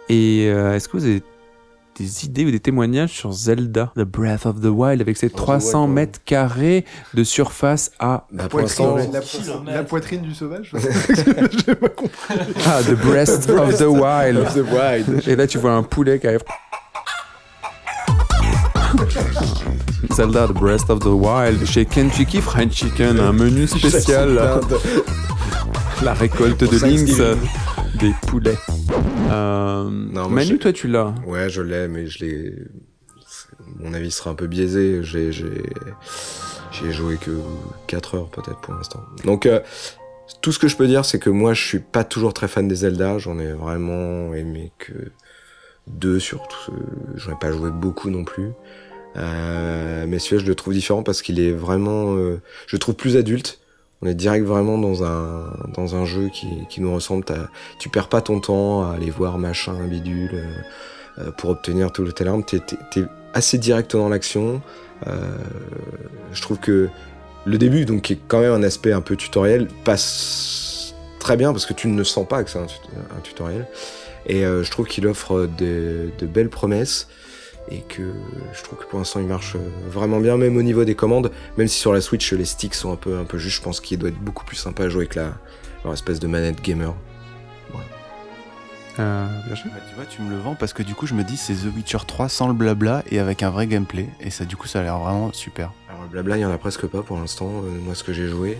Et 0.08 0.48
euh, 0.48 0.74
est-ce 0.74 0.88
que 0.88 0.96
vous 0.96 1.04
avez 1.04 1.22
des 1.98 2.24
idées 2.24 2.44
ou 2.44 2.50
des 2.50 2.60
témoignages 2.60 3.12
sur 3.12 3.32
Zelda, 3.32 3.92
The 3.96 4.00
Breath 4.00 4.46
of 4.46 4.60
the 4.60 4.66
Wild, 4.66 5.00
avec 5.00 5.16
ses 5.16 5.30
300 5.30 5.82
Wild, 5.82 5.94
mètres 5.94 6.20
carrés 6.24 6.84
de 7.14 7.22
surface 7.22 7.92
à... 7.98 8.26
Pour 8.48 8.60
l'instant, 8.60 8.96
la, 8.96 9.72
la 9.74 9.84
poitrine 9.84 10.22
du 10.22 10.34
sauvage 10.34 10.72
J'ai 11.66 11.74
pas 11.74 11.88
compris. 11.88 12.34
Ah, 12.66 12.80
The 12.82 12.94
Breast 12.94 13.50
of 13.50 13.76
the 13.76 13.82
Wild. 13.88 14.38
Of 14.38 14.54
the 14.54 14.64
Wild. 14.72 15.28
Et 15.28 15.36
là, 15.36 15.46
tu 15.46 15.58
vois 15.58 15.72
un 15.72 15.82
poulet 15.82 16.18
qui 16.18 16.26
arrive. 16.26 16.44
Zelda, 20.12 20.46
The 20.48 20.52
Breast 20.52 20.90
of 20.90 21.00
the 21.00 21.06
Wild, 21.06 21.64
chez 21.66 21.86
Kentucky 21.86 22.40
Fried 22.40 22.72
Chicken, 22.72 23.18
un 23.18 23.32
menu 23.32 23.66
spécial. 23.66 24.38
La 26.02 26.14
récolte 26.14 26.64
de 26.64 26.78
Lynx, 26.84 27.20
des 28.00 28.12
poulets. 28.26 28.58
Euh, 29.30 29.88
Non, 29.88 30.28
Manu, 30.28 30.54
je- 30.54 30.56
toi, 30.56 30.72
tu 30.72 30.88
l'as. 30.88 31.14
Ouais, 31.26 31.48
je 31.48 31.62
l'ai, 31.62 31.86
mais 31.88 32.06
je 32.08 32.24
l'ai. 32.24 32.54
Mon 33.78 33.94
avis 33.94 34.10
sera 34.10 34.30
un 34.30 34.34
peu 34.34 34.46
biaisé. 34.48 35.02
J'ai, 35.04 35.30
joué 36.90 37.16
que 37.16 37.30
4 37.86 38.16
heures 38.16 38.30
peut-être 38.30 38.60
pour 38.60 38.74
l'instant. 38.74 39.00
Donc, 39.24 39.46
euh, 39.46 39.60
tout 40.40 40.50
ce 40.50 40.58
que 40.58 40.66
je 40.66 40.76
peux 40.76 40.88
dire, 40.88 41.04
c'est 41.04 41.20
que 41.20 41.30
moi, 41.30 41.54
je 41.54 41.62
suis 41.64 41.78
pas 41.78 42.02
toujours 42.02 42.34
très 42.34 42.48
fan 42.48 42.66
des 42.66 42.74
Zelda. 42.76 43.18
J'en 43.18 43.38
ai 43.38 43.52
vraiment 43.52 44.34
aimé 44.34 44.72
que 44.78 44.92
deux 45.86 46.18
sur 46.18 46.46
tout. 46.48 46.72
J'en 47.14 47.32
ai 47.32 47.38
pas 47.38 47.52
joué 47.52 47.70
beaucoup 47.70 48.10
non 48.10 48.24
plus. 48.24 48.50
Euh, 49.16 50.06
mais 50.08 50.18
celui-là, 50.18 50.42
je 50.42 50.48
le 50.48 50.54
trouve 50.54 50.72
différent 50.74 51.02
parce 51.02 51.22
qu'il 51.22 51.38
est 51.40 51.52
vraiment. 51.52 52.14
euh, 52.16 52.40
je 52.66 52.76
le 52.76 52.80
trouve 52.80 52.94
plus 52.94 53.16
adulte. 53.16 53.58
On 54.00 54.06
est 54.06 54.14
direct 54.14 54.44
vraiment 54.46 54.78
dans 54.78 55.04
un 55.04 55.44
dans 55.74 55.94
un 55.94 56.04
jeu 56.04 56.28
qui, 56.32 56.48
qui 56.68 56.80
nous 56.80 56.92
ressemble. 56.92 57.24
Tu 57.78 57.88
perds 57.88 58.08
pas 58.08 58.20
ton 58.20 58.40
temps 58.40 58.82
à 58.88 58.94
aller 58.94 59.10
voir 59.10 59.38
machin 59.38 59.74
bidule 59.86 60.42
euh, 61.18 61.30
pour 61.38 61.50
obtenir 61.50 61.92
tout 61.92 62.02
le 62.04 62.12
talent. 62.12 62.42
T'es 62.42 62.58
t'es- 62.58 62.78
t'es 62.90 63.04
assez 63.34 63.58
direct 63.58 63.92
dans 63.94 64.08
l'action. 64.08 64.60
Euh, 65.06 65.36
je 66.32 66.42
trouve 66.42 66.58
que 66.58 66.88
le 67.44 67.58
début, 67.58 67.84
donc 67.84 68.02
qui 68.02 68.14
est 68.14 68.18
quand 68.28 68.40
même 68.40 68.52
un 68.52 68.62
aspect 68.62 68.92
un 68.92 69.00
peu 69.02 69.14
tutoriel, 69.16 69.68
passe 69.84 70.94
très 71.20 71.36
bien 71.36 71.52
parce 71.52 71.66
que 71.66 71.72
tu 71.74 71.86
ne 71.88 72.02
sens 72.04 72.26
pas 72.26 72.42
que 72.42 72.50
c'est 72.50 72.58
un 72.58 73.20
tutoriel. 73.22 73.66
Et 74.26 74.44
euh, 74.44 74.62
je 74.62 74.70
trouve 74.70 74.86
qu'il 74.86 75.06
offre 75.06 75.48
de, 75.58 76.10
de 76.18 76.26
belles 76.26 76.48
promesses 76.50 77.08
et 77.70 77.80
que 77.80 78.12
je 78.52 78.62
trouve 78.62 78.78
que 78.78 78.84
pour 78.84 78.98
l'instant 78.98 79.20
il 79.20 79.26
marche 79.26 79.56
euh, 79.56 79.60
vraiment 79.88 80.20
bien, 80.20 80.36
même 80.36 80.56
au 80.56 80.62
niveau 80.62 80.84
des 80.84 80.94
commandes. 80.94 81.30
Même 81.56 81.68
si 81.68 81.78
sur 81.78 81.92
la 81.92 82.00
Switch 82.00 82.32
les 82.32 82.44
sticks 82.44 82.74
sont 82.74 82.92
un 82.92 82.96
peu 82.96 83.18
un 83.18 83.24
peu 83.24 83.38
justes, 83.38 83.58
je 83.58 83.62
pense 83.62 83.80
qu'il 83.80 83.98
doit 83.98 84.08
être 84.08 84.18
beaucoup 84.20 84.44
plus 84.44 84.56
sympa 84.56 84.84
à 84.84 84.88
jouer 84.88 85.02
avec 85.02 85.14
la 85.14 85.32
leur 85.84 85.92
espèce 85.92 86.20
de 86.20 86.26
manette 86.26 86.60
gamer. 86.62 86.94
Euh, 88.98 89.26
Bah, 89.48 89.54
tu 89.56 89.94
vois, 89.94 90.04
tu 90.04 90.22
me 90.22 90.30
le 90.30 90.38
vends 90.38 90.54
parce 90.54 90.72
que 90.72 90.82
du 90.82 90.94
coup, 90.94 91.06
je 91.06 91.14
me 91.14 91.24
dis 91.24 91.36
c'est 91.36 91.54
The 91.54 91.74
Witcher 91.74 91.98
3 92.06 92.28
sans 92.28 92.46
le 92.48 92.54
blabla 92.54 93.02
et 93.10 93.18
avec 93.18 93.42
un 93.42 93.50
vrai 93.50 93.66
gameplay. 93.66 94.08
Et 94.20 94.30
ça, 94.30 94.44
du 94.44 94.56
coup, 94.56 94.66
ça 94.66 94.80
a 94.80 94.82
l'air 94.82 94.98
vraiment 94.98 95.32
super. 95.32 95.72
Alors 95.88 96.02
le 96.02 96.08
blabla, 96.08 96.36
il 96.36 96.40
y 96.40 96.44
en 96.44 96.50
a 96.50 96.58
presque 96.58 96.86
pas 96.86 97.02
pour 97.02 97.18
l'instant, 97.18 97.48
euh, 97.48 97.78
moi 97.82 97.94
ce 97.94 98.04
que 98.04 98.12
j'ai 98.12 98.28
joué. 98.28 98.58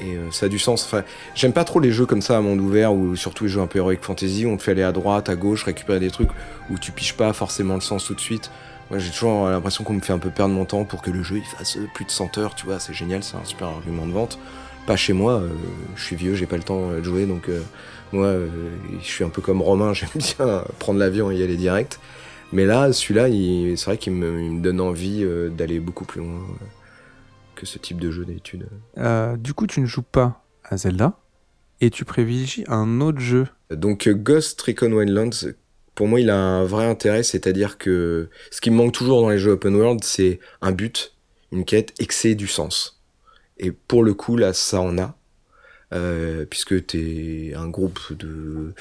Et 0.00 0.16
euh, 0.16 0.30
ça 0.30 0.46
a 0.46 0.48
du 0.48 0.58
sens. 0.58 0.84
Enfin, 0.84 1.02
j'aime 1.34 1.52
pas 1.52 1.64
trop 1.64 1.80
les 1.80 1.92
jeux 1.92 2.06
comme 2.06 2.22
ça 2.22 2.36
à 2.36 2.40
monde 2.40 2.60
ouvert 2.60 2.92
ou 2.92 3.16
surtout 3.16 3.44
les 3.44 3.50
jeux 3.50 3.60
un 3.60 3.66
peu 3.66 3.78
heroic 3.78 3.98
fantasy 4.02 4.46
on 4.46 4.56
te 4.56 4.62
fait 4.62 4.72
aller 4.72 4.82
à 4.82 4.92
droite, 4.92 5.28
à 5.28 5.36
gauche, 5.36 5.64
récupérer 5.64 6.00
des 6.00 6.10
trucs 6.10 6.30
où 6.70 6.78
tu 6.78 6.92
piges 6.92 7.14
pas 7.14 7.32
forcément 7.32 7.74
le 7.74 7.80
sens 7.80 8.04
tout 8.04 8.14
de 8.14 8.20
suite. 8.20 8.50
Moi, 8.90 8.98
j'ai 8.98 9.10
toujours 9.10 9.48
l'impression 9.48 9.82
qu'on 9.84 9.94
me 9.94 10.00
fait 10.00 10.12
un 10.12 10.18
peu 10.18 10.30
perdre 10.30 10.54
mon 10.54 10.64
temps 10.64 10.84
pour 10.84 11.00
que 11.02 11.10
le 11.10 11.22
jeu 11.22 11.36
il 11.38 11.44
fasse 11.58 11.76
euh, 11.76 11.86
plus 11.94 12.04
de 12.04 12.10
100 12.10 12.36
heures, 12.38 12.54
tu 12.54 12.66
vois, 12.66 12.78
c'est 12.78 12.92
génial, 12.94 13.22
c'est 13.22 13.36
un 13.36 13.44
super 13.44 13.68
argument 13.68 14.06
de 14.06 14.12
vente. 14.12 14.38
Pas 14.86 14.96
chez 14.96 15.14
moi, 15.14 15.34
euh, 15.40 15.48
je 15.96 16.04
suis 16.04 16.16
vieux, 16.16 16.34
j'ai 16.34 16.46
pas 16.46 16.56
le 16.58 16.62
temps 16.62 16.90
de 16.90 17.02
jouer, 17.02 17.24
donc 17.24 17.48
moi, 18.12 18.34
je 19.00 19.06
suis 19.06 19.24
un 19.24 19.30
peu 19.30 19.40
comme 19.40 19.62
Romain, 19.62 19.92
j'aime 19.94 20.10
bien 20.14 20.62
prendre 20.78 20.98
l'avion 20.98 21.30
et 21.30 21.36
y 21.36 21.42
aller 21.42 21.56
direct. 21.56 21.98
Mais 22.52 22.66
là, 22.66 22.92
celui-là, 22.92 23.28
il- 23.28 23.76
c'est 23.78 23.86
vrai 23.86 23.96
qu'il 23.96 24.12
me, 24.12 24.60
donne 24.60 24.80
envie 24.82 25.24
d'aller 25.50 25.80
beaucoup 25.80 26.04
plus 26.04 26.20
loin 26.20 26.40
que 27.64 27.70
ce 27.70 27.78
type 27.78 27.98
de 27.98 28.10
jeu. 28.10 28.26
Euh, 28.98 29.36
du 29.36 29.54
coup, 29.54 29.66
tu 29.66 29.80
ne 29.80 29.86
joues 29.86 30.02
pas 30.02 30.44
à 30.64 30.76
Zelda 30.76 31.18
et 31.80 31.90
tu 31.90 32.04
privilégies 32.04 32.64
un 32.68 33.00
autre 33.00 33.20
jeu. 33.20 33.46
Donc 33.70 34.06
euh, 34.06 34.14
Ghost 34.14 34.60
Recon 34.60 34.92
Wildlands, 34.92 35.48
pour 35.94 36.06
moi, 36.06 36.20
il 36.20 36.30
a 36.30 36.36
un 36.36 36.64
vrai 36.64 36.86
intérêt, 36.86 37.22
c'est-à-dire 37.22 37.78
que 37.78 38.28
ce 38.50 38.60
qui 38.60 38.70
me 38.70 38.76
manque 38.76 38.92
toujours 38.92 39.22
dans 39.22 39.30
les 39.30 39.38
jeux 39.38 39.52
open 39.52 39.74
world, 39.74 40.04
c'est 40.04 40.40
un 40.60 40.72
but, 40.72 41.14
une 41.52 41.64
quête, 41.64 41.94
c'est 42.10 42.34
du 42.34 42.46
sens. 42.46 43.02
Et 43.58 43.72
pour 43.72 44.02
le 44.04 44.14
coup, 44.14 44.36
là, 44.36 44.52
ça 44.52 44.80
en 44.80 44.98
a. 44.98 45.16
Euh, 45.94 46.44
puisque 46.44 46.86
t'es 46.86 47.52
un 47.56 47.68
groupe 47.68 48.00
de, 48.18 48.74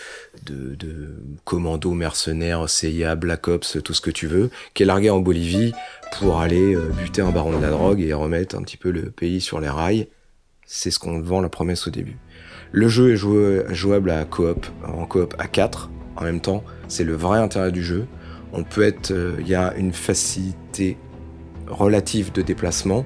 commandos 1.43 1.93
mercenaires, 1.93 2.67
CIA, 2.67 3.15
Black 3.15 3.47
Ops, 3.47 3.77
tout 3.83 3.93
ce 3.93 4.01
que 4.01 4.09
tu 4.09 4.25
veux, 4.25 4.49
qui 4.73 4.83
est 4.83 4.85
largué 4.85 5.11
en 5.11 5.19
Bolivie 5.19 5.73
pour 6.17 6.39
aller 6.39 6.75
euh, 6.75 6.89
buter 6.89 7.21
un 7.21 7.29
baron 7.29 7.55
de 7.55 7.61
la 7.61 7.69
drogue 7.69 8.01
et 8.01 8.13
remettre 8.13 8.55
un 8.55 8.63
petit 8.63 8.77
peu 8.77 8.89
le 8.89 9.11
pays 9.11 9.41
sur 9.41 9.59
les 9.59 9.69
rails. 9.69 10.07
C'est 10.65 10.89
ce 10.89 10.97
qu'on 10.97 11.21
vend 11.21 11.41
la 11.41 11.49
promesse 11.49 11.87
au 11.87 11.91
début. 11.91 12.17
Le 12.71 12.87
jeu 12.87 13.13
est 13.13 13.73
jouable 13.75 14.09
à 14.09 14.25
coop, 14.25 14.65
en 14.87 15.05
coop 15.05 15.35
à 15.37 15.47
4 15.47 15.91
en 16.15 16.23
même 16.23 16.41
temps. 16.41 16.63
C'est 16.87 17.03
le 17.03 17.13
vrai 17.13 17.37
intérêt 17.37 17.71
du 17.71 17.83
jeu. 17.83 18.07
On 18.53 18.63
peut 18.63 18.83
être, 18.83 19.11
euh, 19.11 19.35
il 19.39 19.47
y 19.47 19.55
a 19.55 19.75
une 19.75 19.93
facilité 19.93 20.97
relative 21.67 22.31
de 22.31 22.41
déplacement 22.41 23.05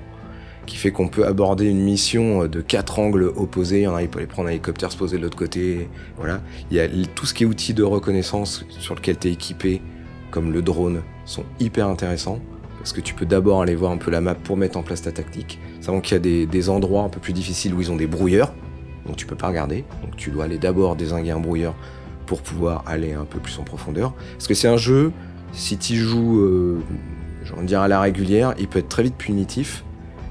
qui 0.68 0.78
fait 0.78 0.92
qu'on 0.92 1.08
peut 1.08 1.26
aborder 1.26 1.66
une 1.66 1.80
mission 1.80 2.44
euh, 2.44 2.48
de 2.48 2.62
quatre 2.62 3.00
angles 3.00 3.32
opposés. 3.36 3.80
Il 3.80 3.84
y 3.84 3.88
en 3.88 3.98
il 3.98 4.08
peut 4.08 4.20
aller 4.20 4.28
prendre 4.28 4.50
un 4.50 4.52
hélicoptère, 4.52 4.92
se 4.92 4.98
poser 4.98 5.18
de 5.18 5.24
l'autre 5.24 5.38
côté. 5.38 5.90
Voilà. 6.18 6.42
Il 6.70 6.78
y 6.78 6.80
a 6.80 6.88
tout 7.16 7.26
ce 7.26 7.34
qui 7.34 7.44
est 7.44 7.46
outils 7.48 7.74
de 7.74 7.84
reconnaissance 7.84 8.64
sur 8.70 8.94
lequel 8.94 9.18
tu 9.18 9.30
es 9.30 9.32
équipé, 9.32 9.82
comme 10.30 10.52
le 10.52 10.62
drone, 10.62 11.02
sont 11.26 11.46
hyper 11.60 11.88
intéressants. 11.88 12.40
Parce 12.78 12.94
que 12.94 13.02
tu 13.02 13.16
peux 13.16 13.26
d'abord 13.26 13.62
aller 13.64 13.76
voir 13.76 13.92
un 13.92 13.98
peu 13.98 14.12
la 14.12 14.22
map 14.22 14.36
pour 14.36 14.56
mettre 14.56 14.78
en 14.78 14.84
place 14.84 15.02
ta 15.02 15.12
tactique. 15.12 15.60
Savons 15.82 16.00
qu'il 16.00 16.14
y 16.14 16.44
a 16.44 16.46
des, 16.46 16.70
endroits 16.70 17.04
un 17.04 17.10
peu 17.10 17.20
plus 17.20 17.34
difficiles 17.34 17.74
où 17.74 17.82
ils 17.82 17.92
ont 17.92 17.96
des 17.96 18.08
brouilleurs, 18.08 18.54
donc 19.06 19.16
tu 19.16 19.26
peux 19.26 19.36
pas 19.36 19.48
regarder. 19.48 19.84
Donc 20.04 20.16
tu 20.16 20.30
dois 20.30 20.46
aller 20.46 20.58
d'abord 20.58 20.96
désinguer 20.96 21.32
un 21.32 21.40
brouilleur 21.40 21.76
pour 22.26 22.42
pouvoir 22.42 22.84
aller 22.86 23.14
un 23.14 23.26
peu 23.26 23.40
plus 23.40 23.58
en 23.60 23.64
profondeur. 23.64 24.14
Parce 24.34 24.48
que 24.48 24.54
c'est 24.54 24.68
un 24.68 24.78
jeu, 24.78 25.12
Si 25.54 25.78
tu 25.78 25.96
joues, 25.96 26.40
euh, 26.40 26.82
à 27.74 27.88
la 27.88 28.00
régulière, 28.00 28.54
il 28.60 28.68
peut 28.68 28.80
être 28.80 28.90
très 28.90 29.04
vite 29.04 29.16
punitif. 29.16 29.84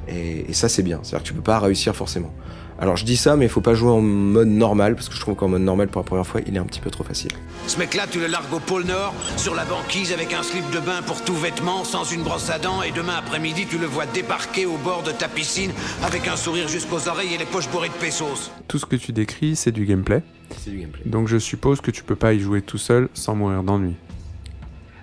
Et, 0.09 0.51
et 0.51 0.53
ça, 0.53 0.69
c'est 0.69 0.83
bien. 0.83 1.01
C'est-à-dire 1.03 1.23
que 1.23 1.29
tu 1.29 1.35
peux 1.35 1.43
pas 1.43 1.59
réussir 1.59 1.95
forcément. 1.95 2.33
Alors 2.79 2.99
je 2.99 3.07
dis 3.07 3.17
ça, 3.17 3.37
mais 3.37 3.47
il 3.47 3.49
faut 3.49 3.63
pas 3.63 3.73
jouer 3.73 3.91
en 3.91 4.03
mode 4.03 4.49
normal, 4.49 4.97
parce 4.97 5.09
que 5.09 5.15
je 5.15 5.21
trouve 5.21 5.35
qu'en 5.35 5.49
mode 5.49 5.63
normal, 5.63 5.89
pour 5.89 6.03
la 6.03 6.07
première 6.07 6.27
fois, 6.27 6.43
il 6.47 6.55
est 6.55 6.59
un 6.59 6.65
petit 6.65 6.81
peu 6.81 6.91
trop 6.91 7.05
facile. 7.05 7.31
Ce 7.67 7.79
mec-là, 7.79 8.05
tu 8.11 8.21
le 8.21 8.27
largues 8.27 8.53
au 8.53 8.61
pôle 8.61 8.85
Nord, 8.85 9.15
sur 9.39 9.55
la 9.55 9.65
banquise 9.65 10.13
avec 10.13 10.35
un 10.35 10.43
slip 10.43 10.71
de 10.71 10.81
bain 10.81 11.01
pour 11.07 11.25
tout 11.25 11.35
vêtement, 11.35 11.85
sans 11.85 12.05
une 12.05 12.23
brosse 12.23 12.51
à 12.51 12.59
dents, 12.59 12.83
et 12.83 12.93
demain 12.93 13.15
après-midi, 13.17 13.65
tu 13.67 13.79
le 13.79 13.87
vois 13.87 14.05
débarquer 14.05 14.67
au 14.67 14.77
bord 14.77 15.03
de 15.03 15.11
ta 15.11 15.27
piscine 15.27 15.71
avec 16.05 16.29
un 16.29 16.37
sourire 16.37 16.69
jusqu'aux 16.69 17.09
oreilles 17.09 17.33
et 17.33 17.39
les 17.39 17.47
poches 17.47 17.71
bourrées 17.71 17.89
de 17.89 17.95
pesos. 17.95 18.51
Tout 18.69 18.79
ce 18.79 18.85
que 18.85 18.97
tu 18.97 19.13
décris, 19.13 19.57
c'est 19.57 19.73
du 19.73 19.87
gameplay. 19.87 20.23
C'est 20.63 20.71
du 20.71 20.81
gameplay. 20.81 21.03
Donc 21.07 21.29
je 21.29 21.39
suppose 21.39 21.81
que 21.81 21.91
tu 21.91 22.05
peux 22.05 22.15
pas 22.15 22.35
y 22.35 22.41
jouer 22.41 22.61
tout 22.61 22.79
seul 22.79 23.09
sans 23.15 23.35
mourir 23.35 23.63
d'ennui. 23.63 23.95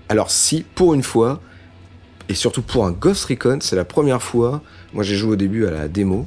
Alors 0.09 0.29
si, 0.29 0.63
pour 0.75 0.93
une 0.93 1.01
fois, 1.01 1.41
et 2.29 2.33
surtout 2.35 2.61
pour 2.61 2.85
un 2.85 2.91
Ghost 2.91 3.25
Recon, 3.25 3.59
c'est 3.61 3.75
la 3.75 3.85
première 3.85 4.21
fois, 4.21 4.61
moi 4.93 5.03
j'ai 5.03 5.15
joué 5.15 5.31
au 5.33 5.35
début 5.35 5.65
à 5.65 5.71
la 5.71 5.87
démo, 5.87 6.25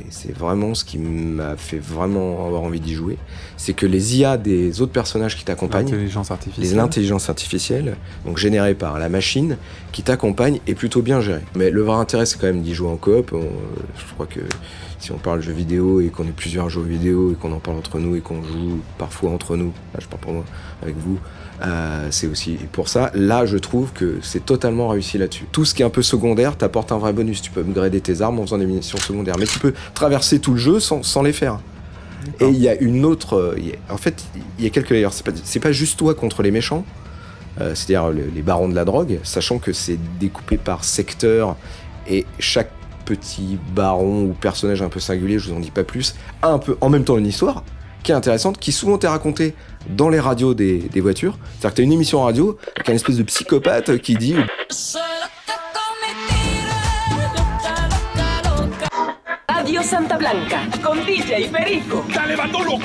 et 0.00 0.04
c'est 0.10 0.36
vraiment 0.36 0.74
ce 0.74 0.84
qui 0.84 0.98
m'a 0.98 1.56
fait 1.56 1.78
vraiment 1.78 2.46
avoir 2.46 2.62
envie 2.62 2.80
d'y 2.80 2.92
jouer, 2.94 3.16
c'est 3.56 3.72
que 3.72 3.86
les 3.86 4.18
IA 4.18 4.36
des 4.36 4.82
autres 4.82 4.92
personnages 4.92 5.36
qui 5.36 5.44
t'accompagnent, 5.44 5.86
L'intelligence 5.90 6.30
artificielle. 6.30 6.64
les 6.70 6.78
intelligences 6.78 7.28
artificielles, 7.30 7.96
donc 8.26 8.36
générées 8.36 8.74
par 8.74 8.98
la 8.98 9.08
machine, 9.08 9.56
qui 9.92 10.02
t'accompagnent, 10.02 10.60
est 10.66 10.74
plutôt 10.74 11.00
bien 11.00 11.20
gérée. 11.22 11.40
Mais 11.56 11.70
le 11.70 11.80
vrai 11.82 11.96
intérêt, 11.96 12.26
c'est 12.26 12.38
quand 12.38 12.46
même 12.46 12.60
d'y 12.62 12.74
jouer 12.74 12.88
en 12.90 12.96
coop. 12.96 13.32
On- 13.32 13.40
je 13.98 14.12
crois 14.14 14.26
que 14.26 14.40
si 14.98 15.12
on 15.12 15.18
parle 15.18 15.40
jeux 15.40 15.52
vidéo 15.54 16.00
et 16.02 16.08
qu'on 16.08 16.24
est 16.24 16.36
plusieurs 16.36 16.68
jeux 16.68 16.82
vidéo 16.82 17.32
et 17.32 17.34
qu'on 17.34 17.52
en 17.52 17.58
parle 17.58 17.78
entre 17.78 17.98
nous 17.98 18.16
et 18.16 18.20
qu'on 18.20 18.42
joue 18.42 18.80
parfois 18.98 19.30
entre 19.30 19.56
nous, 19.56 19.72
là 19.94 20.00
je 20.00 20.06
parle 20.06 20.20
pour 20.20 20.32
moi, 20.34 20.44
avec 20.82 20.96
vous, 20.98 21.18
euh, 21.62 22.08
c'est 22.10 22.26
aussi 22.26 22.56
pour 22.72 22.88
ça. 22.88 23.10
Là, 23.14 23.44
je 23.46 23.56
trouve 23.58 23.92
que 23.92 24.18
c'est 24.22 24.44
totalement 24.46 24.88
réussi 24.88 25.18
là-dessus. 25.18 25.44
Tout 25.52 25.64
ce 25.64 25.74
qui 25.74 25.82
est 25.82 25.84
un 25.84 25.90
peu 25.90 26.02
secondaire 26.02 26.56
t'apporte 26.56 26.90
un 26.92 26.98
vrai 26.98 27.12
bonus. 27.12 27.42
Tu 27.42 27.50
peux 27.50 27.60
upgrader 27.60 28.00
tes 28.00 28.22
armes 28.22 28.38
en 28.38 28.42
faisant 28.42 28.58
des 28.58 28.66
munitions 28.66 28.98
secondaires, 28.98 29.36
mais 29.38 29.46
tu 29.46 29.58
peux 29.58 29.74
traverser 29.94 30.38
tout 30.38 30.52
le 30.52 30.58
jeu 30.58 30.80
sans, 30.80 31.02
sans 31.02 31.22
les 31.22 31.32
faire. 31.32 31.58
Et 32.40 32.46
il 32.48 32.58
y 32.58 32.68
a 32.68 32.74
une 32.80 33.04
autre. 33.04 33.36
euh, 33.36 33.56
a- 33.88 33.92
en 33.92 33.96
fait, 33.98 34.24
il 34.58 34.64
y 34.64 34.66
a 34.66 34.70
quelques 34.70 34.90
layers. 34.90 35.08
C'est 35.12 35.24
pas, 35.24 35.32
pas 35.68 35.72
juste 35.72 35.98
toi 35.98 36.14
contre 36.14 36.42
les 36.42 36.50
méchants, 36.50 36.84
euh, 37.60 37.74
c'est-à-dire 37.74 38.10
le- 38.10 38.30
les 38.34 38.42
barons 38.42 38.68
de 38.68 38.74
la 38.74 38.84
drogue, 38.84 39.18
sachant 39.22 39.58
que 39.58 39.72
c'est 39.72 39.98
découpé 40.18 40.56
par 40.56 40.84
secteur 40.84 41.56
et 42.08 42.26
chaque 42.38 42.70
petit 43.04 43.58
baron 43.74 44.24
ou 44.24 44.32
personnage 44.34 44.82
un 44.82 44.88
peu 44.88 45.00
singulier, 45.00 45.38
je 45.38 45.50
vous 45.50 45.56
en 45.56 45.60
dis 45.60 45.70
pas 45.70 45.82
plus, 45.84 46.14
a 46.42 46.48
un 46.48 46.58
peu 46.58 46.76
en 46.80 46.88
même 46.88 47.04
temps 47.04 47.18
une 47.18 47.26
histoire 47.26 47.64
qui 48.02 48.12
est 48.12 48.14
intéressante, 48.14 48.58
qui 48.58 48.72
souvent 48.72 48.96
t'est 48.98 49.08
racontée 49.08 49.54
dans 49.88 50.08
les 50.08 50.20
radios 50.20 50.54
des, 50.54 50.88
voitures. 50.96 51.38
C'est-à-dire 51.42 51.70
que 51.70 51.76
t'as 51.76 51.82
une 51.82 51.92
émission 51.92 52.22
radio 52.22 52.58
avec 52.76 52.88
un 52.90 52.94
espèce 52.94 53.16
de 53.16 53.22
psychopathe 53.22 53.98
qui 53.98 54.14
dit 54.14 54.36
Santa 59.82 60.16
Blanca, 60.16 60.58
con 60.82 60.96
DJ 60.96 61.50
Perico. 61.50 62.04
T'as 62.12 62.26
levando 62.26 62.62
loco 62.62 62.84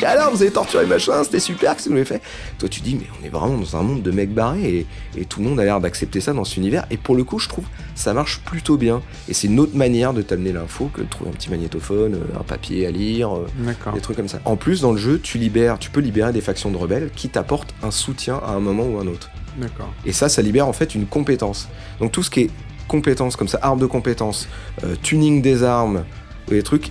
Et 0.00 0.04
alors, 0.04 0.30
vous 0.30 0.42
avez 0.42 0.50
torturé 0.50 0.86
machin, 0.86 1.24
c'était 1.24 1.40
super, 1.40 1.74
qu'est-ce 1.74 1.84
que 1.84 1.88
vous 1.88 1.96
l'avez 1.96 2.06
fait? 2.06 2.22
Toi, 2.58 2.68
tu 2.68 2.80
dis, 2.80 2.94
mais 2.94 3.06
on 3.20 3.24
est 3.24 3.28
vraiment 3.28 3.58
dans 3.58 3.76
un 3.76 3.82
monde 3.82 4.02
de 4.02 4.10
mecs 4.10 4.32
barrés 4.32 4.86
et, 5.14 5.20
et 5.20 5.24
tout 5.24 5.40
le 5.40 5.48
monde 5.48 5.58
a 5.60 5.64
l'air 5.64 5.80
d'accepter 5.80 6.20
ça 6.20 6.32
dans 6.32 6.44
cet 6.44 6.56
univers. 6.58 6.86
Et 6.90 6.96
pour 6.96 7.16
le 7.16 7.24
coup, 7.24 7.38
je 7.38 7.48
trouve 7.48 7.64
ça 7.94 8.14
marche 8.14 8.40
plutôt 8.40 8.76
bien. 8.76 9.02
Et 9.28 9.34
c'est 9.34 9.48
une 9.48 9.58
autre 9.58 9.76
manière 9.76 10.12
de 10.12 10.22
t'amener 10.22 10.52
l'info 10.52 10.90
que 10.92 11.00
de 11.00 11.06
trouver 11.06 11.30
un 11.30 11.32
petit 11.32 11.50
magnétophone, 11.50 12.14
euh, 12.14 12.38
un 12.38 12.44
papier 12.44 12.86
à 12.86 12.90
lire, 12.90 13.34
euh, 13.34 13.46
des 13.94 14.00
trucs 14.00 14.16
comme 14.16 14.28
ça. 14.28 14.38
En 14.44 14.56
plus, 14.56 14.82
dans 14.82 14.92
le 14.92 14.98
jeu, 14.98 15.18
tu 15.20 15.38
libères, 15.38 15.78
tu 15.78 15.90
peux 15.90 16.00
libérer 16.00 16.32
des 16.32 16.40
factions 16.40 16.70
de 16.70 16.76
rebelles 16.76 17.10
qui 17.16 17.28
t'apportent 17.28 17.74
un 17.82 17.90
soutien 17.90 18.40
à 18.46 18.52
un 18.52 18.60
moment 18.60 18.84
ou 18.84 18.98
un 18.98 19.06
autre. 19.06 19.30
D'accord. 19.58 19.92
Et 20.04 20.12
ça, 20.12 20.28
ça 20.28 20.42
libère 20.42 20.68
en 20.68 20.72
fait 20.72 20.94
une 20.94 21.06
compétence. 21.06 21.68
Donc 21.98 22.12
tout 22.12 22.22
ce 22.22 22.30
qui 22.30 22.42
est 22.42 22.50
compétences 22.86 23.36
comme 23.36 23.48
ça, 23.48 23.58
armes 23.62 23.80
de 23.80 23.86
compétences, 23.86 24.48
euh, 24.84 24.94
tuning 25.02 25.42
des 25.42 25.64
armes, 25.64 26.04
des 26.54 26.62
trucs, 26.62 26.90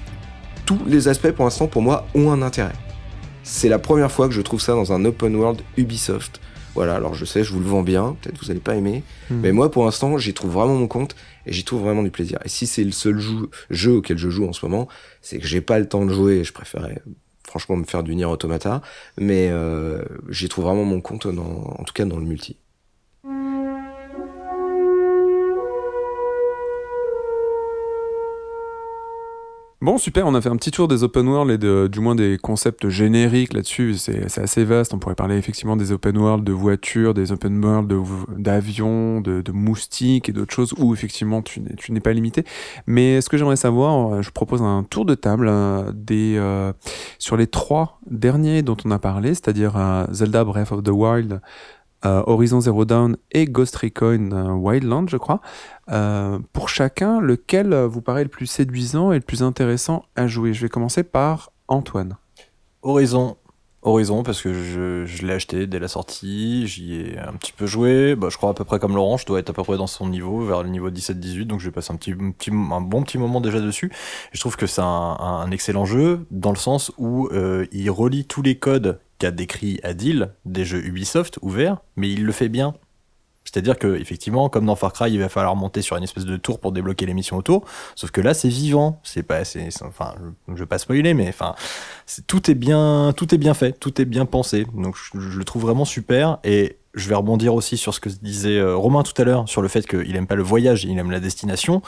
tous 0.65 0.79
les 0.85 1.07
aspects 1.07 1.31
pour 1.31 1.45
l'instant 1.45 1.67
pour 1.67 1.81
moi 1.81 2.07
ont 2.15 2.31
un 2.31 2.41
intérêt. 2.41 2.73
C'est 3.43 3.69
la 3.69 3.79
première 3.79 4.11
fois 4.11 4.27
que 4.27 4.33
je 4.33 4.41
trouve 4.41 4.59
ça 4.61 4.73
dans 4.73 4.91
un 4.91 5.05
open 5.05 5.35
world 5.35 5.61
Ubisoft. 5.77 6.41
Voilà, 6.73 6.95
alors 6.95 7.13
je 7.13 7.23
sais, 7.23 7.43
je 7.43 7.53
vous 7.53 7.59
le 7.59 7.65
vends 7.65 7.83
bien, 7.83 8.17
peut-être 8.21 8.37
vous 8.43 8.51
allez 8.51 8.59
pas 8.59 8.75
aimer, 8.75 9.01
Mhm. 9.29 9.39
mais 9.41 9.51
moi 9.53 9.71
pour 9.71 9.85
l'instant 9.85 10.17
j'y 10.17 10.33
trouve 10.33 10.51
vraiment 10.51 10.75
mon 10.75 10.87
compte 10.87 11.15
et 11.45 11.53
j'y 11.53 11.63
trouve 11.63 11.81
vraiment 11.83 12.03
du 12.03 12.09
plaisir. 12.11 12.37
Et 12.43 12.49
si 12.49 12.67
c'est 12.67 12.83
le 12.83 12.91
seul 12.91 13.17
jeu, 13.19 13.49
jeu 13.69 13.93
auquel 13.93 14.17
je 14.17 14.29
joue 14.29 14.45
en 14.45 14.51
ce 14.51 14.65
moment, 14.65 14.89
c'est 15.21 15.39
que 15.39 15.47
j'ai 15.47 15.61
pas 15.61 15.79
le 15.79 15.87
temps 15.87 16.05
de 16.05 16.11
jouer 16.13 16.37
et 16.39 16.43
je 16.43 16.51
préférais 16.51 17.01
franchement 17.47 17.77
me 17.77 17.85
faire 17.85 18.03
du 18.03 18.13
Nier 18.15 18.25
Automata, 18.25 18.81
mais 19.17 19.47
euh, 19.51 20.03
j'y 20.29 20.49
trouve 20.49 20.65
vraiment 20.65 20.83
mon 20.83 20.99
compte 20.99 21.27
dans, 21.27 21.75
en 21.79 21.83
tout 21.85 21.93
cas 21.93 22.03
dans 22.03 22.17
le 22.17 22.25
multi. 22.25 22.57
Bon, 29.85 29.99
super, 29.99 30.25
on 30.25 30.33
a 30.33 30.41
fait 30.41 30.49
un 30.49 30.55
petit 30.55 30.71
tour 30.71 30.87
des 30.87 31.03
open 31.03 31.27
world 31.27 31.63
et 31.63 31.89
du 31.89 31.99
moins 31.99 32.15
des 32.15 32.39
concepts 32.41 32.89
génériques 32.89 33.53
là-dessus. 33.53 33.97
C'est 33.97 34.39
assez 34.39 34.63
vaste. 34.63 34.95
On 34.95 34.97
pourrait 34.97 35.13
parler 35.13 35.37
effectivement 35.37 35.75
des 35.75 35.91
open 35.91 36.17
world 36.17 36.43
de 36.43 36.53
voitures, 36.53 37.13
des 37.13 37.31
open 37.31 37.63
world 37.63 37.93
d'avions, 38.35 39.21
de, 39.21 39.43
moustiques 39.51 40.27
et 40.27 40.31
d'autres 40.31 40.55
choses 40.55 40.73
où 40.79 40.95
effectivement 40.95 41.43
tu 41.43 41.61
n'es 41.61 41.99
pas 41.99 42.13
limité. 42.13 42.45
Mais 42.87 43.21
ce 43.21 43.29
que 43.29 43.37
j'aimerais 43.37 43.57
savoir, 43.57 44.11
euh, 44.11 44.21
je 44.23 44.31
propose 44.31 44.63
un 44.63 44.83
tour 44.83 45.05
de 45.05 45.13
table 45.13 45.47
euh, 45.47 45.91
euh, 46.09 46.73
sur 47.19 47.37
les 47.37 47.45
trois 47.45 47.99
derniers 48.09 48.63
dont 48.63 48.77
on 48.85 48.89
a 48.89 48.97
parlé, 48.97 49.35
c'est-à-dire 49.35 49.73
Zelda 50.09 50.43
Breath 50.43 50.71
of 50.71 50.81
the 50.81 50.89
Wild, 50.89 51.41
euh, 52.05 52.23
Horizon 52.25 52.61
Zero 52.61 52.85
Dawn 52.85 53.17
et 53.31 53.45
Ghost 53.45 53.75
Recon 53.75 54.29
euh, 54.31 54.51
Wildland, 54.51 55.09
je 55.09 55.17
crois. 55.17 55.41
Euh, 55.91 56.39
pour 56.53 56.69
chacun, 56.69 57.19
lequel 57.19 57.73
vous 57.73 58.01
paraît 58.01 58.23
le 58.23 58.29
plus 58.29 58.47
séduisant 58.47 59.11
et 59.11 59.15
le 59.15 59.21
plus 59.21 59.43
intéressant 59.43 60.05
à 60.15 60.27
jouer? 60.27 60.53
Je 60.53 60.61
vais 60.61 60.69
commencer 60.69 61.03
par 61.03 61.51
Antoine. 61.67 62.17
Horizon. 62.81 63.37
Horizon, 63.85 64.23
parce 64.23 64.41
que 64.41 64.53
je, 64.53 65.25
l'ai 65.25 65.33
acheté 65.33 65.67
dès 65.67 65.79
la 65.79 65.87
sortie, 65.87 66.67
j'y 66.67 66.95
ai 66.95 67.19
un 67.19 67.33
petit 67.33 67.53
peu 67.53 67.67
joué, 67.67 68.15
bah, 68.15 68.27
je 68.31 68.37
crois 68.37 68.49
à 68.49 68.53
peu 68.53 68.65
près 68.65 68.79
comme 68.79 68.95
Laurent, 68.95 69.17
je 69.17 69.25
dois 69.25 69.39
être 69.39 69.51
à 69.51 69.53
peu 69.53 69.63
près 69.63 69.77
dans 69.77 69.87
son 69.87 70.09
niveau, 70.09 70.41
vers 70.41 70.63
le 70.63 70.69
niveau 70.69 70.89
17-18, 70.89 71.45
donc 71.45 71.59
je 71.59 71.65
vais 71.65 71.71
passer 71.71 71.93
un, 71.93 71.95
petit, 71.95 72.13
un, 72.51 72.81
bon 72.81 73.03
petit 73.03 73.17
moment 73.17 73.41
déjà 73.41 73.61
dessus. 73.61 73.91
Je 74.31 74.39
trouve 74.39 74.57
que 74.57 74.67
c'est 74.67 74.81
un, 74.81 74.85
un 74.85 75.51
excellent 75.51 75.85
jeu, 75.85 76.25
dans 76.31 76.51
le 76.51 76.57
sens 76.57 76.91
où 76.97 77.27
euh, 77.27 77.67
il 77.71 77.89
relie 77.91 78.25
tous 78.25 78.41
les 78.41 78.57
codes 78.57 78.99
qu'a 79.19 79.31
décrit 79.31 79.79
Adil 79.83 80.31
des 80.45 80.65
jeux 80.65 80.83
Ubisoft 80.83 81.39
ouverts, 81.41 81.77
mais 81.95 82.09
il 82.09 82.25
le 82.25 82.31
fait 82.31 82.49
bien. 82.49 82.73
C'est-à-dire 83.45 83.77
que 83.77 83.95
effectivement, 83.95 84.49
comme 84.49 84.65
dans 84.65 84.75
Far 84.75 84.91
Cry, 84.91 85.11
il 85.11 85.19
va 85.19 85.29
falloir 85.29 85.55
monter 85.55 85.81
sur 85.81 85.95
une 85.95 86.03
espèce 86.03 86.25
de 86.25 86.35
tour 86.35 86.59
pour 86.59 86.71
débloquer 86.71 87.05
les 87.05 87.13
missions 87.13 87.37
autour. 87.37 87.63
Sauf 87.95 88.11
que 88.11 88.19
là, 88.19 88.33
c'est 88.33 88.49
vivant. 88.49 88.99
C'est 89.03 89.23
pas, 89.23 89.45
c'est, 89.45 89.69
enfin, 89.83 90.15
je, 90.19 90.55
je 90.55 90.59
vais 90.59 90.65
pas 90.65 90.79
spoiler, 90.79 91.13
mais 91.13 91.29
enfin, 91.29 91.55
tout 92.27 92.49
est 92.49 92.55
bien, 92.55 93.13
tout 93.15 93.33
est 93.33 93.37
bien 93.37 93.53
fait, 93.53 93.73
tout 93.73 94.01
est 94.01 94.05
bien 94.05 94.25
pensé. 94.25 94.65
Donc, 94.73 94.97
je, 94.97 95.19
je 95.19 95.37
le 95.37 95.45
trouve 95.45 95.61
vraiment 95.61 95.85
super. 95.85 96.39
Et 96.43 96.77
je 96.95 97.09
vais 97.09 97.15
rebondir 97.15 97.53
aussi 97.53 97.77
sur 97.77 97.93
ce 97.93 97.99
que 97.99 98.09
disait 98.09 98.57
euh, 98.57 98.75
Romain 98.75 99.03
tout 99.03 99.19
à 99.21 99.25
l'heure 99.25 99.47
sur 99.47 99.61
le 99.61 99.67
fait 99.67 99.85
qu'il 99.85 100.15
aime 100.15 100.27
pas 100.27 100.35
le 100.35 100.43
voyage, 100.43 100.85
il 100.85 100.97
aime 100.97 101.11
la 101.11 101.19
destination. 101.19 101.81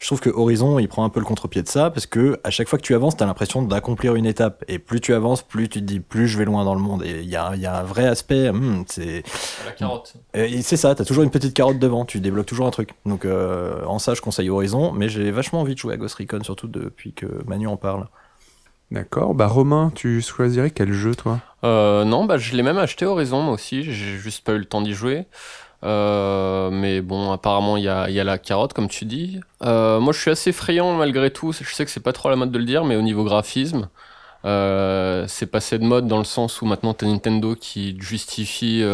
Je 0.00 0.06
trouve 0.08 0.20
que 0.20 0.30
Horizon, 0.30 0.80
il 0.80 0.88
prend 0.88 1.04
un 1.04 1.10
peu 1.10 1.20
le 1.20 1.26
contre-pied 1.26 1.62
de 1.62 1.68
ça 1.68 1.90
parce 1.90 2.06
que 2.06 2.40
à 2.42 2.50
chaque 2.50 2.68
fois 2.68 2.76
que 2.76 2.82
tu 2.82 2.94
avances, 2.94 3.16
t'as 3.16 3.26
l'impression 3.26 3.62
d'accomplir 3.62 4.16
une 4.16 4.26
étape. 4.26 4.64
Et 4.66 4.80
plus 4.80 5.00
tu 5.00 5.14
avances, 5.14 5.42
plus 5.42 5.68
tu 5.68 5.80
te 5.80 5.84
dis, 5.84 6.00
plus 6.00 6.26
je 6.26 6.38
vais 6.38 6.44
loin 6.44 6.64
dans 6.64 6.74
le 6.74 6.80
monde. 6.80 7.04
Et 7.04 7.20
il 7.20 7.28
y 7.28 7.36
a, 7.36 7.52
il 7.54 7.60
y 7.60 7.66
a 7.66 7.78
un 7.78 7.84
vrai 7.84 8.06
aspect, 8.06 8.50
hmm, 8.50 8.84
c'est. 8.88 9.22
La 9.64 9.72
carotte. 9.72 10.14
Et 10.34 10.62
c'est 10.62 10.76
ça, 10.76 10.94
t'as 10.94 11.04
toujours 11.04 11.22
une 11.22 11.30
petite 11.30 11.54
carotte 11.54 11.78
devant, 11.78 12.04
tu 12.04 12.18
débloques 12.18 12.46
toujours 12.46 12.66
un 12.66 12.72
truc. 12.72 12.90
Donc 13.06 13.24
euh, 13.24 13.84
en 13.86 14.00
ça, 14.00 14.14
je 14.14 14.20
conseille 14.20 14.50
Horizon, 14.50 14.90
mais 14.92 15.08
j'ai 15.08 15.30
vachement 15.30 15.60
envie 15.60 15.74
de 15.74 15.78
jouer 15.78 15.94
à 15.94 15.96
Ghost 15.96 16.16
Recon, 16.16 16.42
surtout 16.42 16.66
depuis 16.66 17.12
que 17.12 17.26
Manu 17.46 17.68
en 17.68 17.76
parle. 17.76 18.08
D'accord. 18.90 19.34
Bah 19.34 19.46
Romain, 19.46 19.92
tu 19.94 20.20
choisirais 20.20 20.70
quel 20.70 20.92
jeu 20.92 21.14
toi? 21.14 21.40
Euh, 21.64 22.04
non, 22.04 22.24
bah, 22.24 22.38
je 22.38 22.54
l'ai 22.56 22.62
même 22.62 22.78
acheté 22.78 23.06
Horizon, 23.06 23.42
moi 23.42 23.54
aussi. 23.54 23.84
J'ai 23.84 24.18
juste 24.18 24.44
pas 24.44 24.52
eu 24.52 24.58
le 24.58 24.64
temps 24.64 24.82
d'y 24.82 24.94
jouer. 24.94 25.26
Euh, 25.84 26.70
mais 26.70 27.00
bon, 27.00 27.32
apparemment, 27.32 27.76
il 27.76 27.84
y 27.84 27.88
a, 27.88 28.08
y 28.10 28.20
a 28.20 28.24
la 28.24 28.38
carotte, 28.38 28.72
comme 28.72 28.88
tu 28.88 29.04
dis. 29.04 29.40
Euh, 29.64 30.00
moi, 30.00 30.12
je 30.12 30.20
suis 30.20 30.30
assez 30.30 30.52
friand 30.52 30.94
malgré 30.96 31.30
tout. 31.30 31.52
Je 31.52 31.74
sais 31.74 31.84
que 31.84 31.90
c'est 31.90 32.00
pas 32.00 32.12
trop 32.12 32.30
la 32.30 32.36
mode 32.36 32.52
de 32.52 32.58
le 32.58 32.64
dire, 32.64 32.84
mais 32.84 32.96
au 32.96 33.02
niveau 33.02 33.24
graphisme, 33.24 33.88
euh, 34.44 35.26
c'est 35.28 35.46
passé 35.46 35.78
de 35.78 35.84
mode 35.84 36.06
dans 36.08 36.18
le 36.18 36.24
sens 36.24 36.62
où 36.62 36.66
maintenant 36.66 36.94
t'as 36.94 37.06
Nintendo 37.06 37.54
qui 37.54 37.96
justifie. 38.00 38.84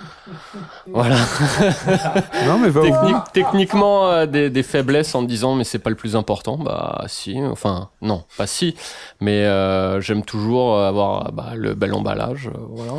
Euh, 0.00 0.32
Voilà. 0.86 1.16
Non, 2.46 2.58
mais 2.58 2.68
va 2.70 2.80
au 2.80 2.84
Technique- 2.84 3.14
bout. 3.14 3.22
techniquement 3.32 4.08
euh, 4.08 4.26
des, 4.26 4.50
des 4.50 4.62
faiblesses 4.62 5.14
en 5.14 5.22
disant 5.22 5.54
mais 5.54 5.64
c'est 5.64 5.78
pas 5.78 5.90
le 5.90 5.96
plus 5.96 6.16
important. 6.16 6.56
Bah 6.58 7.04
si, 7.06 7.40
enfin 7.42 7.90
non, 8.00 8.24
pas 8.36 8.46
si. 8.46 8.76
Mais 9.20 9.44
euh, 9.44 10.00
j'aime 10.00 10.22
toujours 10.24 10.78
avoir 10.80 11.32
bah, 11.32 11.50
le 11.54 11.74
bel 11.74 11.94
emballage, 11.94 12.48
euh, 12.48 12.58
voilà. 12.70 12.92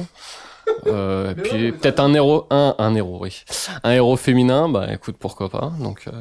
Euh, 0.87 1.31
et 1.35 1.35
puis 1.35 1.71
peut-être 1.73 1.99
un 1.99 2.13
héros, 2.13 2.47
un, 2.49 2.75
un 2.77 2.95
héros, 2.95 3.19
oui, 3.21 3.43
un 3.83 3.91
héros 3.91 4.15
féminin. 4.15 4.69
Bah 4.69 4.87
écoute, 4.91 5.17
pourquoi 5.19 5.49
pas. 5.49 5.71
Donc, 5.79 6.03
euh, 6.07 6.11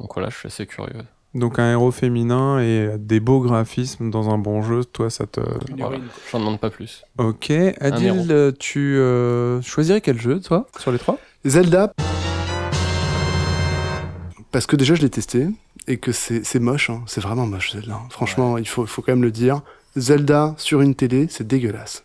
donc 0.00 0.14
voilà, 0.14 0.28
je 0.30 0.36
suis 0.38 0.46
assez 0.48 0.66
curieux. 0.66 1.04
Donc 1.34 1.58
un 1.58 1.72
héros 1.72 1.90
féminin 1.90 2.60
et 2.60 2.90
des 2.98 3.18
beaux 3.18 3.40
graphismes 3.40 4.10
dans 4.10 4.28
un 4.28 4.36
bon 4.36 4.62
jeu, 4.62 4.84
toi 4.84 5.08
ça 5.08 5.26
te... 5.26 5.40
Voilà, 5.78 5.96
J'en 6.30 6.40
demande 6.40 6.60
pas 6.60 6.68
plus. 6.68 7.04
Ok. 7.16 7.50
Adil, 7.80 8.26
euh, 8.30 8.52
tu 8.58 8.96
euh, 8.96 9.62
choisirais 9.62 10.02
quel 10.02 10.20
jeu 10.20 10.40
toi 10.40 10.66
sur 10.78 10.92
les 10.92 10.98
trois? 10.98 11.18
Zelda, 11.46 11.92
parce 14.52 14.66
que 14.66 14.76
déjà 14.76 14.94
je 14.94 15.00
l'ai 15.00 15.10
testé 15.10 15.48
et 15.88 15.96
que 15.96 16.12
c'est 16.12 16.44
c'est 16.44 16.60
moche, 16.60 16.90
hein. 16.90 17.02
c'est 17.06 17.22
vraiment 17.22 17.46
moche 17.46 17.72
Zelda. 17.72 17.98
Franchement, 18.10 18.58
il 18.58 18.68
faut, 18.68 18.84
il 18.84 18.88
faut 18.88 19.00
quand 19.00 19.12
même 19.12 19.22
le 19.22 19.32
dire. 19.32 19.62
Zelda 19.96 20.54
sur 20.58 20.82
une 20.82 20.94
télé, 20.94 21.26
c'est 21.30 21.46
dégueulasse. 21.46 22.04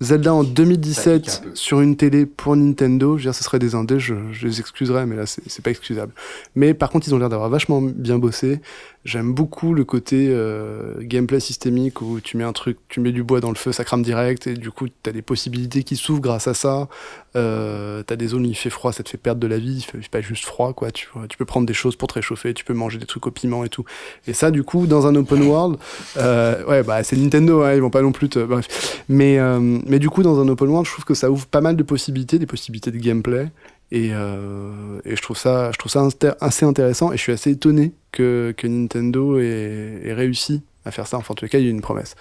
Zelda 0.00 0.32
en 0.32 0.44
2017 0.44 1.48
sur 1.52 1.80
une 1.80 1.96
télé 1.96 2.24
pour 2.24 2.56
Nintendo, 2.56 3.18
je 3.18 3.24
veux 3.24 3.30
dire, 3.30 3.34
ce 3.34 3.44
serait 3.44 3.58
des 3.58 3.74
indés, 3.74 4.00
je, 4.00 4.14
je 4.32 4.46
les 4.46 4.60
excuserais, 4.60 5.04
mais 5.04 5.14
là, 5.14 5.26
c'est 5.26 5.42
c'est 5.46 5.62
pas 5.62 5.70
excusable. 5.70 6.12
Mais 6.54 6.72
par 6.72 6.88
contre, 6.88 7.06
ils 7.06 7.14
ont 7.14 7.18
l'air 7.18 7.28
d'avoir 7.28 7.50
vachement 7.50 7.82
bien 7.82 8.18
bossé. 8.18 8.60
J'aime 9.06 9.32
beaucoup 9.32 9.72
le 9.72 9.84
côté 9.84 10.28
euh, 10.30 10.94
gameplay 11.00 11.40
systémique 11.40 12.02
où 12.02 12.20
tu 12.20 12.36
mets 12.36 12.44
un 12.44 12.52
truc, 12.52 12.76
tu 12.90 13.00
mets 13.00 13.12
du 13.12 13.22
bois 13.22 13.40
dans 13.40 13.48
le 13.48 13.54
feu, 13.54 13.72
ça 13.72 13.82
crame 13.82 14.02
direct, 14.02 14.46
et 14.46 14.54
du 14.54 14.70
coup, 14.70 14.88
t'as 15.02 15.12
des 15.12 15.22
possibilités 15.22 15.84
qui 15.84 15.96
s'ouvrent 15.96 16.20
grâce 16.20 16.46
à 16.46 16.52
ça. 16.52 16.86
Euh, 17.34 18.02
t'as 18.02 18.16
des 18.16 18.26
zones 18.26 18.44
où 18.44 18.48
il 18.48 18.56
fait 18.56 18.68
froid, 18.68 18.92
ça 18.92 19.02
te 19.02 19.08
fait 19.08 19.16
perdre 19.16 19.40
de 19.40 19.46
la 19.46 19.58
vie, 19.58 19.76
il 19.78 19.82
fait, 19.82 19.96
il 19.96 20.02
fait 20.02 20.10
pas 20.10 20.20
juste 20.20 20.44
froid, 20.44 20.74
quoi. 20.74 20.90
Tu, 20.90 21.08
vois. 21.14 21.26
tu 21.28 21.38
peux 21.38 21.46
prendre 21.46 21.66
des 21.66 21.72
choses 21.72 21.96
pour 21.96 22.08
te 22.08 22.14
réchauffer, 22.14 22.52
tu 22.52 22.64
peux 22.64 22.74
manger 22.74 22.98
des 22.98 23.06
trucs 23.06 23.26
au 23.26 23.30
piment 23.30 23.64
et 23.64 23.70
tout. 23.70 23.84
Et 24.26 24.34
ça, 24.34 24.50
du 24.50 24.64
coup, 24.64 24.86
dans 24.86 25.06
un 25.06 25.14
open 25.14 25.44
world, 25.44 25.78
euh, 26.18 26.62
ouais, 26.66 26.82
bah, 26.82 27.02
c'est 27.02 27.16
Nintendo, 27.16 27.62
hein, 27.62 27.72
ils 27.72 27.80
vont 27.80 27.88
pas 27.88 28.02
non 28.02 28.12
plus 28.12 28.28
te, 28.28 28.40
bref. 28.40 29.02
Mais, 29.08 29.38
euh, 29.38 29.78
mais 29.90 29.98
du 29.98 30.08
coup, 30.08 30.22
dans 30.22 30.40
un 30.40 30.48
open 30.48 30.68
world, 30.68 30.86
je 30.86 30.92
trouve 30.92 31.04
que 31.04 31.14
ça 31.14 31.30
ouvre 31.30 31.46
pas 31.46 31.60
mal 31.60 31.76
de 31.76 31.82
possibilités, 31.82 32.38
des 32.38 32.46
possibilités 32.46 32.90
de 32.90 32.98
gameplay. 32.98 33.50
Et, 33.92 34.10
euh, 34.12 35.00
et 35.04 35.16
je 35.16 35.20
trouve 35.22 35.36
ça, 35.36 35.72
je 35.72 35.78
trouve 35.78 35.90
ça 35.90 36.00
inter- 36.00 36.32
assez 36.40 36.64
intéressant. 36.64 37.12
Et 37.12 37.16
je 37.16 37.22
suis 37.22 37.32
assez 37.32 37.50
étonné 37.50 37.92
que, 38.12 38.54
que 38.56 38.66
Nintendo 38.66 39.38
ait, 39.38 40.00
ait 40.04 40.14
réussi 40.14 40.62
à 40.84 40.90
faire 40.90 41.06
ça. 41.06 41.18
Enfin, 41.18 41.32
en 41.32 41.34
tout 41.34 41.46
cas, 41.46 41.58
il 41.58 41.64
y 41.64 41.66
a 41.66 41.70
eu 41.70 41.72
une 41.72 41.82
promesse. 41.82 42.14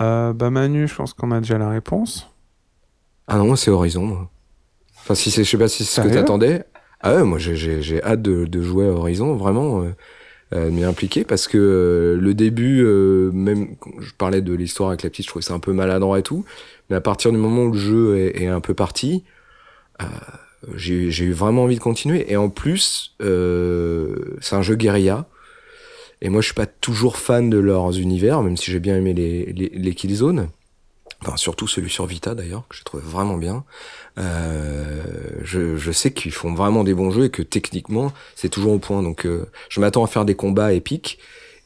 Euh, 0.00 0.32
bah 0.32 0.50
Manu, 0.50 0.88
je 0.88 0.94
pense 0.94 1.12
qu'on 1.12 1.30
a 1.30 1.40
déjà 1.40 1.58
la 1.58 1.68
réponse. 1.68 2.28
Ah 3.28 3.36
non, 3.36 3.46
moi 3.46 3.56
c'est 3.56 3.70
Horizon. 3.70 4.02
Moi. 4.02 4.30
Enfin, 4.96 5.14
si 5.14 5.30
c'est, 5.30 5.44
je 5.44 5.50
sais 5.50 5.58
pas 5.58 5.68
si 5.68 5.84
c'est 5.84 6.02
ce 6.02 6.08
que 6.08 6.12
t'attendais. 6.12 6.64
Ah 7.00 7.14
ouais, 7.14 7.22
moi 7.22 7.38
j'ai, 7.38 7.54
j'ai, 7.54 7.80
j'ai 7.82 8.02
hâte 8.02 8.22
de, 8.22 8.44
de 8.44 8.62
jouer 8.62 8.86
à 8.86 8.90
Horizon, 8.90 9.34
vraiment, 9.36 9.82
euh, 9.82 9.94
euh, 10.52 10.66
de 10.66 10.70
m'y 10.70 10.84
impliquer 10.84 11.24
parce 11.24 11.48
que 11.48 11.58
euh, 11.58 12.20
le 12.20 12.34
début, 12.34 12.82
euh, 12.82 13.30
même 13.32 13.76
quand 13.76 13.92
je 14.00 14.12
parlais 14.12 14.42
de 14.42 14.52
l'histoire 14.52 14.88
avec 14.90 15.02
la 15.02 15.10
petite, 15.10 15.26
je 15.26 15.30
trouvais 15.30 15.44
ça 15.44 15.54
un 15.54 15.60
peu 15.60 15.72
maladroit 15.72 16.18
et 16.18 16.22
tout. 16.22 16.44
Mais 16.90 16.96
à 16.96 17.00
partir 17.00 17.30
du 17.32 17.38
moment 17.38 17.62
où 17.62 17.72
le 17.72 17.78
jeu 17.78 18.18
est, 18.18 18.42
est 18.42 18.46
un 18.48 18.60
peu 18.60 18.74
parti, 18.74 19.24
euh, 20.02 20.06
j'ai, 20.74 21.24
eu 21.24 21.32
vraiment 21.32 21.64
envie 21.64 21.76
de 21.76 21.80
continuer. 21.80 22.30
Et 22.30 22.36
en 22.36 22.50
plus, 22.50 23.14
euh, 23.22 24.36
c'est 24.40 24.56
un 24.56 24.62
jeu 24.62 24.74
guérilla. 24.74 25.26
Et 26.20 26.28
moi, 26.28 26.42
je 26.42 26.46
suis 26.46 26.54
pas 26.54 26.66
toujours 26.66 27.16
fan 27.16 27.48
de 27.48 27.58
leurs 27.58 27.98
univers, 27.98 28.42
même 28.42 28.56
si 28.56 28.70
j'ai 28.70 28.80
bien 28.80 28.96
aimé 28.96 29.14
les, 29.14 29.46
les, 29.46 29.70
les 29.70 29.94
Killzone. 29.94 30.48
Enfin, 31.22 31.36
surtout 31.36 31.66
celui 31.66 31.90
sur 31.90 32.06
Vita 32.06 32.34
d'ailleurs, 32.34 32.66
que 32.68 32.76
j'ai 32.76 32.84
trouvé 32.84 33.02
vraiment 33.04 33.36
bien. 33.36 33.64
Euh, 34.18 35.02
je, 35.42 35.76
je 35.76 35.92
sais 35.92 36.12
qu'ils 36.12 36.32
font 36.32 36.54
vraiment 36.54 36.82
des 36.82 36.94
bons 36.94 37.10
jeux 37.10 37.24
et 37.24 37.30
que 37.30 37.42
techniquement, 37.42 38.12
c'est 38.34 38.48
toujours 38.48 38.72
au 38.72 38.78
point. 38.78 39.02
Donc, 39.02 39.26
euh, 39.26 39.46
je 39.68 39.80
m'attends 39.80 40.04
à 40.04 40.06
faire 40.06 40.24
des 40.24 40.34
combats 40.34 40.72
épiques. 40.72 41.18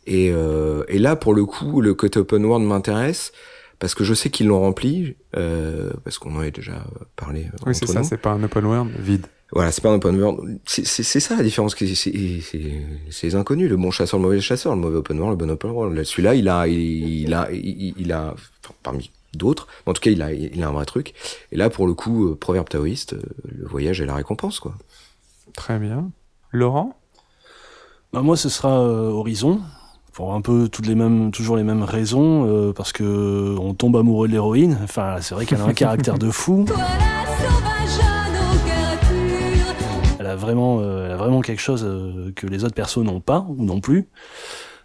Et, 0.07 0.31
euh, 0.33 0.85
et 0.89 0.99
là, 0.99 1.17
pour 1.17 1.35
le 1.35 1.45
coup, 1.47 1.81
le 1.81 1.95
côté 1.95 2.19
open 2.19 2.45
world 2.45 2.67
m'intéresse 2.67 3.33
parce 3.79 3.95
que 3.95 4.05
je 4.05 4.15
sais 4.15 4.31
qu'ils 4.31 4.47
l'ont 4.47 4.61
rempli, 4.61 5.17
euh, 5.37 5.93
parce 6.05 6.19
qu'on 6.19 6.35
en 6.37 6.41
a 6.41 6.51
déjà 6.51 6.85
parlé. 7.17 7.45
euh, 7.47 7.57
Oui, 7.67 7.75
c'est 7.75 7.87
ça, 7.87 8.03
c'est 8.03 8.19
pas 8.19 8.31
un 8.33 8.43
open 8.43 8.65
world 8.65 8.93
vide. 8.99 9.27
Voilà, 9.53 9.71
c'est 9.71 9.83
pas 9.83 9.91
un 9.91 9.95
open 9.95 10.21
world. 10.21 10.59
C'est- 10.67 10.85
ça 11.21 11.37
la 11.37 11.43
différence. 11.43 11.77
C'est 11.77 13.23
les 13.23 13.35
inconnus. 13.35 13.71
Le 13.71 13.77
bon 13.77 13.91
chasseur, 13.91 14.19
le 14.19 14.25
mauvais 14.25 14.41
chasseur, 14.41 14.75
le 14.75 14.81
mauvais 14.81 14.97
open 14.97 15.19
world, 15.21 15.39
le 15.41 15.47
bon 15.47 15.53
open 15.53 15.71
world. 15.71 15.97
Là, 15.97 16.05
Celui-là, 16.05 16.35
il 16.35 16.49
a, 16.49 16.67
il, 16.67 17.21
il 17.23 17.35
a, 17.35 17.49
il, 17.53 17.95
il 17.97 18.13
a, 18.13 18.35
enfin, 18.65 18.75
parmi 18.83 19.11
d'autres, 19.35 19.67
en 19.87 19.93
tout 19.93 20.01
cas, 20.01 20.11
il 20.11 20.23
a, 20.23 20.33
il 20.33 20.63
a 20.63 20.69
un 20.69 20.73
vrai 20.73 20.85
truc. 20.87 21.13
Et 21.53 21.57
là, 21.57 21.71
pour 21.71 21.87
le 21.87 21.95
coup, 21.95 22.29
euh, 22.31 22.35
proverbe 22.37 22.69
taoïste, 22.69 23.13
euh, 23.15 23.23
le 23.45 23.67
voyage 23.67 24.01
est 24.01 24.07
la 24.07 24.15
récompense, 24.15 24.59
quoi. 24.61 24.75
Très 25.57 25.79
bien. 25.79 26.11
Laurent? 26.51 26.97
Bah, 28.13 28.23
moi, 28.23 28.37
ce 28.37 28.49
sera 28.49 28.81
euh, 28.81 29.09
Horizon, 29.11 29.61
pour 30.15 30.33
un 30.33 30.41
peu 30.41 30.69
toutes 30.69 30.87
les 30.87 30.95
mêmes, 30.95 31.33
toujours 31.33 31.57
les 31.57 31.65
mêmes 31.65 31.83
raisons, 31.83 32.47
euh, 32.47 32.73
parce 32.73 32.93
que 32.93 33.57
on 33.59 33.75
tombe 33.75 33.97
amoureux 33.97 34.29
de 34.29 34.33
l'héroïne. 34.33 34.79
Enfin, 34.85 35.17
c'est 35.21 35.35
vrai 35.35 35.45
qu'elle 35.45 35.61
a 35.61 35.65
un 35.65 35.73
caractère 35.75 36.19
de 36.19 36.31
fou. 36.31 36.65
Elle 40.21 40.27
a 40.27 40.37
vraiment, 40.37 40.79
euh, 40.81 41.07
elle 41.07 41.13
a 41.13 41.17
vraiment 41.17 41.41
quelque 41.41 41.61
chose 41.61 41.85
euh, 41.85 42.31
que 42.37 42.47
les 42.47 42.65
autres 42.65 42.77
persos 42.77 42.99
n'ont 42.99 43.21
pas 43.21 43.45
ou 43.49 43.63
non 43.65 43.81
plus. 43.81 44.07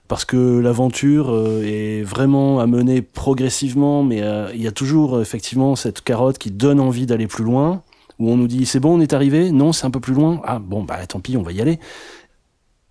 Parce 0.08 0.26
que 0.26 0.58
l'aventure 0.58 1.32
est 1.64 2.02
vraiment 2.02 2.60
à 2.60 2.66
mener 2.66 3.04
progressivement, 3.04 4.02
mais 4.02 4.24
il 4.56 4.60
y 4.60 4.66
a 4.66 4.72
toujours 4.72 5.22
effectivement 5.22 5.76
cette 5.76 6.02
carotte 6.02 6.40
qui 6.40 6.50
donne 6.50 6.80
envie 6.80 7.06
d'aller 7.06 7.28
plus 7.28 7.44
loin, 7.44 7.84
où 8.18 8.32
on 8.32 8.36
nous 8.36 8.48
dit 8.48 8.66
c'est 8.66 8.80
bon, 8.80 8.98
on 8.98 9.02
est 9.02 9.14
arrivé, 9.14 9.52
non, 9.52 9.72
c'est 9.72 9.86
un 9.86 9.92
peu 9.92 10.00
plus 10.00 10.16
loin, 10.16 10.42
ah 10.46 10.58
bon, 10.58 10.82
bah 10.82 11.06
tant 11.06 11.20
pis, 11.20 11.38
on 11.38 11.44
va 11.44 11.52
y 11.52 11.62
aller. 11.62 11.80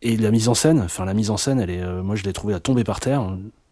Et 0.03 0.17
la 0.17 0.31
mise 0.31 0.49
en 0.49 0.55
scène, 0.55 0.81
enfin 0.85 1.05
la 1.05 1.15
mise 1.15 1.31
en 1.31 1.37
scène, 1.37 1.59
elle 1.61 1.71
est, 1.71 1.83
euh, 1.83 2.03
moi 2.03 2.15
je 2.17 2.23
l'ai 2.23 2.33
trouvée 2.33 2.55
à 2.55 2.61
tomber 2.61 2.85
par 2.85 3.01
terre. 3.01 3.23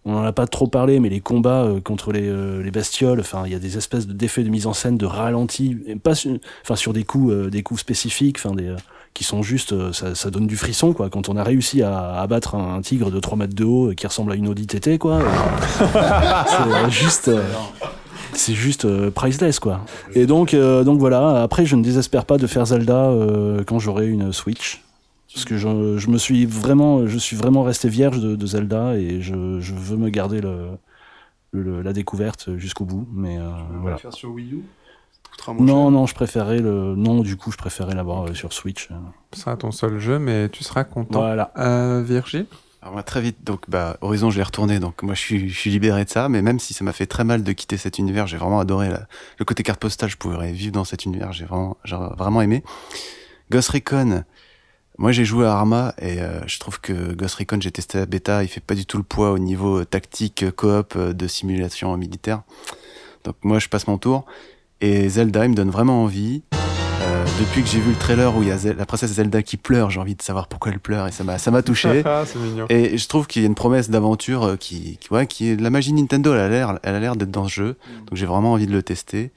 On 0.05 0.13
n'en 0.13 0.23
a 0.23 0.33
pas 0.33 0.47
trop 0.47 0.67
parlé, 0.69 0.99
mais 1.01 1.09
les 1.09 1.21
combats 1.21 1.63
euh, 1.65 1.81
contre 1.81 2.13
les, 2.13 2.29
euh, 2.29 2.63
les 2.63 2.71
bestioles, 2.71 3.21
enfin 3.21 3.43
il 3.47 3.53
y 3.53 3.55
a 3.55 3.59
des 3.59 3.77
espèces 3.77 4.07
de- 4.07 4.13
d'effets 4.13 4.43
de 4.45 4.49
mise 4.49 4.67
en 4.67 4.73
scène 4.73 4.97
de 4.99 5.07
ralenti, 5.07 5.77
pas 6.03 6.15
sur, 6.15 6.33
enfin 6.63 6.77
sur 6.77 6.93
des 6.93 7.05
coups, 7.05 7.33
des 7.51 7.63
coups 7.63 7.81
spécifiques, 7.81 8.39
enfin 8.45 8.55
des 8.55 8.75
qui 9.15 9.25
sont 9.25 9.43
juste, 9.43 9.75
ça, 9.93 10.15
ça 10.15 10.31
donne 10.31 10.47
du 10.47 10.57
frisson 10.59 10.93
quoi. 10.93 11.09
Quand 11.09 11.29
on 11.31 11.37
a 11.37 11.43
réussi 11.43 11.83
à 11.83 12.21
abattre 12.21 12.55
un, 12.55 12.75
un 12.77 12.81
tigre 12.83 13.11
de 13.11 13.19
3 13.19 13.39
mètres 13.39 13.55
de 13.55 13.65
haut 13.65 13.93
qui 13.97 14.07
ressemble 14.07 14.33
à 14.33 14.35
une 14.35 14.47
Audi 14.47 14.67
TT 14.67 14.99
quoi, 14.99 15.21
c'est 16.47 16.91
juste. 16.91 17.31
c'est 18.35 18.55
juste 18.55 18.85
euh, 18.85 19.11
priceless 19.11 19.59
quoi. 19.59 19.81
Et 20.15 20.27
donc, 20.27 20.53
euh, 20.55 20.85
donc 20.85 20.99
voilà. 20.99 21.43
Après, 21.43 21.65
je 21.65 21.77
ne 21.77 21.83
désespère 21.83 22.25
pas 22.27 22.37
de 22.37 22.47
faire 22.47 22.67
Zelda 22.67 23.07
euh, 23.07 23.65
quand 23.65 23.79
j'aurai 23.79 24.07
une 24.09 24.33
Switch, 24.33 24.83
parce 25.37 25.45
que 25.45 25.59
je, 25.59 25.99
je 25.99 26.09
me 26.09 26.17
suis 26.17 26.47
vraiment, 26.47 27.07
je 27.07 27.19
suis 27.19 27.37
vraiment 27.37 27.63
resté 27.63 27.91
vierge 27.91 28.21
de, 28.21 28.37
de 28.37 28.47
Zelda 28.47 28.97
et 28.97 29.21
je, 29.21 29.61
je 29.61 29.75
veux 29.75 29.99
me 29.99 30.09
garder 30.09 30.41
le, 30.41 30.79
le- 31.53 31.83
la 31.83 31.93
découverte 31.93 32.57
jusqu'au 32.57 32.87
bout. 32.87 33.07
Mais 33.13 33.37
euh, 33.39 33.51
voilà. 33.83 33.99
faire 33.99 34.15
sur 34.15 34.31
Wii 34.31 34.55
U? 34.55 34.63
Non, 35.59 35.91
non, 35.91 36.07
je 36.07 36.15
préférais 36.15 36.61
le, 36.61 36.95
non, 36.97 37.21
du 37.21 37.37
coup, 37.37 37.53
je 37.53 37.59
préférais 37.59 37.95
l'avoir 37.95 38.25
euh, 38.29 38.33
sur 38.33 38.55
Switch. 38.55 38.89
Ce 39.35 39.41
sera 39.41 39.59
ton 39.59 39.73
seul 39.73 39.99
jeu, 39.99 40.19
mais 40.19 40.49
tu 40.49 40.65
seras 40.65 40.85
content. 40.85 41.21
Voilà. 41.21 41.53
Euh, 41.59 42.03
Virgile? 42.03 42.47
Alors 42.81 42.95
moi, 42.95 43.03
très 43.03 43.21
vite, 43.21 43.45
donc 43.45 43.69
bah, 43.69 43.99
Horizon, 44.01 44.31
je 44.31 44.39
l'ai 44.39 44.43
retourné, 44.43 44.79
donc 44.79 45.03
moi 45.03 45.13
je 45.13 45.21
suis, 45.21 45.51
je 45.51 45.59
suis 45.59 45.69
libéré 45.71 46.07
de 46.07 46.09
ça, 46.09 46.31
mais 46.31 46.41
même 46.41 46.59
si 46.59 46.73
ça 46.73 46.83
m'a 46.83 46.95
fait 46.95 47.07
très 47.07 47.25
mal 47.25 47.43
de 47.43 47.53
quitter 47.53 47.77
cet 47.77 47.99
univers, 47.99 48.27
j'ai 48.27 48.39
vraiment 48.39 48.61
adoré 48.61 48.89
la- 48.89 49.07
le 49.39 49.45
côté 49.45 49.63
carte 49.63 49.81
postale, 49.81 50.09
je 50.09 50.17
pourrais 50.17 50.53
vivre 50.53 50.73
dans 50.73 50.85
cet 50.85 51.05
univers, 51.05 51.33
j'ai 51.35 51.45
vraiment, 51.45 51.77
j'ai 51.85 51.97
vraiment 52.17 52.41
aimé. 52.41 52.63
Ghost 53.51 53.69
Recon, 53.71 54.25
moi 54.99 55.13
j'ai 55.13 55.25
joué 55.25 55.47
à 55.47 55.53
Arma 55.53 55.95
et 56.01 56.21
euh, 56.21 56.41
je 56.47 56.59
trouve 56.59 56.81
que 56.81 57.13
Ghost 57.15 57.37
Recon, 57.37 57.59
j'ai 57.61 57.71
testé 57.71 57.99
la 57.99 58.07
bêta, 58.07 58.43
il 58.43 58.49
fait 58.49 58.61
pas 58.61 58.75
du 58.75 58.87
tout 58.87 58.97
le 58.97 59.03
poids 59.03 59.33
au 59.33 59.39
niveau 59.39 59.85
tactique, 59.85 60.43
euh, 60.43 60.51
coop, 60.51 60.95
euh, 60.97 61.13
de 61.13 61.27
simulation 61.27 61.97
militaire. 61.97 62.43
Donc 63.25 63.37
moi 63.43 63.59
je 63.59 63.69
passe 63.69 63.87
mon 63.87 63.99
tour. 63.99 64.25
Et 64.81 65.09
Zelda, 65.09 65.45
il 65.45 65.51
me 65.51 65.55
donne 65.55 65.71
vraiment 65.71 66.03
envie. 66.03 66.43
Euh, 67.07 67.25
depuis 67.39 67.63
que 67.63 67.69
j'ai 67.69 67.79
vu 67.79 67.91
le 67.91 67.97
trailer 67.97 68.37
où 68.37 68.43
il 68.43 68.49
y 68.49 68.53
a 68.53 68.73
la 68.73 68.87
princesse 68.87 69.13
Zelda 69.13 69.43
qui 69.43 69.57
pleure, 69.57 69.91
j'ai 69.91 70.01
envie 70.01 70.15
de 70.15 70.23
savoir 70.23 70.49
pourquoi 70.49 70.73
elle 70.73 70.81
pleure 70.81 71.07
et 71.07 71.13
ça 71.13 71.25
m'a 71.25 71.39
ça 71.39 71.51
m'a 71.51 71.63
touché. 71.63 72.03
C'est 72.27 72.39
mignon. 72.39 72.67
Et 72.69 72.99
je 72.99 73.09
trouve 73.09 73.27
qu'il 73.27 73.43
y 73.43 73.45
a 73.45 73.49
une 73.49 73.55
promesse 73.55 73.91
d'aventure 73.91 74.45
euh, 74.45 74.57
qui, 74.57 74.99
qui, 74.99 75.13
ouais, 75.13 75.27
qui 75.27 75.49
est 75.49 75.57
de 75.57 75.63
la 75.63 75.71
magie 75.71 75.93
Nintendo. 75.93 76.35
Elle 76.35 76.41
a 76.41 76.49
l'air, 76.49 76.79
elle 76.83 76.95
a 76.95 77.01
l'air 77.01 77.17
d'être 77.17 77.31
dans 77.31 77.47
ce 77.47 77.55
jeu. 77.55 77.77
Donc 78.07 78.17
j'ai 78.17 78.27
vraiment 78.27 78.53
envie 78.53 78.67
de 78.67 78.73
le 78.73 78.83
tester. 78.83 79.31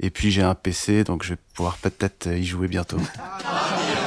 Et 0.00 0.10
puis 0.10 0.30
j'ai 0.30 0.42
un 0.42 0.54
PC, 0.54 1.04
donc 1.04 1.22
je 1.22 1.30
vais 1.30 1.38
pouvoir 1.54 1.76
peut-être 1.78 2.26
y 2.26 2.44
jouer 2.44 2.66
bientôt. 2.66 2.98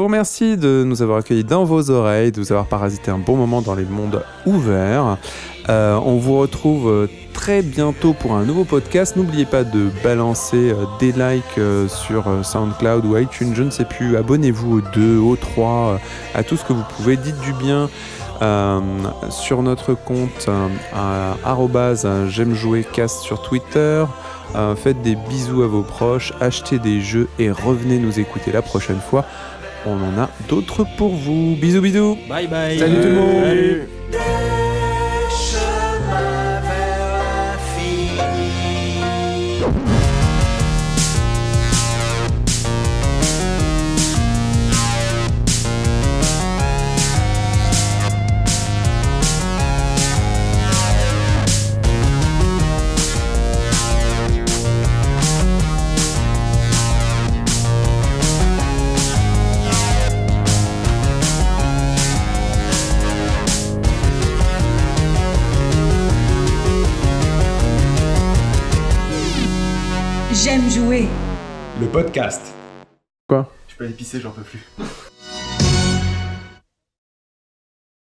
vous 0.00 0.06
remercie 0.06 0.56
de 0.56 0.82
nous 0.82 1.02
avoir 1.02 1.18
accueillis 1.18 1.44
dans 1.44 1.64
vos 1.64 1.90
oreilles, 1.90 2.32
de 2.32 2.40
vous 2.40 2.52
avoir 2.52 2.64
parasité 2.64 3.10
un 3.10 3.18
bon 3.18 3.36
moment 3.36 3.60
dans 3.60 3.74
les 3.74 3.84
mondes 3.84 4.24
ouverts. 4.46 5.18
Euh, 5.68 6.00
on 6.02 6.16
vous 6.16 6.38
retrouve 6.38 6.88
euh, 6.88 7.06
très 7.34 7.60
bientôt 7.60 8.14
pour 8.14 8.32
un 8.32 8.44
nouveau 8.44 8.64
podcast. 8.64 9.16
N'oubliez 9.16 9.44
pas 9.44 9.62
de 9.62 9.90
balancer 10.02 10.70
euh, 10.70 10.86
des 11.00 11.12
likes 11.12 11.60
sur 11.88 12.24
SoundCloud 12.42 13.04
ou 13.04 13.18
iTunes, 13.18 13.52
je 13.54 13.62
ne 13.62 13.68
sais 13.68 13.84
plus. 13.84 14.16
Abonnez-vous 14.16 14.78
aux 14.78 14.80
deux, 14.80 15.18
aux 15.18 15.36
trois, 15.36 16.00
à 16.34 16.44
tout 16.44 16.56
ce 16.56 16.64
que 16.64 16.72
vous 16.72 16.84
pouvez. 16.96 17.18
Dites 17.18 17.38
du 17.40 17.52
bien 17.52 17.90
sur 19.28 19.62
notre 19.62 19.92
compte 19.92 20.48
euh, 22.04 22.28
j'aime 22.28 22.54
jouer 22.54 22.84
cast 22.90 23.20
sur 23.20 23.42
Twitter. 23.42 24.04
Faites 24.76 25.00
des 25.02 25.14
bisous 25.14 25.62
à 25.62 25.68
vos 25.68 25.82
proches, 25.82 26.32
achetez 26.40 26.80
des 26.80 27.00
jeux 27.00 27.28
et 27.38 27.52
revenez 27.52 27.98
nous 27.98 28.18
écouter 28.18 28.50
la 28.50 28.62
prochaine 28.62 28.98
fois. 28.98 29.24
On 29.86 29.92
en 29.92 30.22
a 30.22 30.30
d'autres 30.48 30.84
pour 30.96 31.10
vous. 31.14 31.56
Bisous 31.56 31.80
bisous. 31.80 32.18
Bye 32.28 32.46
bye. 32.46 32.78
Salut 32.78 32.96
tout 32.96 33.08
le 33.08 33.14
monde. 33.14 33.44
Salut. 33.44 33.88
Podcast. 71.90 72.54
Quoi 73.28 73.52
Je 73.68 73.74
peux 73.74 73.84
aller 73.84 73.92
pisser, 73.92 74.20
j'en 74.20 74.30
peux 74.30 74.42
plus. 74.42 74.64